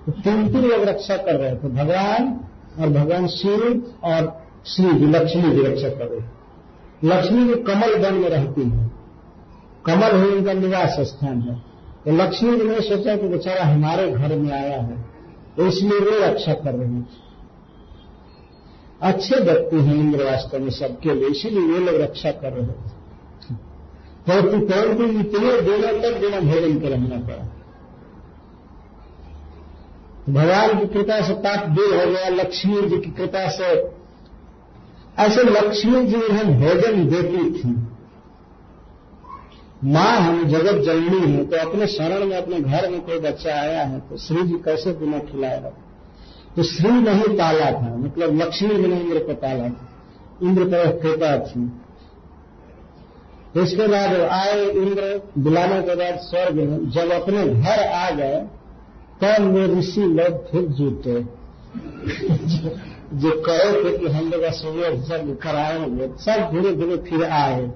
तो 0.05 0.11
तीन 0.11 0.51
तीन 0.51 0.61
लोग 0.61 0.83
रक्षा 0.83 1.17
कर 1.17 1.35
रहे 1.35 1.55
थे 1.55 1.67
भगवान, 1.67 2.39
और 2.79 2.89
भगवान 2.89 3.27
शिव 3.27 3.91
और 4.03 4.45
श्री 4.65 4.93
जी 4.93 5.05
लक्ष्मी 5.05 5.41
भी 5.41 5.61
रक्षा 5.63 5.89
कर 5.89 6.05
रही 6.05 6.21
लक्ष्मी 7.03 7.43
भी 7.43 7.55
कमल 7.55 8.05
वन 8.05 8.13
में 8.13 8.29
रहती 8.29 8.61
है। 8.61 8.91
कमल 9.85 10.21
ही 10.21 10.37
उनका 10.37 10.53
निवास 10.53 10.97
स्थान 10.99 11.41
है। 11.41 11.68
तो 12.05 12.11
लक्ष्मी 12.13 12.55
जी 12.57 12.63
ने 12.63 12.81
सोचा 12.81 13.15
कि 13.15 13.27
बेचारा 13.27 13.63
हमारे 13.65 14.11
घर 14.11 14.35
में 14.35 14.51
आया 14.53 14.81
है 14.81 14.97
तो 15.57 15.65
इसलिए 15.67 15.99
वे 16.01 16.19
रक्षा 16.19 16.53
कर 16.55 16.73
रहे 16.73 16.87
हैं। 16.87 17.07
अच्छे 19.01 19.39
व्यक्ति 19.41 19.77
हैं 19.77 19.95
इंद्र 19.95 20.23
वास्तव 20.23 20.59
में 20.59 20.69
सबके 20.71 21.13
लिए, 21.13 21.27
इसीलिए 21.27 21.67
वे 21.67 21.79
लोग 21.81 22.01
रक्षा 22.01 22.31
कर 22.33 22.53
रहे 22.53 22.67
थे 22.67 22.97
परंतु 24.27 24.57
परंतु 24.67 25.03
इतने 25.19 25.61
दिनों 25.61 25.93
तक 26.01 26.19
बिना 26.21 26.39
भोजन 26.41 26.79
के 26.79 26.89
रहना 26.89 27.17
पड़ा। 27.27 27.45
भगवान 30.29 30.79
की 30.79 30.85
कृपा 30.87 31.21
से 31.27 31.33
पाप 31.35 31.67
दूर 31.69 31.95
हो 31.95 32.05
गया, 32.11 32.29
लक्ष्मी 32.31 32.81
जी 32.81 32.97
की 32.97 33.11
कृपा 33.11 33.47
से। 33.49 33.69
ऐसे 35.19 35.43
लक्ष्मी 35.43 36.05
जी 36.07 36.15
उन्हें 36.17 36.59
भोजन 36.59 37.07
देती 37.07 37.49
थी। 37.51 37.71
माँ, 39.83 40.15
हम 40.17 40.43
जगत 40.45 40.81
जननी 40.83 41.31
है 41.31 41.43
तो 41.45 41.57
अपने 41.57 41.87
शरण 41.87 42.25
में, 42.25 42.35
अपने 42.37 42.59
घर 42.59 42.89
में 42.89 43.01
कोई 43.01 43.19
बच्चा 43.19 43.53
आया 43.53 43.83
है 43.83 43.99
तो 43.99 44.17
श्री 44.17 44.41
जी 44.43 44.53
कैसे 44.65 44.91
बिना 44.93 45.19
खिलाएगा 45.21 45.69
तो 46.55 46.63
श्री 46.63 46.91
नहीं 46.91 47.37
पाला 47.37 47.71
था 47.71 47.95
मतलब 47.97 48.35
लक्ष्मी 48.35 48.75
जी 48.75 48.87
ने 48.87 48.99
इंद्र 48.99 49.19
को 49.19 49.33
पाला 49.33 49.69
था। 49.69 49.87
इंद्र 50.43 50.63
पर 50.65 50.91
कृपा 50.99 51.37
थी। 51.45 51.61
इसके 53.61 53.87
बाद 53.87 54.13
आए 54.31 54.65
इंद्र, 54.65 55.21
बुलाने 55.37 55.81
के 55.81 55.95
बाद 55.95 56.19
स्वर्ग 56.19 56.55
जब 56.93 57.11
अपने 57.11 57.47
घर 57.47 57.83
आ 57.83 58.09
गए, 58.11 58.39
तब 59.21 59.45
वे 59.45 59.65
ऋषि 59.67 60.01
लोग 60.01 60.51
फिर 60.51 60.61
जुटे। 60.61 61.21
जो 63.13 63.31
कहे 63.41 63.83
थे 63.83 63.97
कि 63.97 64.07
हम 64.07 64.29
लोग 64.31 64.41
असुर 64.41 65.03
सब 65.03 65.37
कराएँगे, 65.43 66.07
सब 66.17 66.49
धीरे 66.51 66.75
धीरे 66.75 66.97
फिर 67.09 67.23
आए। 67.25 67.71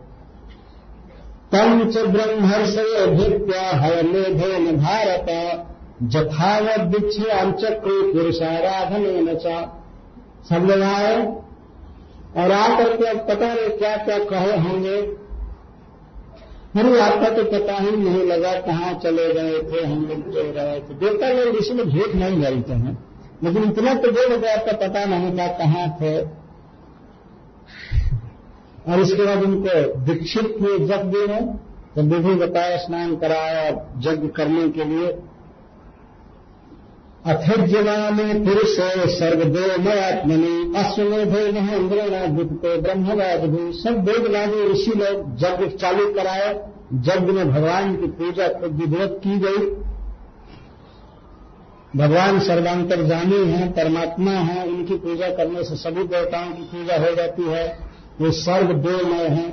तम 1.53 1.83
च 1.91 2.05
ब्रह्मर्षय 2.07 3.05
भृत्या 3.07 3.63
हयमेधेन 3.79 4.75
भारत। 4.77 5.27
जथावत 6.03 6.79
दीक्षे 6.87 7.29
अंचक्र 7.31 8.01
पुरुषाराधन 8.13 9.03
न 9.23 9.35
सब 10.49 10.65
लोग 10.69 10.81
आए 10.81 11.15
और 12.37 12.51
आकर 12.51 12.95
के 12.97 13.05
अब 13.05 13.17
पता 13.27 13.53
नहीं 13.53 13.69
क्या 13.69 13.95
क्या 13.97 14.17
कहे 14.25 14.57
होंगे? 14.59 14.95
अरे 16.75 16.99
आपका 16.99 17.29
तो 17.29 17.43
पता 17.43 17.73
ही 17.75 17.91
नहीं 17.97 18.23
लगा 18.23 18.53
कहाँ 18.61 18.93
चले 18.93 19.27
गए 19.33 19.59
थे, 19.63 19.85
हम 19.85 20.05
लोग 20.05 20.33
चल 20.33 20.47
रहे 20.51 20.79
थे। 20.79 20.93
देवता 20.95 21.29
लोग 21.29 21.55
इसमें 21.55 21.83
झूठ 21.85 22.15
नहीं 22.15 22.37
बोलते 22.37 22.73
हैं। 22.73 22.97
लेकिन 23.43 23.63
इतना 23.63 23.93
तो 23.95 24.11
बोल 24.11 24.45
आपका 24.47 24.71
पता 24.77 25.03
नहीं 25.05 25.31
था 25.37 25.47
कहाँ 25.57 25.87
थे। 26.01 26.13
और 28.89 28.99
इसके 28.99 29.25
बाद 29.25 29.43
उनको 29.43 29.75
दीक्षित 30.05 30.55
किए 30.59 30.77
जग 30.87 31.13
में 31.29 31.55
तो 31.95 32.01
विधि 32.01 32.33
बताया, 32.35 32.77
स्नान 32.77 33.15
कराया 33.15 33.67
यज्ञ 34.03 34.27
करने 34.27 34.69
के 34.69 34.83
लिए 34.83 35.11
अथज्यवान 37.25 38.17
पुरुष 38.45 38.75
सर्वदेव 39.09 39.81
मयात्मनि 39.81 40.73
अश्वमेधे 40.77 41.51
महेंद्र 41.51 42.27
गुप्तो 42.33 42.81
ब्रह्मवाद 42.81 43.45
भी 43.49 43.71
सब 43.73 44.03
वेदवादी 44.09 44.67
ऋषि 44.71 44.91
लोग 44.91 45.37
यज्ञ 45.43 45.69
चालू 45.77 46.13
कराया 46.13 46.49
यज्ञ 47.07 47.31
में 47.31 47.51
भगवान 47.51 47.95
की 47.95 48.07
पूजा 48.07 48.47
विधिवत 48.63 49.19
की 49.23 49.39
गई। 49.39 49.65
भगवान 51.95 52.39
सर्वांतर 52.39 53.03
जानी 53.03 53.45
है, 53.51 53.71
परमात्मा 53.71 54.31
है। 54.31 54.67
उनकी 54.67 54.95
पूजा 54.97 55.27
करने 55.29 55.63
से 55.63 55.75
सभी 55.75 56.03
देवताओं 56.03 56.51
की 56.51 56.63
पूजा 56.63 56.97
हो 56.97 57.15
जाती 57.15 57.43
है। 57.43 57.92
वो 58.21 58.31
सर्व 58.31 58.73
देवमय 58.73 59.27
हैं 59.27 59.51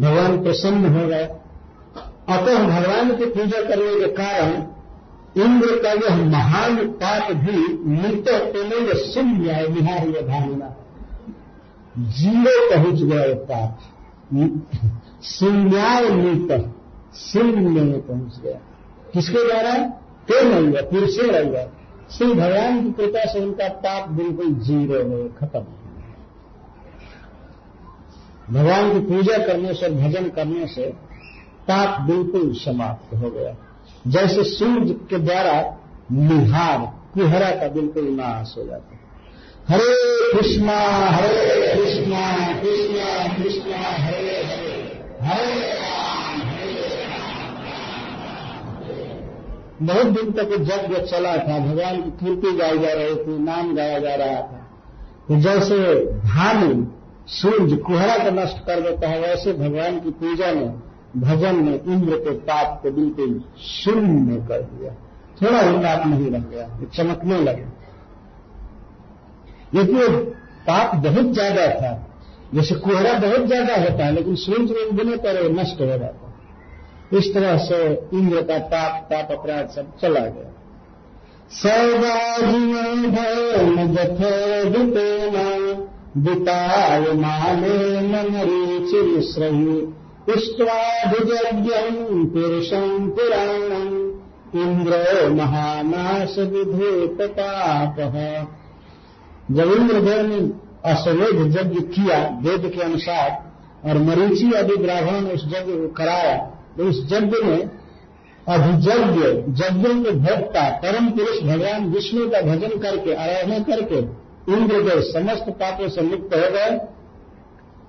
भगवान 0.00 0.42
प्रसन्न 0.42 0.94
हो 0.96 1.06
गए। 1.08 1.24
अतः 2.28 2.58
भगवान 2.66 3.16
की 3.16 3.24
पूजा 3.24 3.62
करने 3.62 4.00
के 4.00 4.12
कारण 4.12 4.52
इंद्र 5.42 5.76
का 5.82 5.92
यह 5.92 6.24
महान 6.26 6.76
पाप 7.02 7.32
भी 7.32 7.56
मृत 7.90 8.28
तेमेंद्र 8.28 8.94
शून्य 8.96 9.50
है 9.50 9.72
बिहार 9.72 10.08
धारणा 10.28 10.74
ज़ीरो 11.98 12.54
पहुँच 12.70 13.02
गया 13.02 13.34
पाप। 13.50 13.78
शून्याय 15.24 16.08
मृत 16.10 16.72
शून्य 17.16 17.80
में 17.80 18.00
पहुँच 18.00 18.40
गया। 18.40 18.58
किसके 19.14 19.46
द्वारा? 19.46 19.74
तेमेंद्र 20.28 20.82
पुरुषे 20.82 21.22
रहेगा 21.22 21.68
श्री 22.10 22.32
भगवान 22.34 22.82
की 22.84 22.90
कृपा 22.92 23.32
से 23.32 23.40
उनका 23.40 23.68
पाप 23.68 24.08
बिल्कुल 24.08 24.54
ज़ीरो 24.54 25.04
में 25.04 25.28
खत्म। 25.34 25.64
भगवान 28.50 28.92
की 28.92 28.98
पूजा 28.98 29.38
करने 29.38 29.74
से, 29.74 29.88
भजन 29.88 30.28
करने 30.28 30.66
से 30.66 30.86
पाप 31.68 32.00
बिल्कुल 32.00 32.52
समाप्त 32.54 33.14
हो 33.14 33.30
गया। 33.30 33.54
जैसे 34.06 34.44
सूर्य 34.44 34.94
के 35.10 35.18
द्वारा 35.18 35.78
निहार, 36.12 36.78
कुहरा 37.14 37.50
का 37.50 37.68
बिल्कुल 37.68 38.08
नाश 38.08 38.54
हो 38.58 38.64
जाता 38.64 38.98
हरे 39.68 40.32
कृष्णा 40.32 40.78
हरे 41.08 41.74
कृष्णा 41.74 42.52
कृष्णा 42.60 43.36
कृष्णा, 43.36 43.78
हरे 43.78 44.36
हरे 44.44 44.90
हरे 45.22 45.62
बहुत 49.82 50.06
दिन 50.06 50.30
तक 50.32 50.48
यज्ञ 50.52 51.06
चला 51.06 51.36
था, 51.36 51.58
भगवान 51.58 52.02
की 52.02 52.10
कीर्ति 52.10 52.52
गाई 52.52 52.78
जा 52.78 52.92
रही 52.92 53.14
थी, 53.14 53.38
नाम 53.38 53.74
गाया 53.74 53.98
जा 53.98 54.14
रहा 54.14 54.40
था। 54.40 54.58
तो 55.28 55.40
जैसे 55.40 55.76
धानी 56.06 56.74
सूर्य 57.26 57.76
कुहरा 57.76 58.24
को 58.24 58.30
नष्ट 58.30 58.56
कर 58.58 58.80
देता 58.80 59.08
है, 59.08 59.20
वैसे 59.20 59.52
भगवान 59.52 60.00
की 60.00 60.10
पूजा 60.10 60.52
में 60.52 60.82
भजन 61.16 61.56
में 61.56 61.84
इंद्र 61.84 62.16
के 62.16 62.30
पाप 62.30 62.80
को 62.82 62.90
बिल्कुल 62.90 63.44
शून्य 63.62 64.32
में 64.32 64.46
कर 64.46 64.62
दिया। 64.62 64.92
थोड़ा 65.42 65.60
ही 65.60 65.78
पाप 65.78 66.06
नहीं 66.06 66.30
रह 66.30 66.38
गया 66.38 66.80
चमकने 66.96 67.40
लगे। 67.40 67.64
देखिए, 69.74 70.08
पाप 70.62 70.94
बहुत 70.94 71.32
ज़्यादा 71.32 71.66
था। 71.68 72.08
जैसे 72.54 72.74
कोहरा 72.74 73.18
बहुत 73.18 73.46
ज़्यादा 73.46 73.74
होता 73.74 74.04
है, 74.04 74.12
लेकिन 74.12 74.34
सूर्य 74.34 74.74
में 74.74 74.82
उगने 74.82 75.16
पर 75.16 75.50
नष्ट 75.50 75.80
हो 75.80 75.86
जाता 75.86 76.04
है। 76.04 76.32
इस 77.18 77.34
तरह 77.34 77.56
से 77.58 78.08
इंद्र 78.14 78.42
का 78.42 78.58
पाप 78.58 79.08
पाप 79.12 79.38
अपराध 79.38 79.68
सब 79.68 79.98
चला 79.98 80.20
गया। 80.20 80.48
सौदाजियों 81.50 83.12
बिताय 86.16 87.00
माने 87.00 88.00
मरीचिश्रही 88.08 89.78
इष्ट्वाभिजज्ञम् 90.32 92.26
पुरुषम्, 92.26 93.10
पुराणम्। 93.10 94.12
इंद्र 94.62 95.28
महानाश 95.30 96.38
विधेत 96.38 97.30
पापः 97.30 98.44
जब 99.54 99.72
इंद्रदेव 99.72 100.26
ने 100.26 100.52
अश्वेध 100.90 101.56
यज्ञ 101.56 101.80
किया, 101.80 102.38
वेद 102.42 102.72
के 102.74 102.82
अनुसार, 102.82 103.52
और 103.84 103.98
मरीची 103.98 104.52
आदि 104.52 104.76
ब्राह्मण 104.76 105.26
उस 105.26 105.44
यज्ञ 105.46 105.72
को 105.72 105.88
कराया। 105.88 106.36
तो 106.76 106.84
उस 106.84 107.08
यज्ञ 107.12 107.44
में 107.44 107.70
अभिजज्ञ, 108.48 109.28
यज्ञों 109.64 110.04
के 110.04 110.10
भक्ता, 110.10 110.70
परम 110.70 111.10
पुरुष 111.10 111.42
भगवान 111.42 111.84
विष्णु 111.84 112.30
का 112.30 112.40
भजन 112.40 112.78
करके, 112.78 113.14
आराधना 113.14 113.58
करके 113.58 114.21
इंद्रदेव 114.48 115.00
समस्त 115.02 115.50
पापों 115.50 115.88
से 115.88 116.02
मुक्त 116.02 116.34
हो 116.34 116.50
गए 116.50 116.76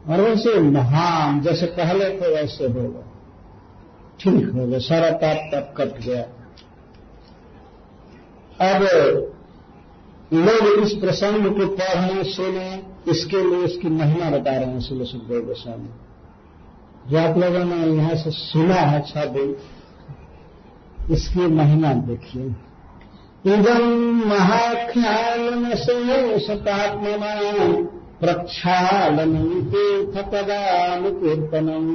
और 0.09 0.21
वैसे 0.21 0.59
महान, 0.59 1.41
जैसे 1.41 1.65
पहले 1.65 2.09
थे 2.09 2.33
वैसे 2.35 2.65
हो 2.65 2.81
गए। 2.81 3.03
ठीक 4.19 4.49
हो 4.55 4.67
गए, 4.67 4.79
सारा 4.79 5.11
पाप 5.17 5.37
तप 5.53 5.73
कट 5.77 5.99
गया। 6.01 6.23
अब 8.61 8.81
लोग 10.33 10.83
इस 10.83 10.93
प्रसंग 10.93 11.45
को 11.45 11.67
पढ़ने, 11.67 12.23
सुने, 12.23 12.83
इसके 13.07 13.41
लिए 13.43 13.65
इसकी 13.65 13.89
महिमा 13.89 14.29
बता 14.29 14.51
रहे 14.51 14.65
हैं 14.65 14.79
सुबह 14.79 15.05
सुखदेव 15.05 15.45
गोस्वामी। 15.45 15.89
जो 17.09 17.17
आप 17.17 17.37
लोगों 17.37 17.63
ने 17.65 17.75
यहाँ 17.95 18.15
से 18.15 18.31
सुना 18.31 18.75
है 18.75 18.99
अच्छा 19.01 19.25
दिन 19.25 19.55
इसकी 21.11 21.47
महिमा 21.47 21.93
देखिए। 21.93 22.43
इदम 23.45 23.83
सतात्मा 26.39 27.31
प्रक्षालनम 28.19 29.71
तीर्थपदानुकीर्तनम 29.71 31.87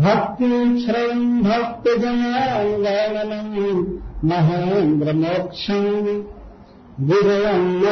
भक्ति 0.00 0.84
श्रयम 0.86 1.42
भक्त 1.42 1.98
जनांगणनम 1.98 3.86
महेन्द्र 4.28 5.12
मोक्षम 5.12 6.24
विजयम 7.00 7.82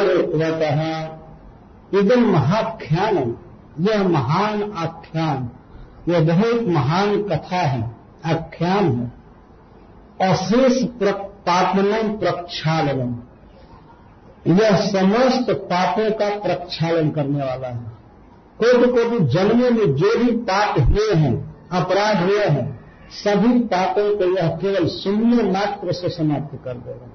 इदम 1.99 2.21
महाख्यानम, 2.21 3.33
यह 3.79 4.07
महान 4.07 4.73
आख्यान, 4.77 5.49
यह 6.11 6.19
बहुत 6.19 6.67
महान 6.67 7.23
कथा 7.23 7.55
है, 7.55 7.95
आख्यान 8.25 8.85
है। 8.85 9.13
अशेष 10.29 10.83
पापनम 11.47 12.17
प्रक्षालनम। 12.17 13.15
यह 14.47 14.85
समस्त 14.85 15.51
पापों 15.51 16.11
का 16.11 16.39
प्रक्षालन 16.39 17.09
करने 17.09 17.39
वाला 17.39 17.67
है। 17.67 17.91
कोटि 18.59 18.91
कोटि 18.91 19.25
जन्मों 19.25 19.71
में 19.71 19.95
जो 19.95 20.19
भी 20.19 20.31
पाप 20.31 20.79
हुए 20.79 21.13
हैं, 21.13 21.55
अपराध 21.71 22.23
हुए 22.23 22.45
हैं, 22.45 22.79
सभी 23.11 23.59
पापों 23.59 24.17
को 24.17 24.23
यह 24.23 24.47
केवल 24.47 24.87
शून्य 24.87 25.43
मात्र 25.43 25.91
से 25.93 26.09
समाप्त 26.09 26.59
कर 26.65 26.73
देगा 26.73 27.09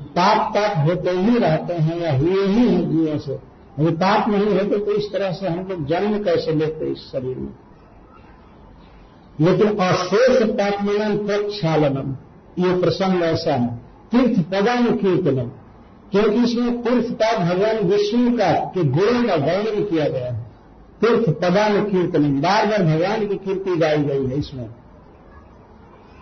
पाप 0.00 0.52
पाप 0.56 0.86
होते 0.86 1.10
ही 1.10 1.38
रहते 1.38 1.74
हैं, 1.74 2.00
या 2.00 2.12
हुए 2.12 2.46
ही 2.46 2.68
हैं 2.68 2.90
जीवों 2.90 3.18
से। 3.18 3.32
यदि 3.80 3.90
पाप 3.90 4.28
नहीं 4.28 4.46
होते 4.46 4.78
तो 4.78 4.92
इस 4.92 5.12
तरह 5.12 5.32
से 5.32 5.48
हम 5.48 5.68
लोग 5.68 5.86
जन्म 5.86 6.24
कैसे 6.24 6.52
लेते 6.52 6.84
इस 6.84 6.98
शरीर 6.98 7.36
में? 7.36 7.54
लेकिन 9.40 9.78
अशेष 9.78 10.42
पाप 10.42 10.82
मिलन 10.84 11.16
प्रक्षालनम। 11.26 12.29
ये 12.58 12.80
प्रसंग 12.80 13.22
ऐसा 13.22 13.54
है। 13.54 13.90
तीर्थ 14.12 14.40
पदान 14.40 14.96
कीर्तनम 14.96 15.50
क्योंकि 16.10 16.44
इसमें 16.44 16.82
तीर्थ 16.82 17.12
का 17.12 17.38
भगवान 17.38 17.78
विष्णु 17.78 18.38
का, 18.38 18.52
के 18.52 18.84
गुणों 18.84 19.28
का 19.28 19.34
वर्णन 19.34 19.84
किया 19.84 20.08
गया 20.08 20.32
है। 20.32 20.50
तीर्थ 21.00 21.28
पदान 21.28 21.84
कीर्तन, 21.84 22.40
बार 22.40 22.66
बार 22.66 22.82
भगवान 22.82 23.26
की 23.26 23.36
कीर्ति 23.36 23.76
गाई 23.76 23.98
गई 23.98 24.26
है 24.26 24.38
इसमें। 24.38 24.68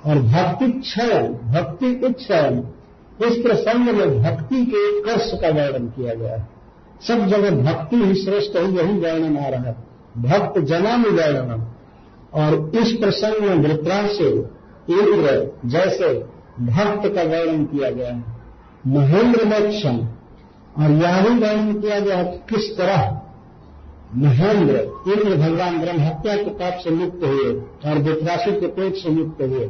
और 0.07 0.19
भक्ति 0.19 0.73
क्षय, 0.73 1.39
भक्ति 1.45 2.01
उच्छयन 2.05 2.69
इस 3.25 3.37
प्रसंग 3.37 3.85
में 3.85 4.23
भक्ति 4.23 4.67
के 4.67 5.01
कर्ष 5.01 5.33
का 5.33 5.49
वर्णन 5.49 5.87
किया 5.87 6.15
गया 6.15 6.37
है। 6.37 6.49
सब 7.09 7.27
जगह 7.27 7.73
भक्ति 7.73 7.97
ही 7.97 8.15
श्रेष्ठ 8.15 8.57
है, 8.57 8.73
यही 8.73 8.99
वर्णन 8.99 9.39
आ 9.39 9.49
रहा 9.49 9.63
है। 9.63 9.77
भक्त 10.19 10.61
जनाम 10.61 11.03
वर्णनम 11.03 11.63
और 12.35 12.71
इस 12.75 12.93
प्रसंग 12.93 13.49
में 13.49 13.55
वृत्रांशु 13.55 14.58
इंद्र 14.89 15.33
जैसे 15.67 16.13
भक्त 16.63 17.09
का 17.15 17.23
वर्णन 17.25 17.65
किया 17.65 17.91
गया 17.91 18.09
है। 18.09 18.25
महेंद्र 18.87 19.45
मोक्षम 19.47 19.97
और 20.77 20.91
यह 20.93 21.21
भी 21.23 21.39
वर्णन 21.39 21.73
किया 21.75 21.99
गया 22.01 22.23
किस 22.51 22.77
तरह 22.79 23.01
महेंद्र, 24.17 24.77
इंद्र 25.09 25.37
भगवान 25.37 25.79
ब्रह्म 25.81 26.01
हत्या 26.01 26.37
के 26.37 26.51
पाप 26.51 26.79
से 26.85 26.91
मुक्त 26.91 27.25
हुए, 27.25 27.51
और 27.87 27.99
वित्रासु 27.99 28.53
के 28.61 28.67
पेट 28.69 28.95
से 28.95 29.11
मुक्त 29.11 29.43
हुए। 29.43 29.67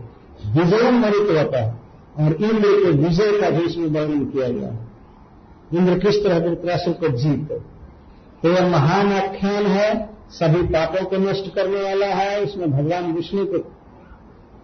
विजय 0.48 0.90
मरित 0.90 1.30
होता 1.30 1.62
और 2.18 2.34
इंद्र 2.34 2.68
के 2.74 2.90
विजय 2.98 3.40
का 3.40 3.50
भी 3.50 3.64
इसमें 3.64 3.88
वर्णन 3.90 4.24
किया 4.26 4.48
गया 4.48 4.76
इंद्र 5.74 5.98
किस 5.98 6.22
तरह 6.24 6.38
वित्रासु 6.40 6.92
को 6.92 7.08
जीत 7.16 7.48
तो 8.42 8.48
यह 8.48 8.68
महान 8.68 9.12
आख्यान 9.12 9.66
है, 9.66 9.88
सभी 10.30 10.62
पापों 10.64 11.04
को 11.04 11.16
नष्ट 11.20 11.54
करने 11.54 11.82
वाला 11.82 12.06
है, 12.06 12.42
इसमें 12.42 12.70
भगवान 12.70 13.12
विष्णु 13.12 13.46
के 13.46 13.58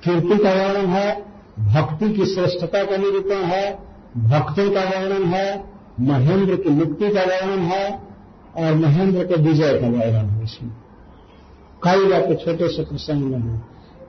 कीर्ति 0.05 0.45
का 0.45 0.51
वर्णन 0.51 0.87
है, 0.87 1.25
भक्ति 1.59 2.13
की 2.13 2.27
श्रेष्ठता 2.27 2.85
का 2.85 2.97
निरूपण 2.97 3.35
है, 3.35 3.79
भक्तों 4.17 4.71
का 4.71 4.81
वर्णन 4.81 5.25
है, 5.25 5.65
महेंद्र 6.01 6.57
की 6.57 6.69
मुक्ति 6.69 7.11
का 7.11 7.21
वर्णन 7.21 7.59
है, 7.59 8.01
और 8.57 8.75
महेंद्र 8.75 9.25
के 9.25 9.35
विजय 9.35 9.79
का 9.79 9.87
वर्णन 9.87 10.31
है 10.31 10.45
इसमें। 10.45 10.71
कई 11.83 12.05
बातें 12.05 12.37
छोटे 12.37 12.69
से 12.69 12.85
प्रसंग 12.85 13.25
में 13.25 13.39
है। 13.39 13.63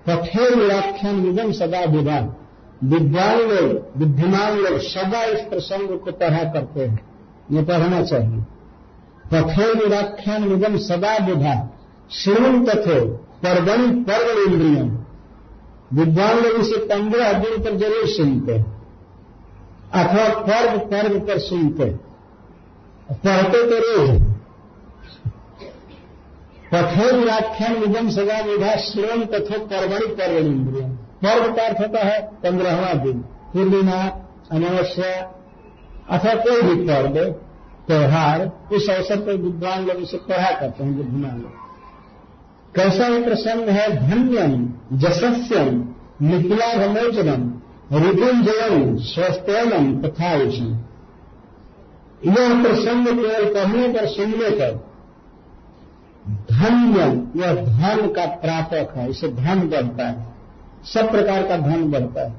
कठोर 0.09 0.55
व्याख्यान 0.55 1.15
निगम 1.15 1.51
सदा 1.51 1.79
विधान 1.79 2.33
विद्वान 2.83 3.37
लोग 3.37 3.97
बुद्धिमान 3.97 4.57
लोग 4.57 4.79
सदा 4.79 5.23
इस 5.23 5.39
प्रसंग 5.39 5.99
को 5.99 6.11
पढ़ा 6.11 6.43
करते 6.43 6.85
हैं। 6.85 6.99
ये 7.51 7.63
पढ़ना 7.63 8.03
चाहिए। 8.03 8.43
कठोर 9.33 9.87
व्याख्यान 9.87 10.49
निगम 10.49 10.77
सदा 10.77 11.25
विधान 11.25 11.69
श्रवण 12.11 12.65
कठोर 12.65 13.01
परगण 13.45 14.03
पर्व 14.03 14.53
इंद्रियम। 14.53 15.04
विद्वान 15.93 16.39
लोग 16.39 16.59
इसे 16.61 16.77
पंद्रह 16.85 17.33
दिन 17.33 17.63
पर 17.63 17.77
ज़रूर 17.77 18.07
सुनते 18.07 18.53
अथवा 19.93 20.27
पर्व 20.41 20.77
पर्व 20.79 21.19
पर 21.19 21.39
सुनते 21.39 21.85
पढ़ते 23.11 23.63
तो 23.69 23.77
रोज 23.77 24.21
कठोर 26.73 27.13
व्याख्यान 27.13 27.79
निगम 27.79 28.09
सजा 28.09 28.39
विधा 28.41 28.75
श्रवण 28.75 29.25
कथो 29.25 29.59
पर्वणि 29.65 30.07
पर्वण 30.15 30.45
इंद्रिय 30.45 30.81
पर्व 31.23 31.53
का 31.53 31.65
अर्थ 31.65 31.79
होता 31.81 31.99
है 31.99 32.21
पंद्रहवा 32.43 32.93
दिन। 32.93 33.19
पूर्णिमा, 33.53 34.01
अमावस्या, 34.51 35.11
अथवा 36.09 36.33
कोई 36.35 36.61
भी 36.61 36.75
पर्व 36.87 37.19
त्यौहार, 37.87 38.51
इस 38.73 38.89
अवसर 38.89 39.19
पर 39.19 39.35
विद्वान 39.35 39.85
लोग 39.85 39.97
इसे 39.97 40.17
पढ़ा 40.17 40.51
करते 40.51 40.83
हैं, 40.83 40.97
बुद्धिमान 40.97 41.39
लोग। 41.41 41.64
कैसा 42.75 43.07
ये 43.07 43.23
प्रसंग 43.23 43.69
है? 43.69 44.09
धन्यम 44.09 44.73
जशस्यम 44.97 45.95
निखिला 46.21 46.87
भमोचनम 46.87 47.55
ऋतुंजयम 47.97 48.97
स्वस्थलम 48.97 50.01
तथा 50.01 50.29
यह 52.25 52.63
प्रसंग 52.63 53.07
केवल 53.07 53.53
कहने 53.53 53.87
पर 53.87 54.05
सुनने 54.05 54.49
पर 54.49 54.95
धन्य 56.29 57.01
यह 57.41 57.53
धन 57.53 58.07
का 58.07 58.25
प्रापक 58.25 58.93
है, 58.95 59.09
इसे 59.09 59.27
धन 59.27 59.59
बढ़ता 59.59 60.07
है। 60.07 60.35
सब 60.83 61.11
प्रकार 61.11 61.47
का 61.47 61.57
धन 61.57 61.91
बढ़ता 61.91 62.21
है। 62.21 62.33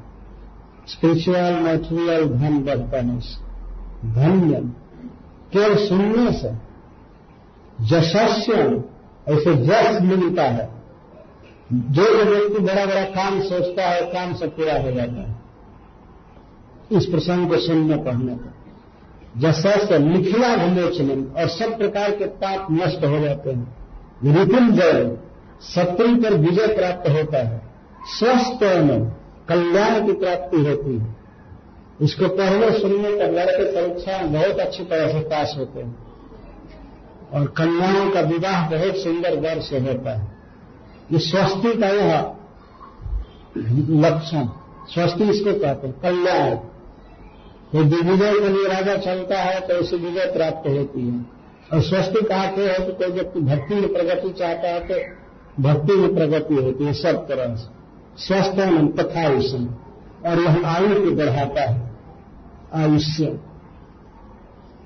स्पिरिचुअल, 0.89 1.55
मेटेरियल, 1.55 2.25
धन 2.25 2.59
बढ़ता 2.59 2.97
है 2.97 3.19
धन्य 4.15 4.55
केवल 5.53 5.87
सुनने 5.87 6.33
से। 6.33 6.53
जशस्य 7.87 8.83
ऐसे 9.29 9.55
जस 9.55 9.99
मिलता 10.03 10.43
है। 10.43 10.71
जो 11.73 12.25
जो 12.25 12.31
व्यक्ति 12.31 12.59
बड़ा 12.59 12.87
बड़ा 12.87 13.05
काम 13.05 13.41
सोचता 13.41 13.83
है, 13.83 14.03
काम 14.03 14.35
से 14.35 14.47
पूरा 14.47 14.83
हो 14.83 14.93
जाता 14.93 15.29
है। 15.29 15.37
इस 16.93 17.07
प्रसंग 17.07 17.49
को 17.49 17.57
सुनने, 17.57 17.97
पढ़ने 17.97 18.33
पर 18.33 18.57
जैसे 19.41 19.99
निखिला 19.99 20.55
विमोचन 20.55 21.33
और 21.37 21.49
सब 21.49 21.79
प्रकार 21.79 22.11
के 22.11 22.25
पाप 22.25 22.69
नष्ट 22.71 23.05
हो 23.05 23.19
जाते 23.19 23.51
हैं। 23.51 23.77
रिपुल 24.25 24.71
जय 24.71 25.17
शत्रु 25.63 26.23
पर 26.23 26.35
विजय 26.35 26.67
प्राप्त 26.67 27.11
होता 27.11 27.39
है। 27.39 27.63
स्वस्थ 28.19 28.63
में 28.63 29.13
कल्याण 29.49 30.07
की 30.07 30.13
प्राप्ति 30.13 30.57
होती 30.57 30.99
है। 30.99 31.17
इसको 32.03 32.29
पहले 32.29 32.79
सुनने 32.79 33.09
पर 33.09 33.33
लड़के 33.33 33.65
परीक्षा 33.65 34.19
बहुत 34.19 34.59
अच्छी 34.59 34.85
तरह 34.85 35.13
से 35.13 35.21
पास 35.21 35.55
होते 35.59 35.81
हैं। 35.81 36.06
और 37.37 37.47
कन्याओं 37.57 38.11
का 38.11 38.21
विवाह 38.29 38.69
बहुत 38.71 38.97
सुंदर 38.97 39.37
दर 39.37 39.61
से 39.61 39.79
होता 39.79 40.13
है। 40.13 40.27
ये 41.13 41.19
स्वस्ति 41.21 41.73
का 41.75 41.89
यह 41.89 42.33
लक्षण, 44.01 44.49
स्वस्ति 44.89 45.25
इसको 45.25 45.53
कहते 45.61 45.87
हैं, 45.87 45.95
कल्याण। 46.01 46.55
तो 47.73 47.83
दिग्विजय 47.85 48.33
के 48.33 48.49
लिए 48.49 48.69
राजा 48.69 48.97
चलता 48.97 49.39
है 49.39 49.61
तो 49.61 49.75
उसे 49.75 49.97
विजय 49.97 50.31
प्राप्त 50.33 50.69
होती 50.69 51.07
है। 51.09 51.25
और 51.73 51.81
स्वस्ति 51.83 52.21
कहते 52.23 52.67
हैं 52.67 52.87
कि 52.87 52.93
कोई 52.95 53.13
व्यक्ति 53.13 53.41
भक्ति 53.43 53.75
में 53.75 53.93
प्रगति 53.93 54.31
चाहता 54.31 54.69
है 54.69 54.81
तो 54.81 55.63
भक्ति 55.63 55.97
में 55.97 56.15
प्रगति 56.15 56.55
होती 56.55 56.85
है, 56.85 56.93
सब 56.93 57.27
तरह 57.29 57.55
से। 57.57 57.75
स्वस्थ 58.19 58.57
तथा 59.01 59.25
और 60.27 60.41
यह 60.41 60.67
आयु 60.67 60.95
को 60.97 61.11
बढ़ाता 61.17 61.63
है, 61.63 61.91
आयुष्य। 62.75 63.25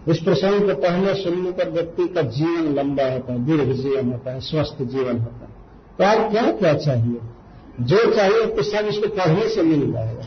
इस 0.08 0.18
प्रसंग 0.18 0.60
को 0.60 0.74
पढ़ने 0.74 1.14
सुनने 1.14 1.50
पर 1.50 1.70
व्यक्ति 1.70 2.08
का 2.08 2.22
जीवन 2.22 2.74
लंबा 2.74 3.12
होता 3.12 3.32
है, 3.32 3.44
दीर्घ 3.44 3.72
जीवन 3.72 4.12
होता 4.12 4.30
है, 4.30 4.40
स्वस्थ 4.40 4.82
जीवन 4.82 5.18
होता 5.18 5.46
है। 5.46 5.60
तो 5.98 6.04
आप 6.04 6.32
क्या 6.32 6.42
क्या 6.42 6.74
चाहिए? 6.74 7.20
जो 7.80 7.96
चाहिए 8.16 8.46
तो 8.46 8.62
सब 8.62 8.86
इसको 8.86 9.08
पढ़ने 9.08 9.48
से 9.48 9.62
मिल 9.62 9.92
जाएगा। 9.92 10.22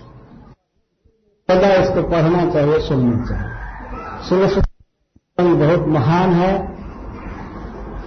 सदा 1.52 1.74
इसको 1.74 2.04
पढ़ना 2.04 2.54
चाहिए, 2.54 2.80
सुनना 2.80 3.26
चाहिए। 3.26 4.48
सुन, 4.48 5.60
बहुत 5.60 5.88
महान 5.88 6.30
है, 6.30 6.74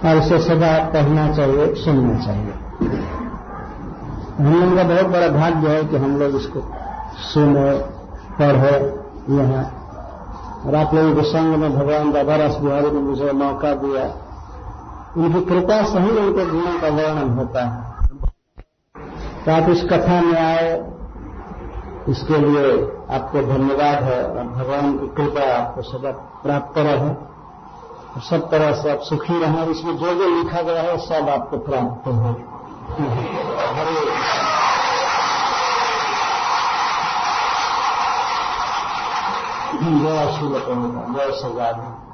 और 0.05 0.17
इसे 0.17 0.39
सदा 0.39 0.89
पढ़ना 0.89 1.35
चाहिए, 1.35 1.75
सुनना 1.75 2.25
चाहिए। 2.25 2.51
हम 4.37 4.59
लोगों 4.59 4.77
का 4.77 4.83
बहुत 4.83 5.05
बड़ा 5.05 5.27
भाग्य 5.27 5.67
है 5.67 5.83
कि 5.83 5.97
हम 5.97 6.19
लोग 6.19 6.35
इसको 6.35 6.61
सुनो, 7.17 7.79
पढ़ो, 8.39 8.87
यहाँ 9.39 9.76
और 10.67 10.75
आप 10.75 10.93
लोगों 10.93 11.15
के 11.15 11.21
संग 11.21 11.55
में 11.55 11.75
भगवान 11.75 12.11
दादा 12.11 12.35
रस 12.35 12.55
बिहारी 12.55 12.91
ने 12.91 12.99
मुझे 12.99 13.31
मौका 13.31 13.73
दिया। 13.73 14.03
उनकी 15.17 15.41
कृपा 15.45 15.83
सही 15.83 16.09
उनके 16.09 16.45
गुणों 16.45 16.79
का 16.79 16.87
वर्णन 16.87 17.29
होता 17.29 17.65
है। 17.65 17.87
तो 19.45 19.51
आप 19.51 19.69
इस 19.69 19.83
कथा 19.83 20.21
में 20.21 20.39
आए, 20.39 20.91
इसके 22.09 22.37
लिए 22.37 22.71
आपको 23.15 23.41
धन्यवाद 23.41 24.03
है 24.03 24.23
और 24.23 24.43
भगवान 24.43 24.97
की 24.97 25.07
कृपा 25.07 25.57
आपको 25.57 25.81
सदा 25.81 26.11
प्राप्त 26.43 26.77
रहे। 26.77 27.09
और 28.07 28.21
सब 28.29 28.51
तरह 28.51 28.73
से 28.73 28.91
आप 28.91 28.99
सुखी 28.99 29.39
रहें। 29.39 29.67
इसमें 29.67 29.97
जो 29.97 30.13
जो 30.13 30.43
लिखा 30.43 30.61
गया 30.61 30.81
है, 30.81 30.97
सब 30.97 31.29
आपको 31.29 31.57
प्राप्त 31.57 32.07
हो। 32.07 32.35
हरे 33.73 34.56
जय 39.77 40.31
श्री 40.37 40.47
जय 41.13 41.31
सजाद 41.39 42.06